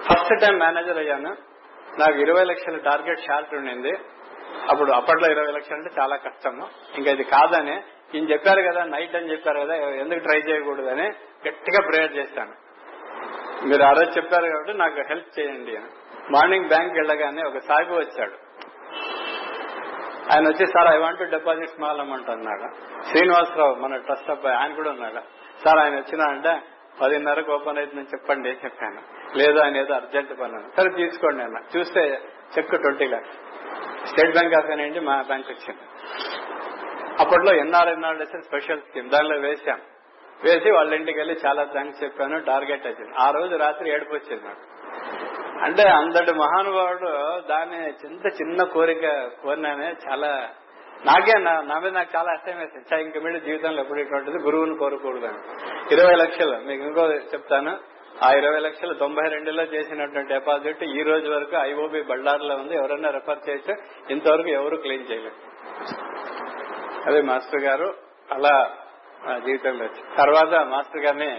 ఫస్ట్ 0.00 0.40
టైం 0.40 0.58
మేనేజర్ 0.58 0.98
అయ్యాను. 0.98 1.36
నాకు 1.98 2.18
ఇరవై 2.18 2.44
లక్షల 2.44 2.76
టార్గెట్ 2.76 3.20
షార్ట్ 3.20 3.54
ఉండింది. 3.54 3.98
అప్పుడు 4.70 4.92
అప్పట్లో 4.92 5.30
ఇరవై 5.30 5.52
లక్షలు 5.52 5.76
అంటే 5.76 6.00
చాలా 6.00 6.16
కష్టము. 6.16 6.68
ఇంకా 6.98 7.10
ఇది 7.10 7.24
కాదని 7.24 7.82
ఈయన 8.14 8.32
చెప్పారు 8.32 8.62
కదా 8.62 8.84
నైట్ 8.84 9.16
అని 9.16 9.30
చెప్పారు 9.30 9.60
కదా 9.60 9.74
ఎందుకు 9.74 10.18
ట్రై 10.18 10.40
చేయకూడదని 10.40 11.06
గట్టిగా 11.48 11.88
ప్రేయర్ 11.88 12.16
చేస్తాను. 12.16 12.52
మీరు 13.66 13.82
ఆ 13.82 13.92
రోజు 13.92 14.10
చెప్పారు 14.10 14.44
కాబట్టి 14.44 14.74
నాకు 14.74 14.94
హెల్ప్ 14.94 15.40
చేయండి 15.40 15.76
అని. 15.76 15.86
మార్నింగ్ 16.30 16.68
బ్యాంక్ 16.68 16.92
వెళ్ళగానే 16.92 17.42
ఒక 17.42 17.58
సాగు 17.58 17.94
వచ్చాడు. 17.94 18.47
ఆయన 20.32 20.48
వచ్చి 20.48 20.66
sir 20.66 20.94
I 20.94 20.98
want 20.98 21.30
deposit 21.30 21.70
small 21.70 22.00
amount 22.00 22.30
అన్నాడు. 22.30 22.74
శ్రీనివాసరావు 23.10 23.74
మన 23.74 23.96
ట్రస్ట్ 23.96 24.30
అబ్బాయి 24.30 24.56
ఆయన 24.56 24.74
కూడా 24.74 24.90
ఉన్నాడు. 24.90 25.20
సార్ 25.64 25.78
ఆయన 25.78 25.94
వచ్చినా 25.94 26.24
అంటే 26.24 26.62
పదిన్నరకు 27.00 27.52
ఓపెన్ 27.52 27.78
అవుతుందని 27.78 28.06
చెప్పండి 28.06 28.48
చెప్పాను. 28.48 29.00
లేదు 29.38 29.58
ఆయన 29.58 29.76
ఏదో 29.76 29.94
అర్జెంట్ 29.94 30.40
పని 30.40 30.70
సరే 30.76 30.90
తీసుకోండి 30.90 31.42
అన్న. 31.42 31.78
చూస్తే 31.78 32.20
cheque 32.58 32.68
twenty 32.68 33.04
lakhs. 33.04 33.32
State 34.08 34.32
Bank 34.32 34.54
of 34.54 34.66
అండి 34.66 35.00
మా 35.00 35.22
బ్యాంక్ 35.22 35.46
వచ్చింది. 35.50 35.80
అప్పట్లో 37.20 37.54
ఎన్ఆర్ 37.54 37.88
ఎన్ఆర్ 37.88 38.16
స్పెషల్ 38.44 38.80
స్కీమ్ 38.80 39.10
దానిలో 39.10 39.36
వేశాం. 39.36 39.80
వేసి 40.44 40.70
వాళ్ళ 40.70 40.94
ఇంటికి 40.94 41.18
వెళ్ళి 41.18 41.36
చాలా 41.46 41.64
థ్యాంక్స్ 41.64 42.04
చెప్పాను 42.04 42.40
టార్గెట్ 42.40 42.86
వచ్చింది. 42.86 43.10
ఆ 43.18 43.30
రోజు 43.30 43.54
రాత్రి 43.56 43.90
ఏడుపు 43.90 44.14
వచ్చింది 44.14 44.44
నాకు. 44.44 44.77
అంటే 45.66 45.84
అంతటి 45.88 46.32
మహానుభావుడు 46.32 47.10
దాన్ని 47.50 47.80
చింత 48.00 48.26
చిన్న 48.40 48.62
కోరిక 48.74 49.06
కోరినానే 49.42 49.88
చాలా 50.06 50.30
నాకే 51.06 51.34
నా 51.42 51.76
మీద 51.82 51.92
నాకు 51.92 52.10
చాలా 52.16 52.30
అష్టం 52.32 52.56
వేసింది 52.60 53.02
ఇంక 53.04 53.18
మీద 53.24 53.36
జీవితంలో 53.42 53.80
ఎప్పుడు 53.82 54.00
ఇటువంటిది 54.00 54.38
గురువుని 54.38 54.76
కోరకూడదని 54.76 55.40
ఇరవై 55.94 56.16
లక్షలు 56.22 56.56
మీకు 56.68 56.82
ఇంకో 56.84 57.04
చెప్తాను. 57.34 57.72
ఆ 58.26 58.28
ఇరవై 58.32 58.60
లక్షలు 58.60 58.94
తొంభై 58.94 59.26
రెండులో 59.28 59.64
చేసినటువంటి 59.74 60.32
డిపాజిట్ 60.34 60.82
ఈ 60.98 61.02
రోజు 61.02 61.28
వరకు 61.34 61.56
ఐఓబి 61.56 62.00
బళ్ళార్లో 62.02 62.54
ఉంది. 62.56 62.74
ఎవరైనా 62.74 63.10
రెఫర్ 63.10 63.44
చేస్తే 63.48 63.74
ఇంతవరకు 64.10 64.50
ఎవరు 64.60 64.76
క్లెయిమ్ 64.76 65.06
చేయలేదు. 65.10 65.38
అదే 67.06 67.20
మాస్టర్ 67.30 67.62
గారు 67.62 67.88
అలా 68.36 68.54
జీవితం 69.46 69.78
జీవితంలో 69.78 69.86
తర్వాత 70.16 70.54
మాస్టర్ 70.72 71.04
గారిని 71.06 71.30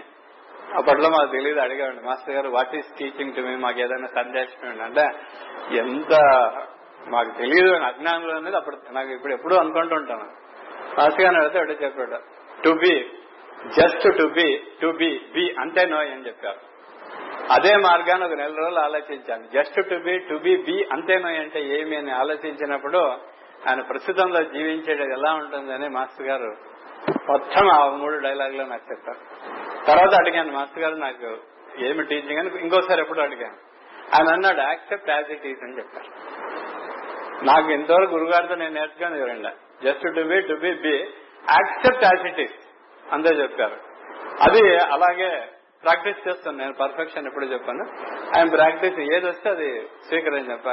అప్పట్లో 0.76 1.10
మాకు 1.10 1.32
తెలియదు 1.32 1.60
అడిగాడు 1.60 2.06
మాస్టర్ 2.06 2.36
గారు 2.36 2.50
what 2.50 2.76
is 2.76 2.98
teaching 2.98 3.34
to 3.34 3.42
me 3.42 3.56
మాకు 3.56 3.80
ఏదైనా 3.80 4.08
సందేశం 4.08 4.82
అంటే 4.82 5.06
ఎంత 5.78 6.14
మాకు 7.08 7.38
తెలియదు 7.38 7.74
అజ్ఞానంలో 7.74 8.36
అనేది 8.36 8.56
అప్పుడు 8.56 8.78
నాకు 8.92 9.10
ఇప్పుడు 9.10 9.34
ఎప్పుడు 9.34 9.56
అనుకుంటుంటాను 9.56 10.28
మాస్టర్ 10.98 11.22
గారిని 11.22 11.40
అడిగితే 11.42 11.60
ఒకటే 11.60 11.86
చెప్పాడు 11.86 12.20
to 12.62 12.70
be 12.70 13.12
just 13.68 14.18
to 14.18 14.28
be 14.28 14.64
to 14.82 14.88
be 14.98 15.22
be 15.34 15.56
అంతే 15.60 15.86
నో 15.86 15.98
అని 15.98 16.28
చెప్పారు. 16.28 16.60
అదే 17.52 17.78
మార్గాన్ని 17.78 18.26
ఒక 18.26 18.34
నెల 18.34 18.54
రోజులు 18.54 18.80
ఆలోచించాను. 18.80 19.44
Just 19.54 19.90
to 19.90 19.96
be 19.96 20.20
to 20.20 20.36
be 20.36 20.58
be 20.58 20.88
అంతేనో 20.92 21.28
అంటే 21.28 21.80
ఏమి 21.80 21.96
అని 21.96 22.12
ఆలోచించినప్పుడు 22.12 22.98
ఆయన 23.68 23.82
ప్రస్తుతంలో 23.82 24.44
జీవించేది 24.44 25.02
ఎలా 25.02 25.34
ఉంటుందని 25.34 25.90
మాస్టర్ 25.90 26.28
గారు 26.28 26.58
మొత్తం 27.30 27.70
ఆ 27.70 27.90
మూడు 27.90 28.18
డైలాగులు 28.20 28.64
నాకు 28.64 28.82
చెప్పారు. 28.92 29.20
తర్వాత 29.88 30.14
అడిగాను 30.16 30.52
మాస్టర్ 30.52 30.80
గారు 30.80 30.96
నాకు 30.96 31.38
ఏమి 31.78 32.04
టీచింగ్ 32.04 32.40
అని 32.40 32.60
ఇంకోసారి 32.60 33.02
ఎప్పుడు 33.02 33.22
అడిగాను. 33.22 33.58
ఆయన 34.16 34.34
అన్నాడు 34.34 34.62
యాక్సెప్ట్ 34.62 35.10
యాజ్ 35.10 35.32
ఇట్ 35.32 35.46
ఈస్ 35.46 35.64
అని 35.64 35.78
చెప్పారు. 35.78 36.10
నాకు 37.46 37.72
ఇంతవరకు 37.72 38.12
గురుగారితో 38.12 38.56
నేను 38.56 38.74
నేర్చుకుని 38.74 39.22
చూడండి 39.22 39.50
just 39.84 40.16
to 40.16 40.22
be 40.22 40.42
to 40.42 40.54
be 40.54 40.72
be 40.74 40.96
accept 41.50 42.04
as 42.04 42.26
it 42.28 42.40
is 42.40 42.58
అంతే 43.14 43.30
చెప్పారు. 43.30 43.78
అది 44.42 44.78
అలాగే 44.78 45.50
ప్రాక్టీస్ 45.84 46.28
చేస్తాను 46.28 46.58
నేను 46.58 46.74
పర్ఫెక్షన్ 46.74 47.28
ఎప్పుడు 47.28 47.46
చెప్పాను. 47.46 47.84
ఆయన 48.38 48.50
ప్రాక్టీస్ 48.50 49.00
ఏది 49.00 49.28
వస్తే 49.28 49.50
అది 49.50 49.88
స్వీకరించి 50.08 50.52
చెప్ప. 50.52 50.70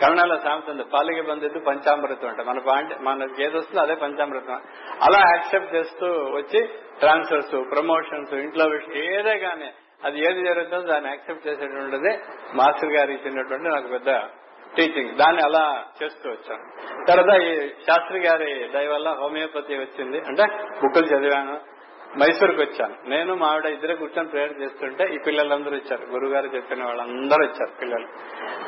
కన్నడలో 0.00 0.36
సామెత 0.36 0.84
పాలికి 0.84 1.20
బంధిద్దు 1.20 1.58
పంచామృతం 1.58 2.28
అంటే. 2.28 2.42
మన 2.42 2.58
పాయింట్ 2.58 3.00
మనకి 3.00 3.44
ఏది 3.44 3.56
వస్తుందో 3.56 3.82
అదే 3.82 3.94
పంచామృతం. 3.94 4.60
అలా 5.02 5.18
యాక్సెప్ట్ 5.18 5.74
చేస్తూ 5.74 6.06
వచ్చి 6.06 6.66
ట్రాన్స్ఫర్స్ 7.00 7.50
ప్రమోషన్స్ 7.50 8.34
ఇంట్లో 8.34 8.66
విషయం 8.66 8.96
ఏదే 8.96 9.38
కానీ 9.38 9.72
అది 10.04 10.20
ఏది 10.20 10.44
జరుగుతుందో 10.44 10.86
దాన్ని 10.86 11.10
యాక్సెప్ట్ 11.10 11.48
చేసేటువంటిది 11.48 12.18
మాస్టర్ 12.54 12.92
గారు 12.92 13.10
ఇచ్చినటువంటి 13.10 13.68
నాకు 13.68 13.88
పెద్ద 13.88 14.28
టీచింగ్ 14.76 15.16
దాన్ని 15.16 15.42
అలా 15.42 15.84
చేస్తూ 16.02 16.30
వచ్చాను. 16.30 16.62
తర్వాత 17.06 17.40
ఈ 17.40 17.68
శాస్త్రి 17.68 18.20
గారి 18.20 18.68
దయ 18.68 18.88
వల్ల 18.88 19.10
హోమియోపతి 19.10 19.74
వచ్చింది. 19.74 20.18
అంటే 20.18 20.42
బుక్కులు 20.62 21.06
చదివాను. 21.06 21.69
మైసూర్కి 22.18 22.60
వచ్చాను. 22.60 22.96
నేను 23.08 23.34
మా 23.34 23.46
ఆవిడ 23.46 23.64
ఇద్దరే 23.64 23.94
కూర్చొని 23.94 24.28
ప్రేయర్ 24.28 24.60
చేస్తుంటే 24.60 25.04
ఈ 25.14 25.18
పిల్లలందరూ 25.26 25.76
వచ్చారు. 25.76 26.06
గురుగారు 26.10 26.46
చెప్పిన 26.46 26.84
వాళ్ళందరూ 26.84 27.46
వచ్చారు 27.46 27.70
పిల్లలు. 27.80 28.06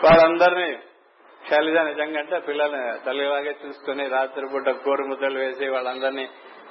వాళ్ళందరినీ 0.06 0.78
శైలజ 1.50 1.76
నిజంగా 1.76 2.18
అంటే 2.18 2.38
పిల్లల్ని 2.38 3.04
తల్లిలాగే 3.06 3.56
చూసుకుని 3.66 4.08
రాత్రి 4.08 4.46
పూట 4.52 4.68
కోరు 4.68 5.04
ముద్దలు 5.04 5.38
వేసి 5.38 5.68
వాళ్ళందరినీ 5.68 6.28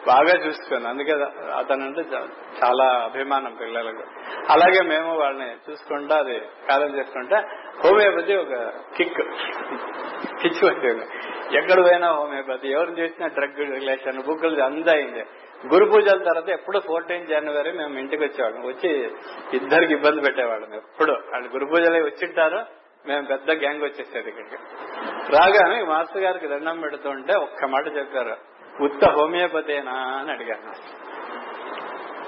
బాగా 0.08 0.46
చూసుకుని 0.46 0.88
అందుకే 0.88 1.12
అతను 1.58 1.86
అంటే 1.86 2.02
చాలా 2.64 2.86
అభిమానం 2.86 3.56
పిల్లలకు. 3.62 4.04
అలాగే 4.50 4.88
మేము 4.88 5.18
వాళ్ళని 5.18 5.72
చూసుకుంటా 5.72 6.16
అది 6.18 6.42
కాలం 6.70 6.98
చేసుకుంటే 6.98 7.36
హోమియోపతి 7.84 8.36
ఒక 8.36 8.74
కిక్ 8.98 9.22
కిచ్ 10.42 10.64
వచ్చింది. 10.64 11.06
ఎక్కడ 11.58 11.80
పోయినా 11.84 12.08
హోమియోపతి 12.12 12.68
ఎవరు 12.72 12.92
చూసినా 12.92 13.28
డ్రగ్ 13.28 13.58
రిలేషన్ 13.58 14.24
బుక్కులు 14.24 14.64
అంతా 14.64 14.92
అయింది 14.92 15.24
గురు 15.74 15.86
పూజల 15.86 16.18
తర్వాత 16.18 16.50
ఎప్పుడు 16.50 16.80
ఫోర్టీన్ 16.80 17.28
జనవరి 17.28 17.72
మేము 17.72 18.00
ఇంటికి 18.00 18.24
వచ్చేవాళ్ళం. 18.24 18.62
వచ్చి 18.68 19.12
ఇద్దరికి 19.54 19.94
ఇబ్బంది 19.94 20.22
పెట్టేవాళ్ళం 20.22 20.74
ఎప్పుడు. 20.76 21.12
వాళ్ళు 21.12 21.50
గురు 21.50 21.66
పూజలు 21.66 22.04
వచ్చింటారు 22.04 22.62
మేము 23.08 23.26
పెద్ద 23.26 23.52
గ్యాంగ్ 23.52 23.84
వచ్చేసేది 23.84 24.30
ఇక్కడికి. 24.30 24.58
రాగానే 25.36 25.84
మాస్టర్ 25.84 26.24
గారికి 26.24 26.48
దండం 26.48 26.82
పెడుతుంటే 26.82 27.36
ఒక్క 27.36 27.66
మాట 27.66 27.86
చెప్పారు. 27.98 28.36
ఉత్త 28.84 29.06
హోమియోపతేనా 29.10 29.92
అని 29.92 30.32
అడిగాను 30.32 30.74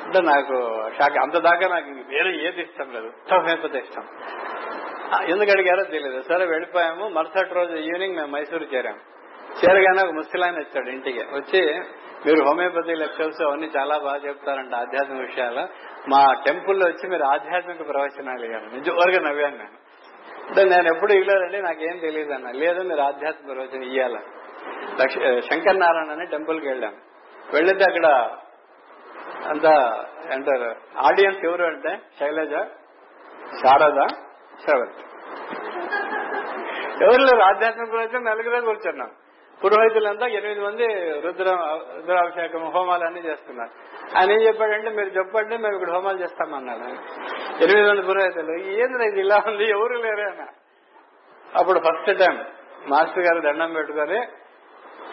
అంటే 0.06 0.22
నాకు 0.22 0.56
షాక్ 0.98 1.18
అంత 1.18 1.38
దాకా 1.38 1.68
నాకు 1.68 1.92
వేరే 2.08 2.32
ఏది 2.48 2.62
ఇష్టం 2.62 2.94
లేదు. 2.94 3.06
ఉత్త 3.06 3.34
హోమియోపతి 3.34 3.78
ఇష్టం. 3.78 4.04
ఎందుకు 5.22 5.52
అడిగారో 5.52 5.84
తెలియదు. 5.84 6.22
సరే 6.22 6.46
వెళ్ళిపోయాము. 6.46 7.08
మరుసటి 7.08 7.54
రోజు 7.54 7.76
ఈవినింగ్ 7.76 8.16
మేము 8.16 8.28
మైసూరు 8.28 8.64
చేరాము 8.64 9.00
చేరగానే 9.60 10.08
ఒక 10.08 10.14
ముసలాయన 10.14 10.56
వచ్చాడు 10.56 10.90
ఇంటికి. 10.90 11.20
వచ్చి 11.20 11.80
మీరు 12.26 12.46
హోమియోపతి 12.46 12.96
లెక్చర్స్ 12.96 13.42
అవన్నీ 13.42 13.72
చాలా 13.78 13.98
బాగా 13.98 14.18
చెప్తారంట 14.28 14.76
ఆధ్యాత్మిక 14.76 15.22
విషయాలు. 15.22 15.68
మా 16.10 16.34
టెంపుల్లో 16.46 16.86
వచ్చి 16.86 17.10
మీరు 17.10 17.24
ఆధ్యాత్మిక 17.24 17.90
ప్రవచనాలు 17.90 18.46
ఇవ్వాలి. 18.46 18.66
నిజంగా 18.66 19.30
నవ్వాను 19.30 19.58
నేను. 19.58 19.84
అంటే 20.50 20.64
నేను 20.64 20.96
ఎప్పుడు 20.96 21.14
ఇవ్వలేదండి 21.14 21.62
నాకేం 21.62 21.98
తెలియదు 21.98 22.34
అన్న 22.34 22.52
లేదు 22.52 22.82
మీరు 22.82 23.02
ఆధ్యాత్మిక 23.02 23.56
ప్రవచనం 23.56 23.84
ఇవ్వాలి 23.84 25.42
శంకర్ 25.42 25.80
నారాయణ 25.80 26.12
అని 26.12 26.26
టెంపుల్కి 26.26 26.68
వెళ్ళాను 26.68 26.98
వెళ్ళితే 27.54 27.86
అక్కడ 27.86 28.06
అంత 29.50 29.66
అంటారు 30.32 30.76
ఆడియన్స్ 30.98 31.46
ఎవరు 31.46 31.64
అంటే 31.64 31.98
శైలజ 32.20 32.52
శారద 33.64 34.00
సెవెంత్ 34.66 35.02
ఎవరు 37.04 37.22
లేరు 37.24 37.42
ఆధ్యాత్మిక 37.42 37.90
గురించి 37.96 38.20
నలుగురే 38.24 38.62
కూర్చున్నాం 38.62 39.12
పురోహితులంతా 39.62 40.26
ఎనిమిది 40.28 40.60
మంది 40.60 40.86
రుద్ర 41.26 41.50
రుద్రాభిషేకం 41.96 42.64
హోమాలన్నీ 42.76 43.20
చేస్తున్నారు. 43.20 43.72
ఆయన 44.18 44.32
ఏం 44.32 44.42
చెప్పాడంటే 44.42 44.90
మీరు 44.90 45.12
చెప్పండి 45.18 45.58
మేము 45.58 45.76
ఇక్కడ 45.76 45.92
హోమాలు 45.92 46.20
చేస్తామన్నాడు 46.20 46.88
ఎనిమిది 47.64 47.88
మంది 47.90 48.02
పురోహితులు 48.02 48.56
ఏంది 48.74 49.08
ఇది 49.08 49.20
ఇలా 49.20 49.38
ఉంది? 49.48 49.66
ఎవరు 49.70 49.94
లేరే? 49.94 50.24
అన్న. 50.24 50.44
అప్పుడు 51.56 51.80
ఫస్ట్ 51.80 52.12
టైం 52.20 52.36
మాస్టర్ 52.88 53.24
గారు 53.24 53.40
దండం 53.40 53.74
పెట్టుకొని 53.74 54.20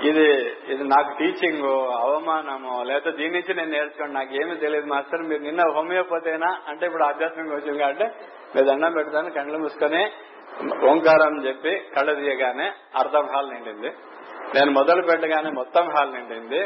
ఇది 0.08 0.26
ఇది 0.72 0.84
నాకు 0.84 1.10
టీచింగ్ 1.18 1.64
అవమానమో 2.00 2.82
లేకపోతే 2.82 3.16
దీని 3.16 3.34
నుంచి 3.34 3.54
నేను 3.54 3.70
నేర్చుకోండి 3.70 4.14
నాకు 4.14 4.32
ఏమీ 4.34 4.54
తెలియదు 4.54 4.86
మాస్టర్ 4.86 5.22
మీరు 5.22 5.42
నిన్న 5.42 5.62
హోమియోపతేనా? 5.76 6.50
అంటే 6.68 6.86
ఇప్పుడు 6.86 7.04
ఆధ్యాత్మిక 7.04 7.54
వచ్చింది 7.54 7.78
కాబట్టి 7.78 8.06
మీరు 8.54 8.66
దండం 8.66 8.92
పెడతాను 8.92 9.30
కళ్ళు 9.30 9.58
మూసుకొని 9.58 10.02
ఓంకారం 10.90 11.46
చెప్పి 11.46 11.72
కళ్ళు 11.96 12.14
తీయగానే 12.14 12.72
అర్థం 12.96 13.26
హాల్ 13.34 13.50
నిండింది. 13.50 13.90
నేను 14.54 14.70
మొదలు 14.70 15.02
పెట్టగానే 15.02 15.50
మొత్తం 15.50 15.84
హాల్ 15.90 16.14
నిండింది. 16.14 16.60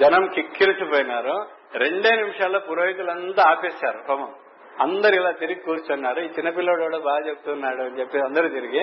జనం 0.00 0.24
కిక్కిరిచిపోయినారు 0.34 1.36
రెండే 1.74 2.10
నిమిషాల్లో 2.16 2.58
పురోహితులంతా 2.58 3.42
ఆపేశారు 3.50 4.00
హోమం. 4.08 4.34
అందరు 4.80 5.14
ఇలా 5.14 5.30
తిరిగి 5.30 5.60
కూర్చున్నారు. 5.60 6.20
ఈ 6.20 6.26
చిన్నపిల్లడు 6.26 6.82
కూడా 6.82 6.98
బాగా 6.98 7.22
చెప్తున్నాడు 7.28 7.82
అని 7.82 8.00
చెప్పి 8.00 8.18
అందరూ 8.18 8.48
తిరిగి 8.48 8.82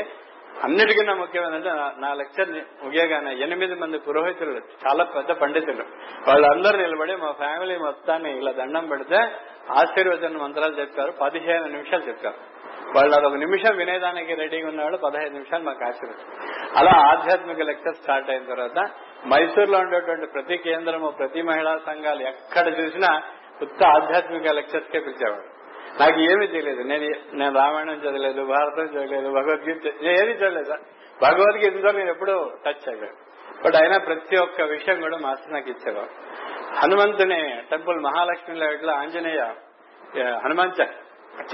అన్నిటికన్నా 0.63 1.13
ముఖ్యమైనది 1.13 1.69
నా- 1.69 2.01
నా 2.01 2.13
లెక్చర్ 2.13 2.49
ముగియగానే 2.83 3.35
ఎనిమిది 3.35 3.75
మంది 3.75 3.97
పురోహితులు 3.97 4.51
చాలా 4.51 5.03
పెద్ద 5.03 5.31
పండితులు. 5.31 5.83
వాళ్ళందరూ 6.27 6.77
నిలబడి 6.77 7.15
మా 7.15 7.31
ఫ్యామిలీ 7.31 7.77
మొత్తాన్ని 7.77 8.37
ఇలా 8.37 8.51
దండం 8.51 8.87
పెడితే 8.87 9.15
ఆశీర్వచన 9.71 10.37
మంత్రాలు 10.37 10.73
చెప్పారు 10.73 11.11
పదిహేను 11.11 11.65
నిమిషాలు 11.65 12.03
చెప్పారు. 12.03 12.35
వాళ్ళు 12.95 13.15
అదొక 13.15 13.33
నిమిషం 13.33 13.77
వినేదానికి 13.77 14.33
రెడీగా 14.35 14.67
ఉన్నాడు 14.67 14.97
పదహైదు 14.97 15.33
నిమిషాలు 15.33 15.63
మాకు 15.63 15.85
ఆశీర్వచనం. 15.85 16.47
అలా 16.77 16.91
ఆధ్యాత్మిక 16.91 17.61
లెక్చర్ 17.61 17.95
స్టార్ట్ 17.95 18.29
అయిన 18.29 18.43
తర్వాత 18.43 18.89
మైసూరులో 19.27 19.79
ఉండేటువంటి 19.79 20.25
ప్రతి 20.25 20.57
కేంద్రము 20.57 21.09
ప్రతి 21.09 21.41
మహిళా 21.41 21.77
సంఘాలు 21.85 22.21
ఎక్కడ 22.21 22.79
చూసినా 22.79 23.21
కొత్త 23.59 23.83
ఆధ్యాత్మిక 23.83 24.47
లెక్చర్స్ 24.47 24.87
కే 24.87 24.99
పిలిచేవాడు 24.99 25.52
నాకు 25.99 26.19
ఏమీ 26.19 26.47
తెలియదు. 26.47 26.81
నేను 26.81 27.35
నేను 27.35 27.55
రామాయణం 27.55 27.93
చదవలేదు 27.93 28.41
భారతం 28.43 28.85
చదవలేదు 28.85 29.29
భగవద్గీత 29.29 29.93
నేను 30.01 30.17
ఏది 30.21 30.31
చదవలేదు. 30.31 30.65
సార్ 30.65 30.81
భగవద్గీతతో 31.21 31.91
నేను 31.91 32.09
ఎప్పుడూ 32.09 32.51
టచ్ 32.65 32.89
చేయలేదు. 32.89 33.15
బట్ 33.65 33.75
అయినా 33.75 33.97
ప్రతి 33.97 34.37
ఒక్క 34.37 34.61
విషయం 34.61 35.01
కూడా 35.01 35.17
మాస్టర్ 35.17 35.53
నాకు 35.53 35.69
ఇచ్చారు. 35.69 36.07
హనుమంతుని 36.75 37.63
టెంపుల్ 37.71 37.99
మహాలక్ష్మి 37.99 38.73
ఇట్లా 38.73 38.93
ఆంజనేయ 38.93 39.43
ఏ, 40.17 40.23
హనుమంత 40.23 40.81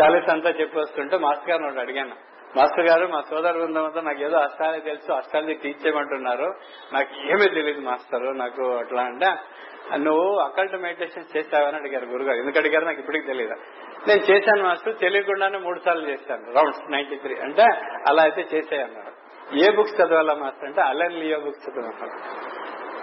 చాలీస్ 0.01 0.29
అంతా 0.29 0.49
చెప్పి 0.49 0.79
వస్తుంటే 0.79 1.17
మాస్టర్ 1.17 1.49
గారు 1.49 1.63
ఒకటి 1.63 1.79
అడిగాను. 1.79 2.15
మాస్టర్ 2.57 2.87
గారు 2.89 3.07
మా 3.07 3.21
సోదర 3.29 3.51
బృందం 3.51 3.85
అంతా 3.85 4.01
నాకు 4.01 4.21
ఏదో 4.23 4.37
అష్టాలజీ 4.37 4.81
తెలుసు 4.81 5.11
అష్టాలజీ 5.11 5.53
టీచ్ 5.53 5.85
చేయమంటున్నారు. 5.85 6.53
నాకు 6.93 7.21
ఏమీ 7.21 7.49
తెలియదు 7.53 7.81
మాస్టర్ 7.81 8.37
నాకు 8.37 8.75
అట్లా 8.77 9.01
అంటే 9.01 9.25
నువ్వు 9.97 10.37
అకల్ట్ 10.39 10.75
మెడిటేషన్ 10.75 11.37
చేస్తావని 11.37 11.77
అడిగారు 11.77 12.05
గురుగారు. 12.05 12.37
ఎందుకు 12.37 12.59
అడిగారు? 12.59 12.85
నాకు 12.85 12.99
ఇప్పటికి 12.99 13.25
తెలియదు. 13.27 13.55
నేను 14.07 14.19
చేశాను 14.19 14.63
మాస్టర్ 14.63 14.99
తెలియకుండానే 14.99 15.57
మూడు 15.57 15.79
సార్లు 15.79 16.09
చేశాను. 16.09 16.53
Rounds 16.53 16.91
ninety 16.91 17.15
three. 17.15 17.35
అంటే 17.35 17.63
అలా 18.07 18.23
అయితే 18.23 18.45
చేసేయన్నారు. 18.53 19.19
ఏ 19.55 19.71
బుక్స్ 19.71 20.01
చదవాలా 20.01 20.33
మాస్టర్ 20.33 20.65
అంటే 20.65 20.81
అలెన్ 20.81 21.13
లియో 21.13 21.39
బుక్స్ 21.39 21.69
చదవాలి 21.69 22.11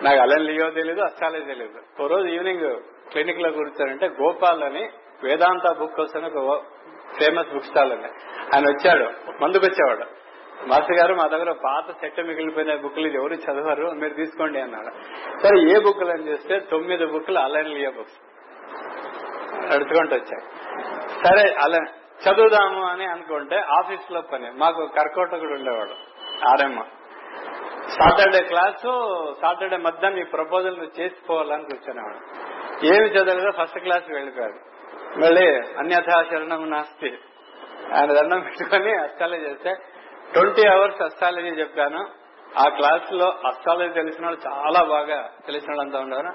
నాకు 0.04 0.18
అలెన్ 0.18 0.46
లియో 0.46 0.70
తెలియదు 0.70 1.00
అష్టాలజీ 1.00 1.44
తెలియదు 1.44 2.02
ఓ 2.02 2.06
రోజు 2.06 2.26
ఈవినింగ్ 2.26 2.80
క్లినిక్లో 3.12 3.50
కూర్చోనంటే 3.50 4.06
గోపాల్ 4.06 4.62
అని 4.62 4.88
వేదాంత 5.24 5.78
బుక్ 5.78 5.96
కోసం 5.96 6.24
ఒక 6.24 6.62
ఫేమస్ 7.18 7.48
బుక్ 7.48 7.64
స్టాల్ 7.64 7.92
ఉంది. 7.92 8.06
ఆయన 8.54 8.64
వచ్చాడు 8.64 9.04
మందుకు 9.42 9.66
వచ్చేవాడు. 9.66 10.06
మాస్టర్ 10.66 10.96
గారు 10.96 11.14
మా 11.14 11.26
దగ్గర 11.26 11.52
పాత 11.52 11.90
సెట్ 11.90 12.20
మిగిలిపోయిన 12.20 12.76
బుక్లు 12.76 13.06
ఎవరు 13.06 13.34
చదవరు 13.34 13.86
మీరు 13.90 14.14
తీసుకోండి 14.14 14.60
అన్నాడు. 14.60 14.90
సరే 15.42 15.76
ఏ 15.76 15.78
బుక్లు 15.78 16.10
అని 16.10 16.28
చేస్తే 16.28 16.58
తొమ్మిది 16.58 17.06
బుక్లు 17.06 17.38
అలెన్ 17.38 17.68
లియో 17.68 17.90
బుక్స్. 17.90 18.35
నడుచుకుంటూ 19.68 20.16
వచ్చాయి 20.16 20.42
సరే 21.24 21.54
అలా 21.54 21.78
చదువుదాము 22.28 22.84
అని 22.84 23.04
అనుకుంటే 23.04 23.56
ఆఫీస్లో 23.56 24.20
పని. 24.20 24.50
మాకు 24.50 24.86
కర్కోటకుడు 24.86 25.52
ఉండేవాడు 25.52 25.94
ఆర్ఎం 26.50 26.84
సాటర్డే 27.88 28.42
క్లాసు 28.42 28.92
సాటర్డే 29.42 29.76
మధ్యాహ్నం 29.76 30.20
ఈ 30.20 30.24
ప్రపోజల్ 30.24 30.78
నువ్వు 30.78 31.00
చేసుకోవాలని 31.00 31.64
కూర్చునేవాడు. 31.64 32.18
ఏమి 32.86 33.06
చదవలేదో 33.06 33.50
ఫస్ట్ 33.50 33.78
క్లాస్ 33.78 34.12
వెళ్ళిపోయాడు. 34.12 34.76
మళ్ళీ 35.18 35.50
అన్యథాశరణం 35.78 36.70
నాస్తి. 36.70 37.18
ఆయన 37.96 38.12
దండం 38.12 38.40
పెట్టుకొని 38.40 38.94
అస్ట్రాలజీ 38.94 39.42
చేస్తే 39.42 39.74
ట్వంటీ 40.32 40.68
అవర్స్ 40.68 41.02
అస్ట్రాలజీ 41.02 41.48
చెప్పాను. 41.48 42.08
ఆ 42.58 42.68
క్లాస్లో 42.68 43.26
అస్ట్రాలజీ 43.46 43.92
తెలిసిన 43.92 44.26
వాళ్ళు 44.26 44.40
చాలా 44.46 44.84
బాగా 44.84 45.30
తెలిసిన 45.46 45.72
వాళ్ళంతా 45.72 45.98
ఉండేవారు. 46.00 46.28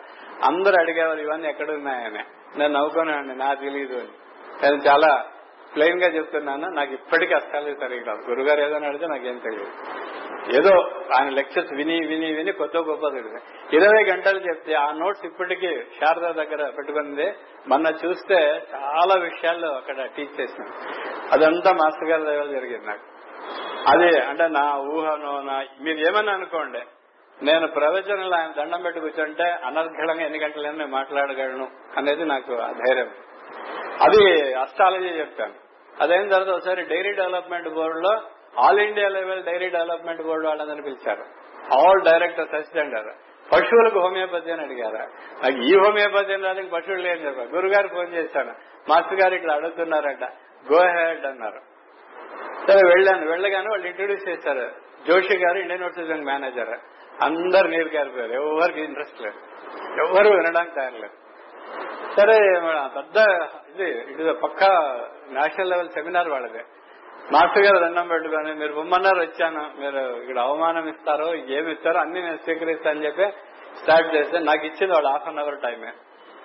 అందరూ 0.46 0.76
అడిగేవారు 0.80 1.20
ఇవన్నీ 1.20 1.50
ఎక్కడ 1.50 1.72
ఉన్నాయని. 1.72 2.24
నేను 2.58 2.74
నవ్వుకున్నానండి 2.74 3.36
నాకు 3.36 3.60
తెలియదు 3.60 3.94
అని. 3.94 4.10
నేను 4.64 4.76
చాలా 4.76 5.26
ప్లెయిన్గా 5.76 6.08
చెప్తున్నాను 6.08 6.68
నాకు 6.70 6.94
ఇప్పటికీ 6.94 7.34
అస్సలు 7.34 7.76
సరిగ్గా 7.80 8.14
గురుగారు 8.14 8.62
ఏదో 8.62 8.76
అడిగితే 8.76 9.08
నాకేం 9.08 9.38
తెలియదు 9.38 9.72
ఏదో 10.58 10.92
ఆయన 11.14 11.30
లెక్చర్స్ 11.30 11.74
విని 11.74 12.06
విని 12.08 12.34
విని 12.34 12.52
కొత్త 12.52 12.78
గొప్ప 12.78 13.08
తెలియదు 13.08 13.40
ఇరవై 13.76 14.04
గంటలు 14.04 14.40
చెప్తే 14.40 14.74
ఆ 14.74 14.92
నోట్స్ 14.92 15.26
ఇప్పటికీ 15.26 15.82
శారద 15.82 16.34
దగ్గర 16.34 16.70
పెట్టుకుంది. 16.70 17.34
మొన్న 17.68 17.88
చూస్తే 17.88 18.64
చాలా 18.74 19.22
విషయాల్లో 19.22 19.72
అక్కడ 19.72 20.06
టీచ్ 20.06 20.42
చేసిన. 20.42 20.66
అదంతా 21.32 21.74
మాస్టర్ 21.74 22.10
గారి 22.10 22.24
దగ్గర 22.24 22.46
జరిగింది 22.46 22.86
నాకు. 22.88 23.12
అదే 23.88 24.20
అంటే 24.20 24.48
నా 24.48 24.78
ఊహను 24.78 25.42
నా 25.42 25.66
మీరు 25.82 25.98
ఏమని 25.98 26.32
అనుకోండి 26.32 26.80
నేను 27.44 27.68
ప్రవచనంలో 27.68 28.38
ఆయన 28.38 28.52
దండం 28.58 28.82
పెట్టి 28.82 29.00
కూర్చుంటే 29.00 29.44
అనర్ఘళంగా 29.44 30.24
ఎన్ని 30.24 30.40
గంటలైనా 30.40 30.78
నేను 30.78 30.92
మాట్లాడగలను 30.92 31.68
అనేది 31.98 32.26
నాకు 32.26 32.58
ధైర్యం. 32.58 33.10
అది 34.02 34.54
అస్ట్రాలజీ 34.54 35.20
చెప్పాను. 35.20 35.54
అదైన 36.02 36.30
తర్వాత 36.30 36.48
ఒకసారి 36.48 36.82
డైరీ 36.82 37.12
డెవలప్మెంట్ 37.12 37.70
బోర్డులో 37.70 38.22
all 38.60 38.80
India 38.80 39.10
level 39.10 39.44
dairy 39.44 39.70
development 39.70 40.22
board 40.22 40.48
వాళ్ళందరినీ 40.48 40.82
పిలిచారు. 40.82 41.26
ఆల్ 41.74 42.02
డైరెక్టర్స్ 42.02 42.56
అసిస్టెంట్ 42.56 42.96
పశువులకు 43.54 44.00
హోమియోపతి 44.00 44.52
అని 44.52 44.62
అడిగారా. 44.62 45.06
నాకు 45.44 45.64
ఈ 45.64 45.74
హోమియోపతి 45.86 46.34
అని 46.34 46.68
పశువులు 46.68 47.02
లేని 47.02 47.26
చెప్పారు. 47.26 47.50
గురుగారు 47.50 47.88
ఫోన్ 47.88 48.14
చేశాను. 48.14 48.52
మాస్టర్ 48.90 49.22
గారు 49.22 49.36
ఇట్లా 49.36 49.54
అడుగుతున్నారట. 49.54 50.24
గో 50.74 50.88
హెడ్ 50.88 51.26
అన్నారు. 51.26 51.60
సరే 52.68 52.88
వెళ్ళాను. 52.88 53.30
వెళ్ళగానే 53.30 53.68
వాళ్ళు 53.70 53.88
ఇంట్రొడ్యూస్ 53.88 54.30
చేశారు. 54.30 54.72
జోషి 55.08 55.38
గారు 55.38 55.58
ఇండియన్ 55.58 55.84
యూనివర్సిటీ 55.84 56.14
మేనేజర్. 56.14 56.80
అందరు 57.28 57.68
నీరు 57.74 57.90
కారిపోయారు 57.96 58.34
ఎవరికి 58.42 58.82
ఇంట్రెస్ట్ 58.90 59.20
లేదు. 59.26 59.40
ఎవరు 60.06 60.30
వినడానికి 60.38 60.76
తయారలేదు 60.76 61.16
సరే 62.18 62.38
పెద్ద 62.96 63.18
ఇది 63.72 63.90
ఇది 64.14 64.34
పక్క 64.44 64.64
నేషనల్ 65.38 65.70
లెవెల్ 65.70 65.90
సెమినార్ 65.90 66.30
వాళ్ళది. 66.34 66.64
మాస్టర్ 67.34 67.64
గారు 67.66 67.78
దండం 67.84 68.08
పెట్టుకొని 68.08 68.54
మీరు 68.62 68.74
బొమ్మన్నారు 68.78 69.20
వచ్చాను. 69.20 69.64
మీరు 69.82 70.02
ఇక్కడ 70.22 70.40
అవమానం 70.48 70.86
ఇస్తారో 70.90 71.28
ఏమి 71.58 71.72
ఇస్తారో 71.72 72.00
అన్ని 72.00 72.22
నేను 72.22 72.40
స్వీకరిస్తానని 72.46 73.06
చెప్పి 73.06 73.28
స్టార్ట్ 73.82 74.10
చేస్తే 74.16 74.40
నాకు 74.50 74.66
ఇచ్చింది 74.70 74.94
వాళ్ళు 74.94 75.10
హాఫ్ 75.10 75.28
అన్ 75.28 75.40
అవర్ 75.44 75.60
టైమే. 75.66 75.92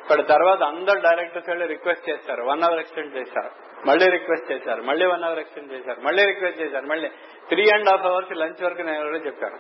ఇక్కడ 0.03 0.21
తర్వాత 0.29 0.63
అందరు 0.73 0.99
డైరెక్టర్స్ 1.07 1.49
వెళ్ళి 1.49 1.67
రిక్వెస్ట్ 1.75 2.07
చేశారు. 2.11 2.43
వన్ 2.51 2.63
అవర్ 2.67 2.81
ఎక్స్టెండ్ 2.83 3.17
చేశారు. 3.17 3.51
మళ్ళీ 3.89 4.07
రిక్వెస్ట్ 4.17 4.49
చేశారు. 4.53 4.83
మళ్ళీ 4.91 5.07
వన్ 5.15 5.25
అవర్ 5.29 5.41
ఎక్స్టెండ్ 5.45 5.73
చేశారు. 5.73 6.01
మళ్ళీ 6.07 6.23
రిక్వెస్ట్ 6.31 6.61
చేశారు. 6.63 6.87
మళ్ళీ 6.93 7.09
three 7.51 7.65
and 7.75 7.89
half 7.93 8.07
hours 8.13 8.33
lunch 8.43 8.63
వరకు 8.67 8.83
నేను 8.91 9.19
చెప్పాను 9.29 9.59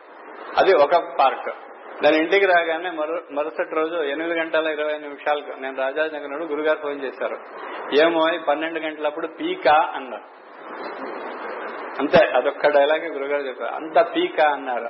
అది 0.58 0.72
ఒక 0.74 0.96
పార్ట్ 1.18 1.50
దాని 2.02 2.16
ఇంటికి 2.16 2.46
రాగానే 2.46 2.90
మరుసటి 3.30 3.74
రోజు 3.74 3.96
ఎనిమిది 3.96 4.38
గంటల 4.40 4.66
ఇరవై 4.66 4.98
నిమిషాలకు 4.98 5.60
నేను 5.60 5.76
రాజానగర్ 5.78 6.30
నుండి 6.30 6.46
గురుగారు 6.46 6.78
ఫోన్ 6.78 7.00
చేశారు. 7.04 7.36
ఏమో 8.00 8.20
పన్నెండు 8.48 8.80
గంటలప్పుడు 8.80 9.26
పీకా 9.26 9.92
అన్నారు. 9.94 10.26
అంతే 11.98 12.18
అదొక్క 12.36 12.68
డైలాగే 12.68 13.08
గురుగారు 13.08 13.42
చెప్పారు. 13.42 13.74
అంత 13.74 14.16
పీకా 14.16 14.48
అన్నారు. 14.52 14.88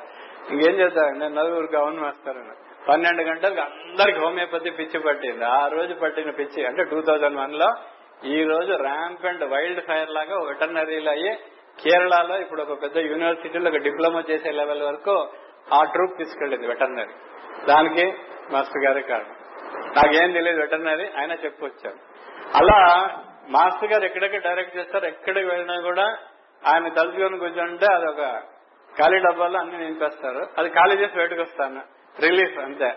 ఇంకేం 0.52 0.74
చేస్తారు 0.74 1.14
నేను 1.14 1.34
నలుగురికి 1.34 1.76
అవును 1.76 2.04
వేస్తారని 2.04 2.54
పన్నెండు 2.88 3.22
గంటలకు 3.22 3.60
అందరికి 3.60 4.18
హోమియోపతి 4.18 4.70
పిచ్చి 4.70 4.98
పట్టింది. 5.00 5.44
ఆ 5.44 5.66
రోజు 5.68 5.94
పట్టిన 5.94 6.30
పిచ్చి 6.30 6.66
అంటే 6.66 6.84
టూ 6.84 7.00
థౌజండ్ 7.00 7.38
వన్లో 7.38 7.70
ఈ 8.24 8.44
రోజు 8.44 8.72
ర్యాంప్ 8.72 9.26
అండ్ 9.26 9.44
వైల్డ్ 9.44 9.80
ఫైర్ 9.86 10.10
లాగా 10.10 10.36
వెటర్నరీలు 10.46 11.10
అయ్యి 11.10 11.32
కేరళలో 11.80 12.40
ఇప్పుడు 12.40 12.62
ఒక 12.62 12.82
పెద్ద 12.82 12.98
యూనివర్సిటీలో 12.98 13.70
ఒక 13.70 13.76
డిప్లొమా 13.76 14.22
చేసే 14.30 14.50
లెవెల్ 14.50 14.82
వరకు 14.82 15.28
ఆ 15.74 15.84
ట్రూప్ 15.84 16.18
తీసుకెళ్ళింది 16.18 16.66
వెటర్నరీ. 16.66 17.14
దానికి 17.66 18.14
మాస్టర్ 18.52 18.84
గారే 18.84 19.00
కారణం. 19.00 19.36
నాకేం 19.96 20.32
తెలియదు 20.32 20.60
వెటర్నరీ 20.60 21.06
ఆయన 21.06 21.32
చెప్పొచ్చారు. 21.32 21.96
అలా 22.56 23.08
మాస్టర్ 23.48 23.92
గారు 23.92 24.04
ఎక్కడెక్కడ 24.04 24.40
డైరెక్ట్ 24.40 24.76
చేస్తారు 24.76 25.04
ఎక్కడికి 25.04 25.46
వెళ్ళినా 25.46 25.80
కూడా 25.80 26.18
ఆయన 26.66 26.88
తలుచుకొని 26.88 27.38
కూర్చుంటే 27.38 27.86
అదొక 27.94 28.22
ఖాళీ 28.98 29.18
డబ్బాలో 29.18 29.60
అన్ని 29.60 29.78
నింపేస్తారు. 29.78 30.46
అది 30.58 30.68
ఖాళీ 30.68 30.96
చేసి 30.96 31.16
బయటకు 31.16 31.40
వస్తాను. 31.40 31.82
రిలీఫ్ 32.20 32.58
అంతే. 32.58 32.94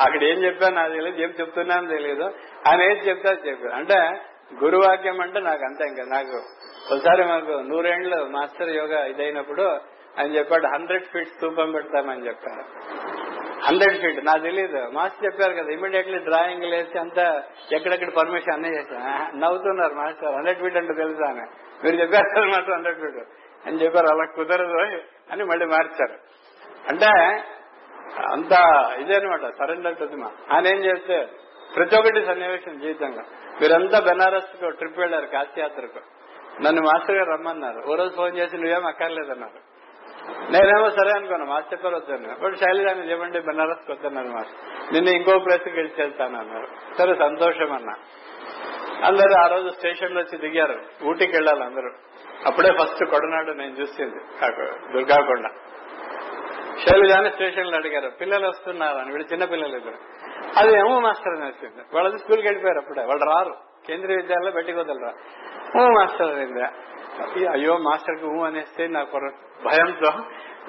అక్కడ 0.00 0.24
ఏం 0.24 0.44
చెప్పాను 0.44 0.74
నాకు 0.74 0.92
తెలియదు 0.92 1.22
ఏం 1.22 1.34
చెప్తున్నాను 1.40 1.88
తెలియదు. 1.88 2.24
ఆయన 2.68 2.82
ఏం 2.82 2.90
చెప్తే 2.90 3.28
అది 3.28 3.48
చెప్పారు. 3.48 3.74
అంటే 3.74 4.20
గురువాక్యం 4.64 5.20
అంటే 5.20 5.40
నాకు 5.40 5.64
అంతే 5.64 5.84
ఇంకా. 5.84 6.04
నాకు 6.04 6.36
ఒకసారి 6.94 7.24
మాకు 7.24 7.52
నూరేండ్లు 7.52 8.24
మాస్టర్ 8.24 8.68
యోగా 8.68 9.06
ఇదైనప్పుడు 9.06 9.62
ఆయన 10.18 10.36
చెప్పాడు 10.36 10.66
హండ్రెడ్ 10.66 11.04
ఫీట్ 11.04 11.28
స్తూపం 11.28 11.72
పెడతామని 11.72 12.26
చెప్పారు. 12.26 12.64
హండ్రెడ్ 13.64 14.00
ఫీట్ 14.00 14.26
నాకు 14.26 14.42
తెలియదు 14.42 14.90
మాస్టర్ 14.92 15.24
చెప్పారు 15.24 15.52
కదా 15.52 15.72
ఇమీడియట్లీ 15.72 16.18
డ్రాయింగ్ 16.18 16.64
లేసి 16.64 16.98
అంతా 16.98 17.42
ఎక్కడెక్కడ 17.72 18.10
పర్మిషన్ 18.10 18.52
అన్నీ 18.54 18.68
చేశాను 18.68 19.36
నవ్వుతున్నారు 19.38 19.94
మాస్టర్ 19.94 20.34
హండ్రెడ్ 20.34 20.60
ఫీట్ 20.60 20.76
అంటే 20.76 20.94
తెలుసా? 20.94 21.30
అని. 21.30 21.40
మీరు 21.84 21.96
చెప్పారు 21.96 22.46
మాస్టర్ 22.46 22.74
హండ్రెడ్ 22.74 23.00
ఫీట్. 23.00 23.28
అని 23.66 23.84
చెప్పారు 23.84 24.06
అలా 24.06 24.32
కుదరదు 24.36 25.02
అని. 25.32 25.44
మళ్ళీ 25.44 25.66
మార్చారు. 25.66 26.18
అంటే 26.88 27.06
అంత 28.32 28.52
ఇదే 29.00 29.14
అనమాట 29.14 29.40
సరెండర్ 29.40 29.98
ప్రతిమ. 29.98 30.24
ఆయన 30.24 30.66
ఏం 30.66 30.84
చేస్తే 30.84 31.28
ప్రతి 31.76 31.96
ఒక్కటి 31.96 32.26
సన్నివేశం 32.26 32.78
జీవితంగా. 32.78 33.22
మీరంతా 33.60 34.00
బెనారస్కు 34.00 34.68
ట్రిప్ 34.68 34.98
వెళ్ళారు 34.98 35.26
కాశీయాత్రకు. 35.26 36.00
నన్ను 36.62 36.82
మాస్టర్ 36.82 37.16
గారు 37.16 37.30
రమ్మన్నారు. 37.30 37.92
ఓ 37.92 37.94
రోజు 37.94 38.16
ఫోన్ 38.16 38.38
చేసి 38.38 38.56
నువ్వేం 38.56 38.86
అక్కర్లేదన్నారు. 38.86 39.70
నేనేమో 40.52 40.90
సరే 40.90 41.10
అనుకున్నా 41.10 41.44
మాస్టర్ 41.44 41.72
చెప్పారు 41.72 41.96
వద్దాను. 41.96 42.40
బట్ 42.40 42.56
శైలజాన్ని 42.56 43.10
చెప్పండి 43.10 43.40
బెనారస్ 43.40 43.90
వద్దన్నారు 43.90 44.26
మాస్టర్. 44.26 44.92
నిన్ను 44.92 45.10
ఇంకో 45.10 45.38
ప్లేస్కి 45.38 45.70
వెళ్ళి 45.70 45.94
వెళ్తాను 45.98 46.38
అన్నారు 46.38 46.96
సరే 46.98 47.14
సంతోషం 47.14 47.72
అన్నా 47.72 47.94
అందరూ 49.04 49.44
ఆ 49.44 49.46
రోజు 49.46 49.68
స్టేషన్లో 49.68 50.20
వచ్చి 50.20 50.38
దిగారు. 50.38 50.80
ఊటీకి 51.04 51.32
వెళ్ళాలి 51.32 51.64
అందరూ. 51.64 51.90
అప్పుడే 52.46 52.68
ఫస్ట్ 52.82 53.04
కొడనాడు 53.04 53.52
నేను 53.52 53.76
చూసింది 53.76 54.18
దుర్గాకొండ. 54.92 55.48
శైలజాని 56.78 57.30
స్టేషన్లో 57.30 57.76
అడిగారు 57.76 58.10
పిల్లలు 58.20 58.48
వస్తున్నారు? 58.48 58.98
అని. 58.98 59.12
వీళ్ళు 59.12 59.32
చిన్న 59.32 59.44
పిల్లలు 59.44 59.76
ఇద్దరు 59.76 59.94
అది 60.56 60.78
ఏమో 60.78 61.00
మాస్టర్ 61.00 61.34
అని 61.34 61.44
వచ్చింది 61.44 61.82
వాళ్ళది 61.94 62.18
స్కూల్కి 62.18 62.46
వెళ్ళిపోయారు 62.46 62.78
అప్పుడే. 62.78 63.04
వాళ్ళు 63.04 63.24
రారు. 63.24 63.54
కేంద్రీయ 63.86 64.16
విద్యాలయంలో 64.16 64.52
బయటికి 64.52 64.78
వదలరా. 64.78 65.12
ఓ 65.80 65.88
మాస్టర్ 65.88 66.34
అయిందా 66.34 66.68
అయ్యో 67.50 67.76
మాస్టర్కి 67.78 68.26
ఊ 68.26 68.42
అనేస్తే 68.44 68.86
నాకు 68.86 69.18
భయంతో 69.64 70.10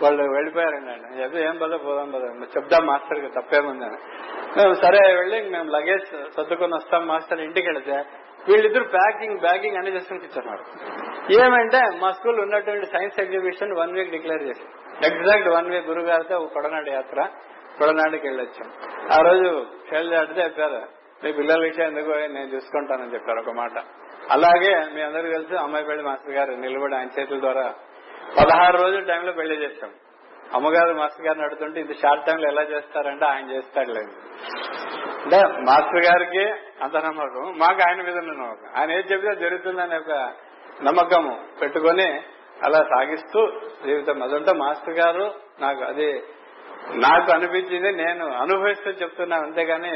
వాళ్ళు 0.02 0.24
వెళ్ళిపోయారండి 0.24 1.24
ఏదో 1.24 1.40
ఏం 1.40 1.58
పద 1.58 1.74
పోదాం 1.86 2.12
పద 2.12 2.24
చెప్దాం 2.58 2.86
మాస్టర్కి 2.86 3.28
తప్పేముందని 3.28 3.98
మేము 4.58 4.74
సరే 4.74 5.16
వెళ్ళి 5.16 5.50
మేము 5.50 5.70
లగేజ్ 5.72 6.34
సర్దుకొని 6.36 6.76
వస్తాం 6.76 7.08
మాస్టర్ 7.08 7.40
ఇంటికి 7.40 7.68
వెళితే. 7.68 8.06
వీళ్ళిద్దరు 8.48 8.84
ప్యాకింగ్ 8.84 9.40
బ్యాగింగ్ 9.40 9.76
అన్ని 9.76 9.96
చేసుకుని 9.96 10.20
కూర్చున్నారు. 10.20 10.64
ఏమంటే 11.42 11.98
మా 11.98 12.12
స్కూల్ 12.12 12.40
ఉన్నటువంటి 12.40 12.86
science 12.86 13.20
exhibition 13.20 13.78
one 13.78 13.94
week 13.94 14.12
declare 14.12 14.44
చేసి 14.44 14.64
ఎగ్జాక్ట్ 15.06 15.48
వన్ 15.48 15.72
వీక్ 15.72 15.88
గురుగారితో 15.88 16.40
ఒక 16.40 16.54
కొడనాడు 16.54 16.90
యాత్ర. 16.90 17.30
కొడనాడుకి 17.80 18.28
వెళ్ళొచ్చాం. 18.28 18.70
ఆ 19.14 19.18
రోజు 19.30 19.66
శైలజ 19.92 20.40
చెప్పారు 20.40 20.82
మీ 21.24 21.32
పిల్లల 21.32 21.62
విషయం 21.62 21.88
ఎందుకు 21.88 22.12
నేను 22.12 22.50
చూసుకుంటానని 22.56 23.14
చెప్పారు 23.14 23.40
ఒక 23.40 23.50
మాట. 23.50 23.72
అలాగే 24.32 24.94
మీ 24.94 25.02
అందరికి 25.02 25.34
తెలుసు 25.34 25.56
అమ్మాయి 25.56 25.86
పెళ్ళి 25.86 26.04
మాస్టర్ 26.04 26.36
గారు 26.36 26.52
నిలబడి 26.52 26.96
ఆయన 26.96 27.10
చేతుల 27.20 27.40
ద్వారా 27.40 27.74
పదహారు 28.38 28.78
రోజుల 28.78 29.04
టైంలో 29.04 29.32
పెళ్ళి 29.32 29.64
చేస్తాం 29.64 29.92
అమ్మగారు 30.54 30.94
మాస్టర్ 30.94 31.26
గారిని 31.26 31.44
అడుగుతుంటే 31.46 31.80
ఇది 31.80 31.94
షార్ట్ 31.94 32.26
టైంలో 32.26 32.48
ఎలా 32.48 32.62
చేస్తారంటే 32.62 33.26
ఆయన 33.26 33.52
చేస్తాడులేదు 33.52 34.12
అంటే 35.24 35.40
మాస్టర్ 35.62 36.06
గారికి 36.06 36.46
అంత 36.84 36.98
నమ్మకం 36.98 37.54
మాకు 37.58 37.90
ఆయన 37.90 38.02
మీద 38.02 38.16
నమ్మకం. 38.16 38.80
ఆయన 38.80 38.92
ఏది 38.92 39.14
చెబితే 39.14 39.36
జరుగుతుందనే 39.36 39.98
ఒక 39.98 40.12
నమ్మకము 40.84 41.40
పెట్టుకొని 41.62 42.10
అలా 42.66 42.84
సాగిస్తూ 42.84 43.52
జీవితం. 43.86 44.24
అదంటే 44.24 44.54
మాస్టర్ 44.54 44.94
గారు 44.94 45.34
నాకు 45.62 45.84
అది 45.84 46.24
నాకు 47.02 47.30
అనిపించింది 47.32 47.92
నేను 47.98 48.26
అనుభవిస్తూ 48.38 48.90
చెప్తున్నాను 49.02 49.44
అంతేగాని 49.44 49.92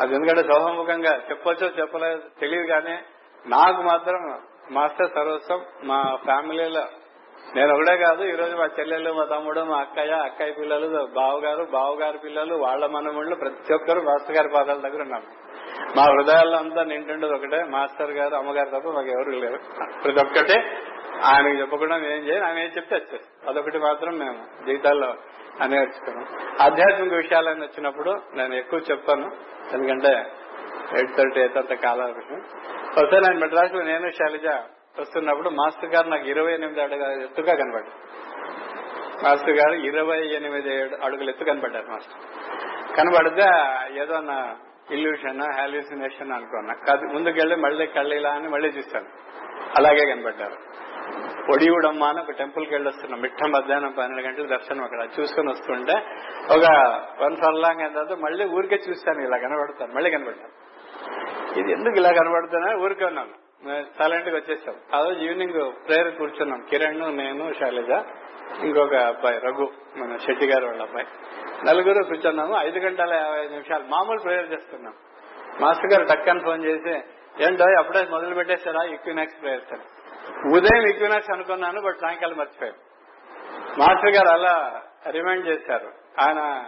అది 0.00 0.12
ఎందుకంటే 0.14 0.42
సౌహముఖంగా 0.48 1.12
చెప్పొచ్చో 1.28 1.66
చెప్పలేదు 1.78 2.22
తెలియదు 2.40 2.66
కానీ 2.66 2.96
నాకు 3.44 3.80
మాత్రం 3.82 4.22
మాస్టర్ 4.72 5.14
సర్వస్వం 5.14 5.60
మా 5.84 5.98
ఫ్యామిలీలో 6.24 6.84
నేను 7.54 7.70
ఒకడే 7.72 7.94
కాదు 7.98 8.22
ఈ 8.24 8.36
రోజు 8.36 8.54
మా 8.56 8.66
చెల్లెలు 8.76 9.10
మా 9.12 9.24
తమ్ముడు 9.24 9.60
మా 9.64 9.78
అక్కయ్య 9.80 10.14
అక్కయ్య 10.24 10.52
పిల్లలు 10.52 10.86
బావగారు 11.16 11.62
బావగారు 11.72 12.18
పిల్లలు 12.18 12.54
వాళ్ళ 12.56 12.86
మనముళ్ళు 12.86 13.34
ప్రతి 13.36 13.74
ఒక్కరు 13.74 14.00
మాస్టర్ 14.00 14.36
గారి 14.36 14.48
పాదాల 14.48 14.78
దగ్గర 14.80 15.02
ఉన్నాం. 15.02 15.24
మా 15.96 16.04
హృదయాల్లో 16.10 16.56
అంతా 16.58 16.82
నింటుండేది 16.84 17.34
ఒకటే 17.34 17.58
మాస్టర్ 17.68 18.12
గారు 18.12 18.34
అమ్మగారు 18.36 18.70
తప్ప 18.70 18.92
మాకు 18.92 19.10
ఎవరు 19.10 19.32
లేరు. 19.42 19.58
ప్రతి 20.02 20.20
ఒక్కటే 20.20 20.56
ఆయనకు 21.24 21.56
చెప్పకుండా 21.60 21.96
ఏం 22.12 22.22
చేయాలి 22.28 22.44
ఆయన 22.44 22.58
ఏం 22.58 22.70
చెప్తే 22.76 22.94
వచ్చేది 22.94 23.26
అదొకటి 23.48 23.78
మాత్రం 23.78 24.14
మేము 24.18 24.38
జీవితాల్లో 24.66 25.10
నేర్చుకున్నాం 25.60 26.26
ఆధ్యాత్మిక 26.60 27.12
విషయాలని 27.12 27.60
వచ్చినప్పుడు 27.60 28.20
నేను 28.34 28.54
ఎక్కువ 28.54 28.80
చెప్తాను. 28.90 29.30
ఎందుకంటే 29.72 30.26
ఎయిట్ 30.96 31.16
థర్టీ 31.16 31.40
అయితే 31.40 31.58
అంత 31.58 31.72
కాల 31.72 32.04
విషయం 32.04 32.38
ఒకసారి 32.88 33.20
నేను 33.20 33.40
మెడ్రాస్లో 33.40 33.82
నేను 33.82 34.10
శైలజ 34.10 34.46
వస్తున్నప్పుడు 35.00 35.48
మాస్టర్ 35.48 35.94
గారు 35.94 36.08
నాకు 36.08 36.26
ఇరవై 36.26 36.54
ఎనిమిది 36.54 36.82
అడుగుల 36.82 37.22
ఎత్తుగా 37.22 37.54
కనబడ్డారు. 37.54 38.12
మాస్టర్ 39.24 39.50
గారు 39.50 39.72
ఇరవై 39.72 40.26
ఎనిమిది 40.26 40.82
అడుగులు 41.04 41.30
ఎత్తు 41.30 41.44
కనబడ్డారు 41.44 41.86
మాస్టర్. 41.86 42.20
కనబడితే 42.96 43.46
ఏదో 44.02 44.20
నా 44.20 44.56
ఇల్యూషన్ 44.90 45.42
హాల్యూసినేషన్ 45.58 46.32
అనుకున్నా 46.32 46.74
కాదు. 46.74 47.12
ముందుకెళ్ళి 47.12 47.56
మళ్ళీ 47.56 47.86
కళ్ళిలా 47.86 48.30
అని 48.30 48.48
మళ్ళీ 48.48 48.68
చూశాను 48.68 49.06
అలాగే 49.76 50.14
కనబడ్డారు. 50.14 50.56
పొడియుడమ్మ 51.48 52.04
అని 52.04 52.20
ఒక 52.20 52.30
టెంపుల్కి 52.30 52.74
వెళ్ళి 52.74 52.88
వస్తున్నాం 52.88 53.20
మిట్ట 53.20 53.44
మధ్యాహ్నం 53.46 53.94
పన్నెండు 53.98 54.28
గంటల 54.28 54.46
దర్శనం 54.46 54.84
అక్కడ. 54.84 55.00
చూసుకుని 55.20 55.50
వస్తుంటే 55.50 55.96
ఒక 56.54 56.66
వన్ 57.22 57.36
ఫర్లాంగ్ 57.36 57.80
అయిన 57.80 57.92
తర్వాత 57.92 58.18
మళ్ళీ 58.18 58.44
ఊరికే 58.44 58.78
చూస్తాను 58.90 59.20
ఇలా 59.20 59.38
కనబడతాను. 59.38 59.94
మళ్ళీ 59.94 60.10
కనబడతాను. 60.10 60.54
ఇది 61.60 61.72
ఎందుకు 61.72 61.96
ఇలా 61.96 62.12
కనబడుతున్నా? 62.12 62.74
ఊరికే 62.84 63.04
ఉన్నాను 63.04 63.34
సైలెంట్గా 63.98 64.36
వచ్చేసాం. 64.36 64.74
ఆ 64.94 65.04
రోజు 65.04 65.18
ఈవినింగ్ 65.18 65.88
ప్రేయర్ 65.88 66.14
కూర్చున్నాం. 66.14 66.60
కిరణ్ 66.70 67.16
నేను 67.16 67.52
శైలజ 67.60 67.90
ఇంకొక 68.64 68.94
అబ్బాయి 68.94 69.38
రఘు 69.38 69.66
మన 69.96 70.16
శెట్టి 70.16 70.46
గారు 70.46 70.66
వాళ్ళ 70.66 70.82
అబ్బాయి. 70.82 71.06
నలుగురు 71.66 72.02
కూర్చున్నాము. 72.04 72.54
ఐదు 72.66 72.78
గంటల 72.78 73.12
యాభై 73.14 73.48
నిమిషాలు 73.48 73.84
మామూలు 73.88 74.18
ప్రేయర్ 74.18 74.52
చేస్తున్నాం. 74.52 74.94
మాస్టర్ 75.60 75.92
గారు 75.92 76.04
టక్కని 76.04 76.40
ఫోన్ 76.40 76.64
చేసి 76.64 76.94
ఏంటో 77.44 77.64
అప్పుడే 77.78 78.06
మొదలు 78.10 78.34
పెట్టేశారా? 78.34 78.82
ఈక్వినాక్స్ 78.84 79.42
ప్రేయర్ 79.42 79.62
సార్ 79.70 79.80
ఉదయం 80.54 80.88
ఈక్వినాక్స్ 80.88 81.30
అనుకున్నాను 81.32 81.80
బట్ 81.80 81.96
సాయంకాలం 81.96 82.36
మర్చిపోయాను. 82.36 82.92
మాస్టర్ 83.78 84.16
గారు 84.16 84.28
అలా 84.28 84.82
రిమైండ్ 85.10 85.48
చేశారు. 85.48 85.92
ఆయన 86.20 86.64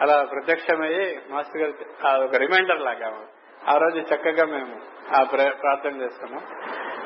అలా 0.00 0.24
ప్రత్యక్షమయ్యి 0.24 1.20
మాస్టర్ 1.28 1.62
గారు 1.62 2.24
ఒక 2.24 2.34
రిమైండర్ 2.34 2.80
లాగా 2.80 3.26
ఆ 3.68 3.76
రోజు 3.76 4.14
చక్కగా 4.14 4.46
మేము 4.46 4.80
ఆ 5.20 5.22
ప్రార్థన 5.48 6.00
చేస్తాము. 6.00 6.40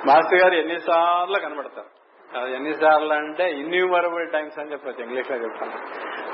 మాస్టర్ 0.07 0.43
గారు 0.43 0.55
ఎన్నిసార్లు 0.55 1.39
కనబడతారు. 1.39 2.05
ఎన్నిసార్లు 2.47 3.13
అంటే 3.13 3.51
ఇన్యూమరబుల్ 3.51 4.33
టైమ్స్ 4.33 4.59
అని 4.59 4.73
చెప్పచ్చు 4.73 5.03
ఇంగ్లీష్లో 5.03 5.37
చెప్తాను. 5.37 5.73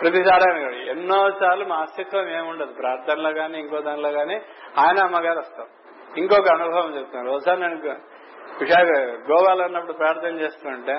ప్రతిసారి 0.00 0.90
ఎన్నో 0.90 1.30
సార్లు 1.30 1.64
మా 1.64 1.76
అస్తిత్వం 1.76 2.28
ఏముండదు. 2.28 2.72
ప్రార్థనలో 2.72 3.30
గానీ 3.30 3.58
ఇంకో 3.58 3.80
దానిలో 3.80 4.08
గానీ 4.08 4.34
ఆయన 4.78 5.04
అమ్మగారు 5.04 5.38
వస్తారు. 5.38 5.68
ఇంకొక 6.18 6.48
అనుభవం 6.48 6.98
చెప్తాను. 6.98 7.30
ఒకసారి 7.30 7.60
నేను 7.60 7.96
విశాఖ 8.60 8.86
గోవాలో 9.30 9.64
ఉన్నప్పుడు 9.64 9.92
ప్రార్థన 9.92 10.40
చేస్తుంటే 10.40 10.92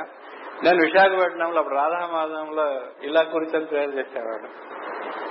నేను 0.64 0.78
విశాఖపట్నంలో 0.86 1.60
అప్పుడు 1.60 1.76
రాధామాధంలో 1.76 2.82
ఇలా 3.04 3.22
కూర్చొని 3.22 3.66
ప్రేయర్ 3.66 3.96
చేసేవాడు. 3.96 4.72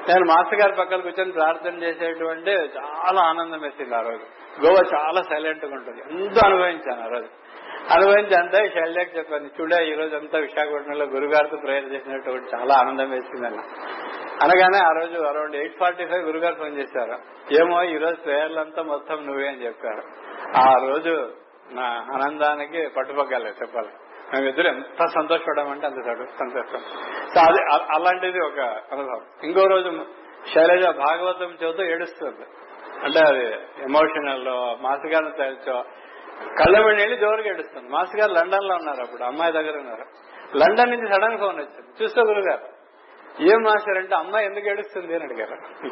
నేను 0.09 0.25
మాస్టర్ 0.25 0.61
గారి 0.61 0.73
పక్కన 0.79 0.97
కూర్చొని 0.97 1.33
ప్రార్థన 1.33 1.83
చేసేటువంటి 1.83 2.51
చాలా 2.51 3.23
ఆనందం 3.23 3.61
వేసింది 3.61 3.97
ఆ 3.97 4.01
రోజు. 4.01 4.23
గోవా 4.67 4.99
చాలా 4.99 5.23
సైలెంట్గా 5.23 5.75
ఉంటుంది. 5.75 6.01
ఎంతో 6.01 6.41
అనుభవించాను 6.47 7.03
ఆ 7.03 7.07
రోజు. 7.07 7.29
అనుభవించి 7.91 8.35
అంతా 8.35 8.59
శైలజకి 8.59 9.19
చెప్పాను. 9.19 9.47
చూడే 9.47 9.87
ఈ 9.87 9.95
రోజు 9.95 10.17
అంతా 10.17 10.39
విశాఖపట్నంలో 10.39 11.05
గురుగారితో 11.05 11.57
ప్రేయర్ 11.57 11.93
చేసినటువంటి 11.93 12.57
చాలా 12.57 12.75
ఆనందం 12.75 13.11
వేసిందన్న 13.11 13.61
అనగానే 14.43 14.79
ఆ 14.79 14.91
రోజు 14.91 15.23
అరౌండ్ 15.23 15.57
ఎయిట్ 15.57 15.79
ఫార్టీ 15.79 16.07
ఫైవ్ 16.07 16.27
గురుగారు 16.27 16.55
ఫోన్ 16.55 16.79
చేశారు. 16.79 17.13
ఏమో 17.61 17.83
ఈ 17.83 17.97
రోజు 17.97 18.15
ప్రేయర్లంతా 18.15 18.83
మొత్తం 18.83 19.27
నువ్వే 19.27 19.49
అని 19.49 19.67
చెప్పారు. 19.67 20.03
ఆ 20.57 20.87
రోజు 20.89 21.33
నా 21.71 22.07
ఆనందానికి 22.15 22.89
పట్టుపక్కలే 22.89 23.51
చెప్పాలి. 23.51 23.89
మేమిద్దరు 24.35 24.67
ఎంత 24.67 25.07
సంతోషపడమంటే 25.15 25.87
అంత 25.87 26.27
సంతోషం. 26.27 26.79
సో 27.35 27.41
అది 27.41 27.75
అలాంటిది 27.75 28.41
ఒక 28.41 28.61
అనుభవం. 28.93 29.27
ఇంకో 29.43 29.65
రోజు 29.65 30.07
శైలజ 30.55 30.87
భాగవతం 30.87 31.47
చదువుతూ 31.47 31.83
ఏడుస్తుంది. 31.83 32.47
అంటే 33.05 33.19
అది 33.29 33.55
ఎమోషనల్ 33.83 34.45
మాస్ 34.83 35.07
గారిని 35.07 35.31
తెలుసో 35.31 35.85
కళ్ళ 36.59 36.81
వెళ్ళి 36.81 37.17
జోరుగా 37.17 37.49
ఏడుస్తుంది. 37.49 37.89
మాస్ 37.89 38.17
గారు 38.17 38.33
లండన్లో 38.33 38.75
ఉన్నారు 38.75 39.01
అప్పుడు 39.01 39.25
అమ్మాయి 39.25 39.53
దగ్గర 39.53 39.77
ఉన్నారు. 39.77 40.05
లండన్ 40.57 40.91
నుంచి 40.91 41.15
సడన్ 41.15 41.39
ఫోన్ 41.39 41.57
వచ్చింది. 41.57 42.05
చూస్తే 42.05 42.21
గురుగారు 42.21 42.81
ఏం 43.41 43.63
మాస్టర్ 43.63 43.97
అంటే 43.97 44.17
అమ్మాయి 44.17 44.47
ఎందుకు 44.47 44.69
ఏడుస్తుంది? 44.69 45.15
అని 45.15 45.25
అడిగారు. 45.25 45.87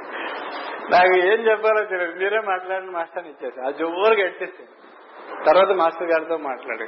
నాకు 0.92 1.18
ఏం 1.18 1.50
చెప్పారో 1.50 1.84
తెలియదు. 1.84 2.12
మీరే 2.12 2.40
మాట్లాడిన 2.40 2.90
మాస్టర్ 2.90 3.18
అని 3.18 3.28
ఇచ్చేసి 3.28 3.66
ఆ 3.66 3.70
జోరుగా 3.70 4.26
ఎట్టిస్తుంది 4.26 4.70
తర్వాత 5.46 5.70
మాస్టర్ 5.76 6.10
గారితో 6.10 6.36
మాట్లాడి. 6.36 6.86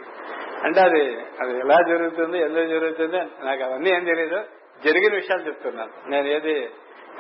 అంటే 0.66 0.80
అది 0.80 1.02
అది 1.40 1.58
ఎలా 1.58 1.78
జరుగుతుంది 1.88 2.38
ఎందుకు 2.38 2.66
జరుగుతుంది 2.66 3.18
నాకు 3.46 3.62
అవన్నీ 3.62 3.90
ఏం 3.90 4.04
తెలియదు 4.04 4.40
జరిగిన 4.84 5.14
విషయాలు 5.14 5.42
చెప్తున్నాను. 5.42 6.10
నేను 6.10 6.26
ఏది 6.26 6.56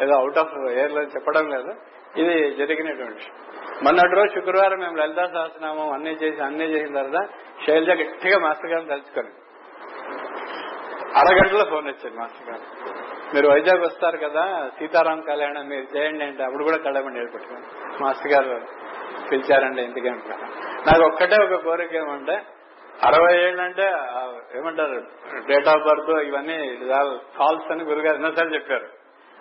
ఏదో 0.02 0.12
అవుట్ 0.16 0.38
ఆఫ్ 0.38 0.54
ఎయిర్లో 0.70 1.02
చెప్పడం 1.02 1.50
లేదు. 1.50 1.72
ఇది 2.16 2.54
జరిగినటువంటి 2.54 3.26
మొన్నటి 3.84 4.14
రోజు 4.14 4.34
శుక్రవారం 4.34 4.78
మేము 4.78 4.96
లలితా 4.96 5.26
సహస్రనామం 5.26 5.92
అన్ని 5.92 6.12
చేసి 6.14 6.40
అన్ని 6.40 6.64
చేసిన 6.64 7.02
తర్వాత 7.02 7.28
శైలజ 7.66 7.90
గట్టిగా 8.00 8.38
మాస్టర్ 8.38 8.70
గారిని 8.70 8.90
తలుచుకొని. 8.90 9.32
అరగంటలో 11.20 11.64
ఫోన్ 11.64 11.86
వచ్చింది 11.86 12.16
మాస్టర్ 12.16 12.48
గారు. 12.50 12.64
మీరు 13.34 13.48
వైజాగ్ 13.48 13.80
వస్తారు 13.80 14.16
కదా 14.16 14.70
సీతారాం 14.78 15.20
కళ్యాణం 15.20 15.68
మీరు 15.68 15.96
చేయండి 15.96 16.24
అంటే 16.24 16.42
అప్పుడు 16.42 16.64
కూడా 16.64 16.76
కళ్ళమని 16.76 17.18
ఏర్పెట్టుకోండి 17.18 17.66
మాస్టర్ 18.02 18.32
గారు 18.32 18.60
పిలిచారండి 19.30 19.82
ఇంటికి 19.82 20.10
నాకు 20.10 21.02
ఒక్కటే 21.06 21.36
ఒక 21.44 21.60
కోరిక 21.64 21.94
ఏమంటే 21.94 22.42
అరవై 23.06 23.34
ఏళ్ళంటే 23.40 23.82
అంటే 23.82 24.58
ఏమంటారు 24.58 25.00
డేట్ 25.46 25.68
ఆఫ్ 25.68 25.84
బర్త్ 25.88 26.10
ఇవన్నీ 26.10 26.78
ఫాల్స్ 27.36 27.72
అని 27.72 27.84
గురుగారు 27.84 28.14
ఎన్నోసార్లు 28.14 28.54
చెప్పారు. 28.54 28.88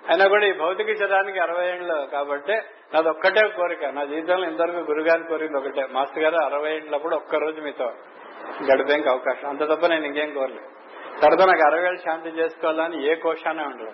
అయినా 0.09 0.25
కూడా 0.27 0.45
ఈ 0.45 0.53
భౌతిక 0.53 0.93
శతానికి 0.99 1.39
అరవై 1.39 1.65
ఏళ్ళు 1.67 2.07
కాబట్టి 2.13 2.55
నాది 2.93 3.09
ఒక్కటే 3.09 3.47
కోరిక. 3.47 3.85
నా 3.85 4.03
జీవితంలో 4.03 4.47
ఇంతవరకు 4.47 4.77
గురుగారిని 4.91 5.27
కోరింది 5.27 5.57
ఒకటే. 5.57 5.83
మాస్టర్ 5.91 6.23
గారు 6.23 6.35
అరవై 6.35 6.71
ఏళ్ళప్పుడు 6.75 7.15
ఒక్క 7.15 7.35
రోజు 7.35 7.61
మీతో 7.61 7.85
గడిపేందుకు 8.71 9.09
అవకాశం. 9.09 9.49
అంత 9.49 9.63
తప్ప 9.71 9.85
నేను 9.87 10.05
ఇంకేం 10.05 10.33
కోరలేదు. 10.33 10.69
తర్వాత 11.21 11.47
నాకు 11.49 11.65
అరవై 11.67 11.85
ఏళ్ళు 11.87 11.97
శాంతి 11.97 12.29
చేసుకోవాలని 12.29 12.97
ఏ 13.11 13.15
కోశానే 13.15 13.63
ఉండదు 13.63 13.93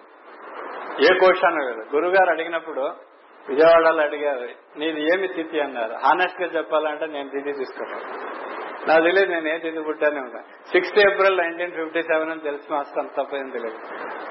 ఏ 1.06 1.18
కోశాన 1.20 1.56
లేదు. 1.68 1.84
గురుగారు 1.96 2.30
అడిగినప్పుడు 2.30 2.86
విజయవాడలో 3.50 4.02
అడిగారు 4.02 4.48
నీది 4.80 5.02
ఏమి 5.14 5.28
తిథి 5.28 5.60
అన్నారు. 5.60 5.94
హానెస్ట్గా 5.94 6.48
చెప్పాలంటే 6.48 7.06
నేను 7.06 7.30
తిథి 7.30 7.52
తీసుకున్నాను. 7.52 8.06
నాకు 8.90 9.04
తెలియదు 9.04 9.32
నేను 9.32 9.50
ఏ 9.50 9.58
తిథి 9.58 9.80
పుట్టానే 9.80 10.20
ఉన్నా 10.20 10.42
sixth 10.72 11.00
April 11.00 11.38
nineteen 11.38 11.72
fifty 11.72 12.02
seven 12.02 12.32
అని 12.32 12.40
తెలిసి 12.40 12.74
మాస్టర్ 12.74 13.00
అంత 13.00 13.12
తప్ప 13.12 13.36
ఏం 13.36 13.50
తెలియదు. 13.50 13.78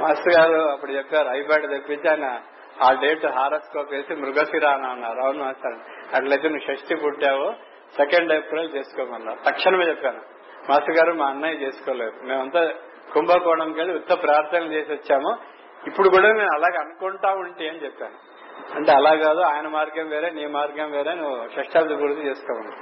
మాస్టర్ 0.03 0.35
గారు 0.39 0.61
అప్పుడు 0.71 0.93
చెప్పారు 0.93 1.29
ఐబ్యాడ్ 1.29 1.71
తెప్పించి 1.71 2.11
ఆయన 2.11 2.41
ఆ 2.83 2.93
డేట్ 2.93 3.27
హారస్కోప్ 3.27 3.93
వేసి 3.93 4.15
మృగశిర 4.15 4.67
అని 4.67 4.87
అన్నారు. 4.87 5.19
అవును 5.19 5.45
మాస్టర్. 5.45 5.79
అట్లయితే 6.15 6.49
నువ్వు 6.49 6.75
షష్ఠి 6.75 6.97
పుట్టావు 6.97 7.53
సెకండ్ 7.97 8.33
ఏప్రిల్ 8.33 8.75
చేసుకోమన్నారు. 8.75 9.39
తక్షణమే 9.51 9.85
చెప్పాను. 9.85 10.21
మాస్టర్ 10.69 10.97
గారు 10.97 11.13
మా 11.13 11.27
అన్నయ్య 11.27 11.67
చేసుకోలేదు. 11.67 12.13
మేమంతా 12.25 12.75
కుంభకోణంకి 13.13 13.79
వెళ్ళి 13.79 13.95
ఉత్త 13.95 14.23
ప్రార్థనలు 14.23 14.73
చేసి 14.73 14.93
వచ్చాము. 14.93 15.39
ఇప్పుడు 15.87 16.09
కూడా 16.09 16.33
నేను 16.33 16.49
అలాగే 16.55 16.79
అనుకుంటా 16.79 17.31
ఉంటే 17.31 17.69
అని 17.69 17.85
చెప్పాను. 17.85 18.34
అంటే 18.75 18.93
అలా 18.93 19.15
కాదు 19.15 19.41
ఆయన 19.41 19.69
మార్గం 19.69 20.09
వేరే 20.09 20.31
నీ 20.31 20.47
మార్గం 20.47 20.91
వేరే 20.91 21.15
నువ్వు 21.15 21.49
షష్టాబ్ది 21.57 21.95
గురించి 21.95 22.29
చేసుకోండి 22.29 22.73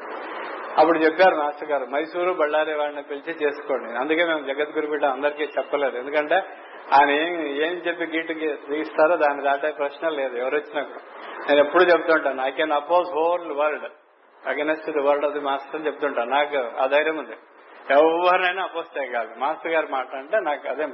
అప్పుడు 0.81 0.99
చెప్పారు 0.99 1.37
మాస్టర్ 1.37 1.69
గారు 1.69 1.85
మైసూరు 1.85 2.33
బళ్ళారి 2.33 2.75
వాడిని 2.75 3.03
పిలిచి 3.03 3.47
చేసుకోండి. 3.47 3.99
అందుకే 3.99 4.25
మేము 4.25 4.47
జగద్గురు 4.47 4.87
బిడ్డ 4.87 5.05
అందరికీ 5.05 5.45
చెప్పలేదు. 5.45 5.97
ఎందుకంటే 5.99 6.35
ఆయన 6.93 7.11
ఏం 7.11 7.47
ఏం 7.47 7.73
చెప్పి 7.73 8.05
గీటు 8.05 8.33
తీస్తారో 8.69 9.17
దాన్ని 9.17 9.43
దాటే 9.43 9.71
ప్రశ్న 9.71 10.09
లేదు 10.09 10.37
ఎవరు 10.37 10.57
వచ్చినా 10.57 10.83
కూడా. 10.83 11.03
నేను 11.49 11.61
ఎప్పుడు 11.61 11.83
చెప్తుంటాను 11.83 12.43
I 12.43 12.51
can 12.51 12.73
oppose 12.73 13.09
whole 13.09 13.53
world 13.53 13.89
against 14.47 14.91
the 14.91 15.01
world 15.01 15.25
of 15.25 15.33
the 15.33 15.41
master 15.41 15.77
అని 15.77 15.87
చెప్తుంటాను 15.87 16.31
నాకు 16.31 16.83
ఆ 16.83 16.87
ధైర్యం 16.87 17.19
ఉంది. 17.19 17.37
ఎవరినైనా 17.91 18.63
అపోజ్ 18.63 18.99
చేయగలదు 18.99 19.39
మాస్టర్ 19.39 19.73
గారు 19.73 19.87
మాట 19.87 20.15
అంటే 20.15 20.41
నాకు 20.41 20.69
అదే 20.69 20.87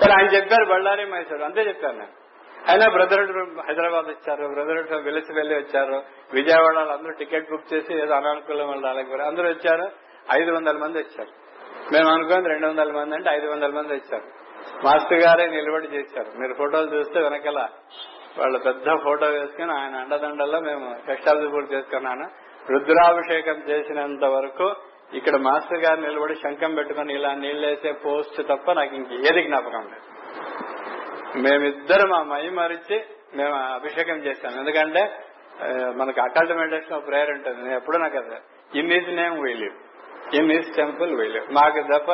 సరే 0.00 0.12
ఆయన 0.18 0.26
చెప్పారు 0.26 0.64
బళ్ళారి 0.64 1.04
మైసూరు. 1.04 1.42
అంతే 1.42 1.60
చెప్పాను 1.60 1.98
నేను. 1.98 2.25
అయినా 2.68 2.88
బ్రదర్హుడ్ 2.88 3.58
హైదరాబాద్ 3.58 4.04
వచ్చారు 4.04 4.48
బ్రదర్హుడ్ 4.48 5.04
వెలిసి 5.04 5.32
వెళ్ళి 5.32 5.54
వచ్చారు. 5.54 6.02
విజయవాడ 6.32 6.76
అందరూ 6.78 7.12
టికెట్ 7.12 7.50
బుక్ 7.50 7.74
చేసి 7.74 7.94
ఏదో 7.94 8.14
అనానుకూలం 8.14 8.68
వల్ల 8.68 8.86
అందరూ 9.22 9.48
వచ్చారు 9.48 9.90
ఐదు 10.42 10.50
వందల 10.50 10.76
మంది 10.76 10.98
వచ్చారు. 10.98 11.30
మేము 11.92 12.08
అనుకుంది 12.08 12.48
రెండు 12.48 12.66
వందల 12.66 12.92
మంది 12.92 13.14
అంటే 13.14 13.30
ఐదు 13.30 13.46
వందల 13.46 13.70
మంది 13.70 13.92
వచ్చారు. 13.92 14.24
మాస్టర్ 14.84 15.18
గారే 15.18 15.46
నిలబడి 15.46 15.86
చేశారు. 15.86 16.38
మీరు 16.38 16.54
ఫోటోలు 16.54 16.94
చూస్తే 16.94 17.20
వెనకాల 17.20 17.68
వాళ్ళ 18.38 18.58
పెద్ద 18.58 18.84
ఫోటో 19.04 19.26
వేసుకుని 19.26 19.72
ఆయన 19.72 19.96
అండదండల్లో 19.96 20.60
మేము 20.60 20.96
కష్టాలు 21.08 21.48
పూర్తి 21.48 21.74
చేసుకున్నాను. 21.74 22.30
రుద్రాభిషేకం 22.72 23.62
చేసినంత 23.68 24.24
వరకు 24.24 24.74
ఇక్కడ 25.14 25.36
మాస్టర్ 25.36 25.78
గారు 25.78 26.00
నిలబడి 26.00 26.34
శంఖం 26.34 26.74
పెట్టుకుని 26.74 27.14
ఇలా 27.14 27.34
నీళ్ళేసే 27.34 27.92
పోస్ట్ 27.92 28.42
తప్ప 28.42 28.72
నాకు 28.72 28.94
ఇంక 28.94 29.12
ఏది 29.12 29.42
జ్ఞాపకం 29.42 29.82
లేదు. 29.82 30.16
మేమిద్దరం 31.44 32.12
ఆ 32.14 32.22
మై 32.32 32.44
మరిచి 32.58 32.98
మేము 33.34 33.54
అభిషేకం 33.74 34.18
చేస్తాం. 34.26 34.52
ఎందుకంటే 34.58 35.02
మనకు 35.96 36.20
అకల్ట్ 36.20 36.52
మెడిటేషన్ 36.58 37.06
ప్రేయర్ 37.06 37.30
ఉంటుంది. 37.30 37.62
నేను 37.62 37.76
ఎప్పుడూ 37.76 37.98
నాకు 37.98 38.18
అది. 38.18 38.38
ఇన్ 38.78 38.92
ఈజ్ 38.92 39.10
నేమ్ 39.20 39.36
వీలు 39.44 39.70
ఇన్ 40.36 40.52
ఈజ్ 40.52 40.70
టెంపుల్ 40.76 41.12
వీలు 41.20 41.42
మాకు 41.52 41.80
తప్ప 41.92 42.10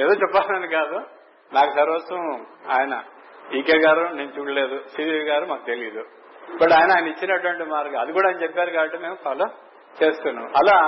ఏదో 0.00 0.12
చెప్పాలని 0.22 0.68
కాదు. 0.68 0.98
నాకు 1.54 1.70
సర్వస్వం 1.78 2.46
ఆయన. 2.76 2.94
ఈకే 3.58 3.76
గారు 3.78 4.04
నేను 4.14 4.32
చూడలేదు. 4.38 4.76
శ్రీదేవి 4.94 5.24
గారు 5.24 5.44
మాకు 5.46 5.64
తెలియదు 5.66 6.04
బట్ 6.62 6.72
ఆయన 6.78 6.90
ఆయన 6.96 7.06
ఇచ్చినటువంటి 7.08 7.64
మార్గం. 7.74 7.98
అది 8.00 8.12
కూడా 8.12 8.28
ఆయన 8.28 8.42
చెప్పారు 8.42 8.70
కాబట్టి 8.70 8.98
మేము 8.98 9.16
ఫాలో 9.24 9.46
చేస్తున్నాం. 10.02 10.48
అలా 10.60 10.78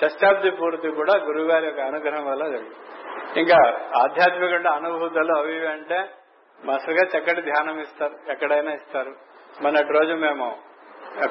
షష్టాబ్ది 0.00 0.50
పూర్తి 0.60 0.88
కూడా 0.88 1.14
గురువు 1.26 1.48
గారి 1.50 1.66
యొక్క 1.66 1.80
అనుగ్రహం 1.80 2.24
వల్ల 2.30 2.44
జరిగింది. 2.48 3.40
ఇంకా 3.40 3.58
ఆధ్యాత్మిక 4.02 4.66
అనుభూతులు 4.72 5.34
అవి 5.38 5.52
ఇవి 5.56 5.68
మాస్టర్ 6.64 6.94
గారు 6.94 7.18
చక్కటి 7.18 7.42
ధ్యానం 7.42 7.80
ఇస్తారు? 7.80 8.14
ఎక్కడైనా 8.30 8.72
ఇస్తారు. 8.72 9.14
మొన్నటి 9.62 9.92
రోజు 9.92 10.12
మేము 10.12 10.56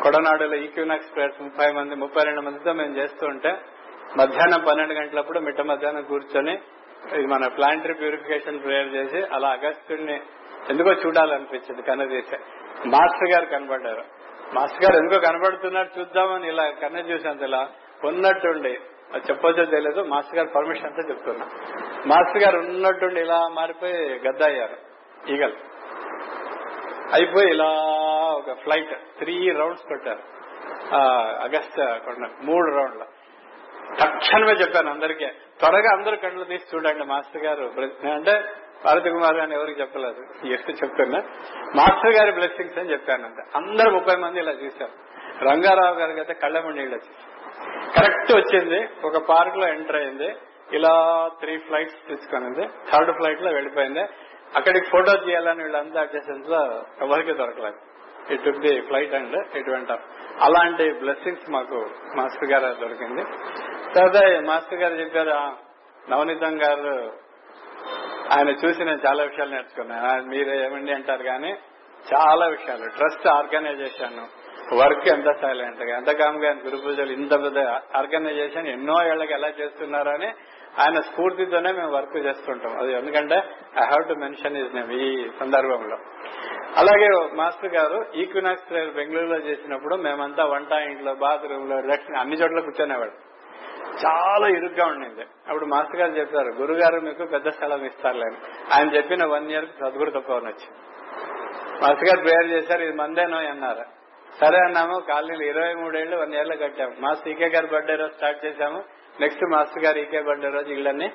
కొడనాడులో 0.04 0.56
ఈక్యూనాక్స్ 0.56 1.14
ప్రేయర్స్ 1.14 1.42
ముప్పై 1.42 1.72
మంది 1.72 1.96
ముప్పై 1.96 2.24
రెండు 2.24 2.42
మందితో 2.42 2.74
మేము 2.74 2.98
చేస్తూ 2.98 3.28
ఉంటే 3.28 3.50
మధ్యాహ్నం 4.18 4.66
పన్నెండు 4.68 4.94
గంటలప్పుడు 4.94 5.40
మిట్ట 5.40 5.62
మధ్యాహ్నం 5.62 6.04
కూర్చొని 6.04 6.54
ఇది 7.14 7.26
మన 7.26 7.48
ప్లాంటరీ 7.48 7.94
ప్యూరిఫికేషన్ 7.94 8.64
ప్రేయర్ 8.64 8.96
చేసి 8.96 9.28
అలా 9.34 9.50
అగస్త్యుడిని 9.50 10.22
ఎందుకో 10.70 10.92
చూడాలనిపించింది 10.92 11.82
కన్నదీసే. 11.82 12.38
మాస్టర్ 12.86 13.32
గారు 13.32 13.46
కనబడ్డారు. 13.46 14.04
మాస్టర్ 14.54 14.84
గారు 14.84 14.96
ఎందుకో 14.96 15.20
కనబడుతున్నారు 15.20 16.00
చూద్దామని 16.00 16.48
ఇలా 16.48 16.70
కన్న 16.70 16.98
చూసాను 16.98 17.44
ఇలా 17.44 17.70
ఉన్నట్టుండి 18.04 18.80
చెప్పొచ్చో 19.16 19.66
తెలియదు 19.66 20.02
మాస్టర్ 20.02 20.36
గారు 20.36 20.48
పర్మిషన్ 20.48 20.86
అంతా 20.86 21.10
చెప్తున్నా. 21.10 21.46
మాస్టర్ 22.06 22.44
గారు 22.44 22.58
ఉన్నట్టుండి 22.58 23.22
ఇలా 23.22 23.48
మారిపోయి 23.48 24.20
గద్ద 24.20 24.44
అయ్యారు 24.44 24.95
ఈగల్. 25.30 25.54
అయిపోయి 27.14 27.50
ఇలా 27.50 27.70
ఒక 28.38 28.54
ఫ్లైట్ 28.54 28.96
త్రీ 29.20 29.52
రౌండ్స్ 29.52 29.84
కొట్టారు. 29.84 30.20
అగస్ట్ 31.44 32.06
కొండ 32.06 32.30
మూడు 32.44 32.76
రౌండ్ల. 32.76 33.06
తక్షణమే 34.04 34.52
చెప్పాను 34.52 34.92
అందరికీ. 34.92 35.28
త్వరగా 35.60 35.98
అందరు 35.98 36.16
కళ్ళు 36.16 36.44
తీసి 36.44 36.76
చూడండి 36.76 37.04
మాస్టర్ 37.04 37.44
గారు. 37.44 37.64
అంటే 38.10 38.44
భారతి 38.86 39.10
కుమార్ 39.10 39.36
గారు 39.36 39.52
ఎవరికి 39.52 39.82
చెప్పలేదు. 39.82 40.48
ఎస్ 40.48 40.70
చెప్తున్నా. 40.70 41.20
మాస్టర్ 41.76 42.16
గారి 42.16 42.32
బ్లెస్సింగ్స్ 42.32 42.78
అని 42.78 42.92
చెప్పాను 42.92 43.26
అంటే 43.26 43.44
అందరు 43.56 43.90
ముప్పై 43.90 44.16
మంది 44.16 44.40
ఇలా 44.40 44.52
చూశారు. 44.52 44.92
రంగారావు 45.50 45.96
గారికి 45.96 46.20
అయితే 46.20 46.34
కళ్ళమండి 46.34 46.78
నీళ్ళు 46.78 46.98
కరెక్ట్ 48.00 48.32
వచ్చింది. 48.36 48.88
ఒక 49.06 49.18
పార్క్లో 49.30 49.68
ఎంటర్ 49.68 49.96
అయింది. 49.96 50.36
ఇలా 50.74 50.94
త్రీ 51.40 51.58
ఫ్లైట్స్ 51.58 52.08
తీసుకునింది. 52.08 52.68
థర్డ్ 52.92 53.12
ఫ్లైట్లో 53.12 53.52
వెళ్ళిపోయింది. 53.52 54.00
అక్కడికి 54.56 54.86
ఫోటో 54.86 55.14
తీయాలని 55.26 55.64
వీళ్ళంతా 55.64 56.02
అడ్జస్టెన్స్లో 56.02 56.62
ఎవరికి 57.02 57.34
దొరకలేదు. 57.34 57.80
It 58.34 58.60
the 58.60 58.82
flight 58.82 59.14
and 59.14 59.58
it 59.58 59.70
went 59.70 59.92
అలాంటి 60.42 60.86
బ్లెస్సింగ్స్ 60.92 61.50
మాకు 61.50 61.80
మాస్టర్ 62.16 62.50
గారు 62.52 62.74
దొరికింది. 62.82 63.24
తర్వాత 63.96 64.18
మాస్టర్ 64.48 64.80
గారు 64.80 64.94
చెప్పారు 64.94 65.36
నవనీతం 66.12 66.56
గారు 66.64 66.96
ఆయన 68.34 68.50
చూసి 68.50 68.86
నేను 68.86 69.02
చాలా 69.08 69.24
విషయాలు 69.24 69.52
నేర్చుకున్నాను. 69.52 70.24
మీరు 70.30 70.50
ఏమండి 70.50 70.92
అంటారు 70.94 71.24
కానీ 71.24 71.52
చాలా 72.14 72.46
విషయాలు. 72.46 72.86
ట్రస్ట్ 72.98 73.28
ఆర్గనైజేషన్ 73.28 74.18
వర్క్ 74.80 75.08
ఎంత 75.08 75.30
సైలెంట్గా 75.42 75.98
ఎంత 75.98 76.12
కామ్గా 76.12 76.52
గురు 76.66 76.78
పూజలు 76.78 77.12
ఇంత 77.12 77.34
పెద్ద 77.44 77.60
ఆర్గనైజేషన్ 78.00 78.68
ఎన్నో 78.68 78.96
ఏళ్ళకి 79.08 79.34
ఎలా 79.34 79.50
చేస్తున్నారని 79.60 80.30
ఆయన 80.82 81.00
స్ఫూర్తితోనే 81.00 81.72
మేము 81.72 81.92
వర్క్ 81.92 82.18
చేస్తుంటాం. 82.18 82.74
అది 82.80 82.94
ఎందుకంటే 82.94 83.38
I 83.82 83.86
have 83.92 84.08
to 84.08 84.14
mention 84.14 84.58
his 84.58 84.76
name 84.76 84.92
ఈ 84.92 85.30
సందర్భంలో. 85.40 85.98
అలాగే 86.78 87.10
మాస్టర్ 87.36 87.74
గారు 87.76 88.06
ఈక్వినాక్స్ 88.16 88.66
ట్రైల్ 88.66 88.92
బెంగళూరులో 88.92 89.38
చేసినప్పుడు 89.38 89.96
మేమంతా 89.96 90.46
వంట 90.46 90.72
ఇంట్లో 90.72 91.14
బాత్రూమ్లో 91.14 91.78
దక్షిణ 91.94 92.18
అన్ని 92.18 92.36
చోట్ల 92.36 92.60
కూర్చునేవాడు 92.60 93.16
చాలా 94.06 94.48
ఇరుగ్గా 94.48 94.86
ఉండింది. 94.86 95.22
అప్పుడు 95.22 95.66
మాస్టర్ 95.66 96.00
గారు 96.02 96.12
చెప్పారు 96.12 96.48
గురుగారు 96.48 97.00
మీకు 97.02 97.26
పెద్ద 97.26 97.50
స్థలం 97.50 97.86
ఇస్తారులేని 97.86 98.38
ఆయన 98.74 98.96
చెప్పిన 98.96 99.26
వన్ 99.26 99.52
ఇయర్ 99.52 99.66
సద్గురు 99.66 100.10
తప్పవని 100.10 100.46
వచ్చింది 100.46 100.78
మాస్టర్ 101.82 102.10
గారు 102.10 102.22
ప్రేయర్ 102.26 102.52
చేశారు 102.52 102.82
ఇది 102.82 102.96
మందేనో 102.98 103.38
అన్నారు. 103.38 103.86
సరే 104.42 104.58
అన్నాము 104.58 105.00
కాలనీలు 105.00 105.44
ఇరవై 105.44 105.74
మూడేళ్ళు 105.74 106.16
వన్ 106.18 106.34
ఇయర్లో 106.34 106.56
కట్టాము. 106.56 106.94
మా 107.00 107.16
ఈకే 107.28 107.48
గారు 107.48 107.68
బర్త్డే 107.68 107.96
రోజు 107.96 108.12
స్టార్ట్ 108.12 108.46
చేశాము. 108.46 108.80
నెక్స్ట్ 109.20 109.44
మాస్టర్ 109.44 109.84
గారు 109.84 109.98
ఈకే 109.98 110.22
బర్త్డే 110.22 110.50
రోజు 110.50 110.70
ఇళ్ళన్నీ 110.70 111.14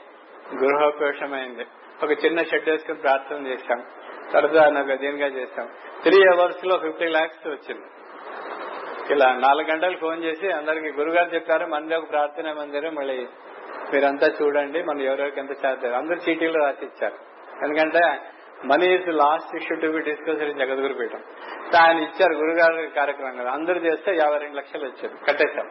గృహోపేషమైంది 0.54 1.66
ఒక 2.02 2.24
చిన్న 2.24 2.42
షెడ్ 2.42 2.68
వేసుకుని 2.68 2.98
ప్రార్థన 2.98 3.46
చేశాం. 3.46 3.84
సరదా 4.32 4.68
నాకు 4.68 4.96
దీనిగా 4.96 5.26
చేశాం. 5.26 5.68
త్రీ 6.02 6.22
అవర్స్లో 6.32 6.78
ఫిఫ్టీ 6.78 7.06
లాక్స్ 7.06 7.48
వచ్చింది. 7.48 7.86
ఇలా 9.12 9.34
నాలుగు 9.34 9.66
గంటలు 9.70 9.96
ఫోన్ 9.96 10.24
చేసి 10.24 10.50
అందరికి 10.50 10.88
గురుగారు 10.88 11.34
చెప్పారు 11.34 11.66
మనది 11.66 11.94
ఒక 11.94 12.10
ప్రార్థన 12.10 12.52
మందిరం 12.52 12.94
మళ్ళీ 12.94 13.26
మీరంతా 13.92 14.26
చూడండి 14.42 14.82
మనం 14.82 15.00
ఎవరెవరికి 15.00 15.40
ఎంత 15.40 15.50
చేస్తారు. 15.50 15.94
అందరు 15.94 16.30
చీటీలు 16.30 16.58
రాసిచ్చారు 16.64 17.14
ఎందుకంటే 17.64 18.20
money 18.64 18.94
is 18.94 19.08
last 19.08 19.56
issue 19.56 19.80
to 19.80 19.86
be 19.86 19.98
discuss 19.98 20.42
in 20.42 20.58
జగద్గురు 20.58 20.94
పీఠం 20.94 21.18
సో 21.72 21.78
ఆయన 21.82 21.98
ఇచ్చారు 21.98 22.32
గురుగారు 22.32 22.88
కార్యక్రమం 22.88 23.36
కదా. 23.36 23.50
అందరూ 23.50 23.80
చేస్తే 23.80 24.14
యాభై 24.14 24.38
రెండు 24.38 24.56
లక్షలు 24.56 24.84
వచ్చింది 24.84 25.14
కట్టేశాం. 25.28 25.70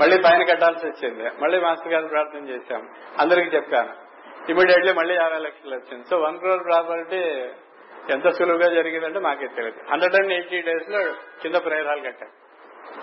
మళ్ళీ 0.00 0.16
పైన 0.16 0.42
కట్టాల్సి 0.42 0.86
వచ్చింది. 0.86 1.22
మళ్ళీ 1.22 1.60
మాస్టర్ 1.60 1.92
గారు 1.92 2.06
ప్రార్థన 2.06 2.48
చేశాం. 2.48 2.88
అందరికి 3.20 3.56
చెప్పాను. 3.56 4.06
ఇమీడియట్లీ 4.50 4.92
మళ్ళీ 4.92 5.14
యాభై 5.14 5.38
లక్షలు 5.38 5.74
వచ్చింది. 5.74 6.04
సో 6.04 6.18
వన్ 6.18 6.38
క్రోర్ 6.38 6.64
ప్రాపర్టీ 6.64 7.16
ఎంత 8.12 8.28
సులువుగా 8.28 8.74
జరిగిందంటే 8.74 9.18
మాకే 9.18 9.46
తెలియదు. 9.46 9.92
హండ్రెడ్ 9.92 10.14
అండ్ 10.14 10.32
ఎయిటీ 10.32 10.60
డేస్లో 10.60 11.12
కింద 11.42 11.54
ప్రయోగాలు 11.54 12.00
కట్టాం. 12.00 12.28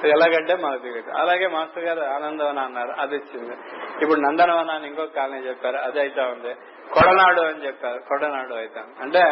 సో 0.01 0.07
ఎలాగంటే 0.07 0.55
మాకు 0.55 0.83
తెలియదు. 0.83 1.11
అలాగే 1.17 1.47
మాస్టర్ 1.47 1.83
గారు 1.83 1.99
ఆనందవన 1.99 2.59
అన్నారు. 2.59 3.01
అది 3.01 3.15
ఇచ్చింది. 3.15 3.53
ఇప్పుడు 4.01 4.19
నందనవన 4.19 4.69
అని 4.69 4.87
ఇంకొక 4.87 5.09
కాలనీ 5.15 5.47
చెప్పారు. 5.47 5.77
అది 5.77 5.99
అయితే 5.99 6.21
ఉంది. 6.21 6.55
కొడనాడు 6.93 7.41
అని 7.41 7.65
చెప్పారు. 7.65 7.99
కొడనాడు 8.09 8.53
అయితే 8.53 8.79
అంటే 9.01 9.23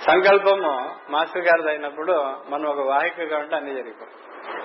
సంకల్పము 0.00 0.94
మాస్టర్ 1.10 1.42
గారిది 1.42 1.68
అయినప్పుడు 1.68 2.12
మనం 2.48 2.66
ఒక 2.66 2.86
వాహికగా 2.86 3.38
ఉంటే 3.38 3.56
అన్ని 3.56 3.74
జరిగిపోయి 3.74 4.10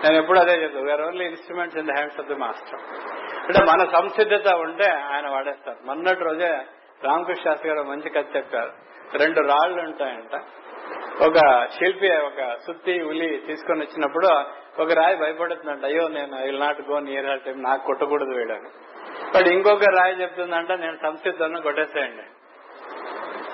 నేను 0.04 0.22
ఎప్పుడు 0.22 0.40
అదే 0.40 0.64
చెప్తాను 0.64 0.86
we're 0.86 1.02
only 1.02 1.26
instruments 1.26 1.78
in 1.78 1.88
the 1.88 1.92
hands 1.92 2.20
of 2.20 2.28
the 2.28 2.36
master 2.36 2.80
అంటే 3.46 3.62
మన 3.72 3.90
సంసిద్ధత 3.90 4.54
ఉంటే 4.54 4.90
ఆయన 4.90 5.28
వాడేస్తారు. 5.28 5.78
మొన్నటి 5.86 6.24
రోజే 6.24 6.52
రామకృష్ణ 7.04 7.44
శాస్త్రి 7.44 7.72
గారు 7.72 7.88
మంచి 7.88 8.10
కథ 8.10 8.36
చెప్పారు. 8.36 8.72
రెండు 9.18 9.42
రాళ్ళు 9.42 9.82
ఉంటాయంట. 9.82 10.36
ఒక 11.24 11.66
శిల్పి 11.66 12.10
ఒక 12.10 12.56
సుత్తి 12.68 13.02
ఉలి 13.02 13.44
తీసుకొని 13.48 13.80
వచ్చినప్పుడు 13.80 14.28
ఒక 14.82 14.92
రాయి 14.92 15.16
భయపడుతుందంట. 15.16 15.86
అయ్యో 15.86 16.08
నేను 16.08 16.40
I 16.40 16.52
not 16.52 16.82
go 16.82 17.00
near 17.00 17.26
her 17.26 17.42
time 17.42 17.62
నాకు 17.62 17.86
కొట్టకూడదు 17.86 18.34
వేయడానికి 18.36 18.72
వాడు 19.34 19.50
ఇంకొక 19.50 19.90
రాయి 19.98 20.22
చెప్తుందంట 20.22 20.72
నేను 20.72 20.98
సంసిద్ధను 21.04 21.62
కొట్టేసేయండి. 21.62 22.26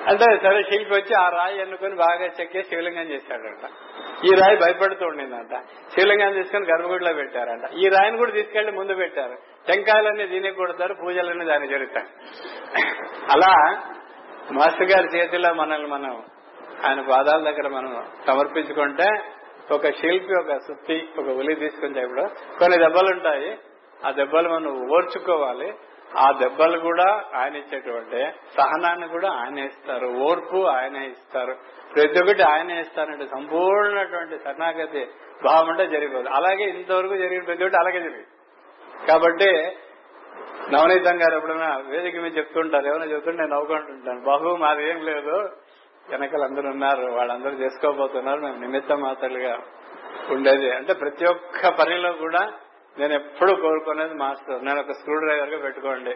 అంటే 0.09 0.25
సరే 0.43 0.63
శిల్పి 0.63 0.93
వచ్చి 0.93 1.13
ఆ 1.19 1.29
రాయి 1.29 1.57
ఎన్నుకొని 1.61 1.95
బాగా 1.95 2.25
చెక్కే 2.39 2.61
శివలింగం 2.61 3.07
చేశాడంట. 3.11 3.65
ఈ 4.27 4.31
రాయి 4.41 4.55
భయపడుతూ 4.57 5.05
ఉండిందంట. 5.05 5.53
శివలింగం 5.93 6.33
తీసుకొని 6.33 6.71
గర్భగుడిలో 6.71 7.13
పెట్టారంట. 7.13 7.65
ఈ 7.73 7.85
రాయిని 7.95 8.17
కూడా 8.17 8.31
తీసుకెళ్ళి 8.31 8.71
ముందు 8.71 8.93
పెట్టారు. 8.93 9.35
టెంకాయలన్నీ 9.67 10.27
దీనికి 10.27 10.55
కొడతారు 10.55 10.93
పూజలన్నీ 10.93 11.45
దాని 11.45 11.67
జరుగుతాయి 11.67 12.07
అలా 13.31 13.53
మాస్టర్ 14.51 14.91
గారి 14.91 15.09
చేతిలో 15.17 15.53
మనల్ని 15.53 15.87
మనం 15.87 16.13
ఆయన 16.85 17.01
పాదాల 17.01 17.39
దగ్గర 17.51 17.67
మనం 17.67 17.91
సమర్పించుకుంటే 18.27 19.07
ఒక 19.71 19.89
శిల్పి 19.89 20.33
ఒక 20.39 20.57
సుత్తి 20.57 20.97
ఒక 21.19 21.27
ఉలి 21.41 21.53
తీసుకుని 21.55 22.01
ఇప్పుడు 22.01 22.23
కొన్ని 22.59 22.77
దెబ్బలు 22.77 23.09
ఉంటాయి 23.11 23.51
ఆ 24.05 24.11
దెబ్బలు 24.11 24.49
మనం 24.49 24.89
ఓర్చుకోవాలి. 24.89 25.73
ఆ 26.17 26.31
దెబ్బలు 26.31 26.79
కూడా 26.79 27.23
ఆయన 27.35 27.55
ఇచ్చేటువంటి 27.55 28.31
సహనాన్ని 28.57 29.07
కూడా 29.07 29.29
ఆయన 29.31 29.59
ఇస్తారు. 29.59 30.07
ఓర్పు 30.07 30.65
ఆయన 30.65 30.95
ఇస్తారు. 30.95 31.55
ప్రతి 31.95 32.23
ఒక్కటి 32.23 32.41
ఆయన 32.41 32.71
ఇస్తారంటే 32.71 33.27
సంపూర్ణటువంటి 33.27 34.37
శరణాగతి 34.43 35.07
భావం 35.43 35.69
అంటే 35.69 35.87
జరిగిపోదు. 35.87 36.29
అలాగే 36.29 36.63
ఇంతవరకు 36.63 37.17
జరిగిన 37.17 37.43
ప్రతి 37.43 37.63
ఒక్కటి 37.63 37.79
అలాగే 37.79 37.99
జరిగింది. 37.99 38.27
కాబట్టి 39.07 39.77
నవనీతం 40.71 41.23
గారు 41.23 41.35
ఎప్పుడైనా 41.35 41.77
వేదిక 41.77 42.17
మీద 42.17 42.37
చెప్తుంటారు. 42.37 42.87
ఏమైనా 42.87 43.05
చెప్తుంటే 43.05 43.37
నేను 43.37 43.51
నవ్వుకుంటుంటాను. 43.51 44.21
బాబు 44.23 44.55
మాది 44.55 44.89
ఏం 44.89 45.05
లేదు. 45.05 45.49
వెనకలు 46.09 46.43
అందరూ 46.43 46.69
ఉన్నారు. 46.69 47.11
వాళ్ళందరూ 47.11 47.51
చేసుకోబోతున్నారు. 47.51 48.39
మేము 48.39 48.59
నిమిత్త 48.59 48.93
మాత్రలుగా 48.93 49.59
ఉండేది. 50.29 50.71
అంటే 50.71 50.93
ప్రతి 50.93 51.25
ఒక్క 51.25 51.69
పనిలో 51.69 52.11
కూడా 52.11 52.53
నేను 52.99 53.13
ఎప్పుడు 53.13 53.51
కోరుకునేది 53.61 54.13
మాస్టర్. 54.13 54.65
నేను 54.65 54.79
ఒక 54.79 54.91
స్క్రూ 54.91 55.19
డ్రైవర్గా 55.19 55.57
పెట్టుకోండి. 55.61 56.15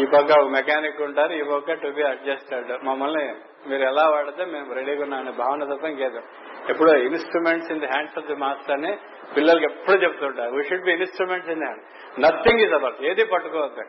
ఈ 0.00 0.06
పక్క 0.06 0.38
ఒక 0.40 0.48
మెకానిక్ 0.48 1.02
ఉంటారు 1.02 1.32
ఈ 1.32 1.42
పక్క 1.42 1.72
టు 1.72 1.88
బి 1.88 2.02
అడ్జస్టెడ్ 2.02 2.84
మమ్మల్ని 2.84 3.34
మీరు 3.68 3.82
ఎలా 3.82 4.08
వాడితే 4.08 4.44
మేము 4.44 4.74
రెడీగా 4.74 5.02
ఉన్నామనే 5.02 5.30
భావన 5.30 5.74
తప్ప 5.74 5.84
ఇంకేదో. 5.84 6.20
ఎప్పుడో 6.68 6.96
instruments 6.96 7.70
in 7.70 7.80
the 7.80 7.86
hands 7.86 8.18
of 8.18 8.26
the 8.26 8.34
master 8.34 8.70
అని 8.70 8.96
పిల్లలకి 9.36 9.64
ఎప్పుడు 9.64 9.96
చెప్తుంటారు. 9.96 10.50
We 10.50 10.62
should 10.62 10.84
be 10.84 10.92
instruments 10.92 11.50
in 11.50 11.64
hand 11.64 11.82
nothing 12.22 12.60
is 12.60 12.72
about 12.72 13.02
ఏది 13.02 13.24
పట్టుకోవద్దు. 13.24 13.82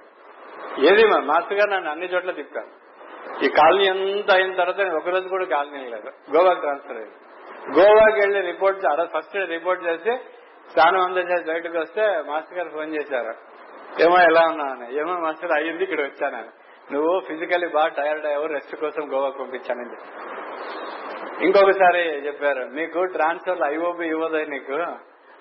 ఏది 0.79 1.07
మా- 1.07 1.23
మాస్టర్ 1.23 1.53
గారు 1.53 1.69
నన్ను 1.69 1.91
అన్ని 1.91 2.05
చోట్ల 2.05 2.31
తిప్పాను 2.31 2.85
ఈ 3.45 3.49
కాలనీ 3.49 3.87
అంతా 3.87 4.35
అయిన 4.35 4.55
తర్వాత 4.55 4.81
నేను 4.81 4.97
ఒక 4.97 5.09
రోజు 5.09 5.27
కూడా 5.27 5.45
కాలనీ 5.45 5.89
లేదు 5.89 6.37
గోవాకి 6.37 6.59
ట్రాన్స్ఫర్ 6.59 6.97
అయ్యింది 6.97 7.15
గోవాకి 7.79 8.19
వెళ్ళి 8.19 8.41
రిపోర్ట్ 8.41 8.81
ఫస్ట్ 9.17 9.35
రిపోర్ట్ 9.35 9.85
చేసి 9.85 10.11
స్నానం 10.71 11.01
అంతా 11.01 11.53
బయటకు 11.53 11.77
వస్తే 11.77 12.21
మాస్టర్ 12.27 12.57
గారు 12.57 12.69
ఫోన్ 12.69 12.95
చేశారు. 12.95 13.33
ఏమో 14.03 14.17
ఎలా 14.19 14.41
ఉన్నాను 14.47 14.91
ఏమో 14.99 15.13
మాస్టర్ 15.19 15.51
అయ్యింది 15.51 15.83
ఇక్కడ 15.83 16.01
వచ్చానని 16.01 16.47
నువ్వు 16.93 17.19
ఫిజికల్లీ 17.27 17.67
బాగా 17.67 17.87
టైర్డ్ 17.87 18.25
అయ్యావు 18.25 18.45
రెస్ట్ 18.45 18.75
కోసం 18.75 19.13
గోవా 19.13 19.29
పంపించానని 19.29 19.91
చెప్పి. 19.91 20.09
ఇంకొకసారి 21.45 22.01
చెప్పారు 22.25 22.63
మీకు 22.63 23.05
ట్రాన్స్ఫర్ 23.05 23.73
ఐఓబి 23.73 24.07
ఇవ్వదు 24.07 24.37
నీకు. 24.37 24.73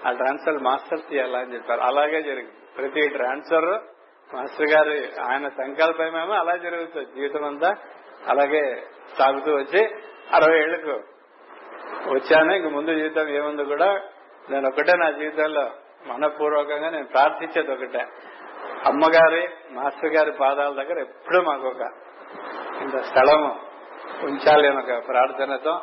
ఆ 0.07 0.13
ట్రాన్స్ఫర్ 0.13 0.63
మాస్టర్ 0.63 1.01
తీయాలా 1.11 1.39
అని 1.39 1.55
చెప్పారు. 1.55 1.81
అలాగే 1.81 2.23
జరిగింది. 2.23 2.53
ప్రతి 2.79 3.09
ట్రాన్స్ఫర్ 3.09 3.69
మాస్టర్ 4.37 4.71
గారి 4.73 5.09
ఆయన 5.21 5.49
సంకల్పమేమో 5.49 6.33
అలా 6.33 6.57
జరుగుతుంది 6.57 7.07
జీవితం 7.07 7.45
అంతా. 7.45 7.75
అలాగే 8.29 8.83
సాగుతూ 9.19 9.55
వచ్చి 9.55 9.87
అరవై 10.33 10.59
ఏళ్ళకు 10.59 11.03
వచ్చాను. 12.11 12.53
ఇంక 12.53 12.67
ముందు 12.67 12.95
జీవితం 12.95 13.29
ఏముంది 13.29 13.65
కూడా 13.65 14.03
నేను 14.51 14.69
ఒకటే 14.69 14.97
నా 14.97 15.11
జీవితంలో 15.11 15.71
మనపూర్వకంగా 16.07 16.91
నేను 16.91 17.07
ప్రార్థించేది 17.07 17.73
ఒకటే. 17.73 18.07
అమ్మగారి 18.87 19.49
మాస్టర్ 19.71 20.15
గారి 20.15 20.33
పాదాల 20.33 20.83
దగ్గర 20.83 20.99
ఎప్పుడూ 20.99 21.43
మాకు 21.43 21.69
ఒక 21.69 21.81
ఇంత 22.83 22.97
స్థలము 22.97 23.57
ఉంచాలి 24.23 24.69
అని 24.69 24.79
ఒక 24.79 25.09
ప్రార్థనతో 25.09 25.81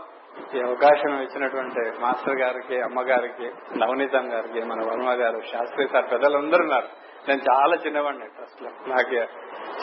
ఈ 0.55 0.61
అవకాశం 0.61 1.21
ఇచ్చినటువంటి 1.21 1.99
మాస్టర్ 1.99 2.35
గారికి 2.35 2.81
అమ్మగారికి 2.81 3.51
నవనీతం 3.77 4.33
గారికి 4.33 4.61
మన 4.61 4.85
వర్మ 4.85 5.13
గారు 5.13 5.41
శాస్త్రి 5.51 5.87
సార్ 5.87 6.11
పెద్దలందరూ 6.11 6.63
ఉన్నారు. 6.63 6.87
నేను 7.27 7.41
చాలా 7.51 7.75
చిన్నవాడిని 7.75 8.27
ట్రస్ట్లో 8.27 8.69
నాకు 8.87 9.15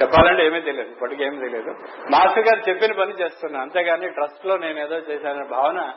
చెప్పాలంటే 0.02 0.46
ఏమీ 0.46 0.60
తెలియదు 0.60 0.90
ఇప్పటికీ 0.90 1.24
ఏమీ 1.24 1.38
తెలియదు. 1.38 1.70
మాస్టర్ 2.10 2.46
గారు 2.48 2.70
చెప్పిన 2.70 2.92
పని 2.92 3.12
చేస్తున్నా. 3.12 3.60
అంతేగాని 3.60 4.08
ట్రస్ట్లో 4.08 4.56
నేను 4.56 4.80
ఏదో 4.80 4.96
చేశాననే 4.96 5.46
భావన 5.48 5.92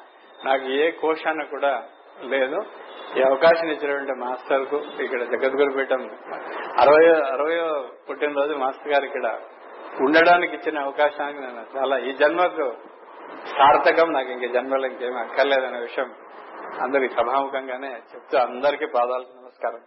నాకు 0.45 0.63
ఏ 0.63 0.91
కోశాన 0.91 1.43
కూడా 1.43 1.83
లేదు. 2.19 2.65
ఈ 3.17 3.21
అవకాశం 3.21 3.67
ఇచ్చినటువంటి 3.67 4.13
మాస్టర్కు 4.13 4.77
ఇక్కడ 5.03 5.21
జగద్గురు 5.23 5.71
పీఠం 5.77 6.09
అరవై 6.81 7.05
అరవయో 7.33 7.67
పుట్టినరోజు 8.09 8.53
మాస్టర్ 8.53 8.93
గారు 8.93 9.05
ఇక్కడ 9.05 9.27
ఉండడానికి 10.01 10.55
ఇచ్చిన 10.55 10.79
అవకాశానికి 10.79 11.41
నేను 11.41 11.65
చాలా 11.77 11.97
ఈ 11.97 12.11
జన్మకు 12.13 12.67
సార్థకం 13.45 14.11
నాకు 14.11 14.29
ఇంక 14.29 14.53
జన్మలో 14.53 14.87
ఇంకేమీ 14.87 15.19
అక్కర్లేదనే 15.19 15.79
విషయం 15.79 16.09
అందరికి 16.81 17.13
సభాముఖంగానే 17.13 17.91
చెప్తూ 18.13 18.37
అందరికీ 18.37 18.85
పాదాలకు 18.85 19.33
నమస్కారం. 19.41 19.81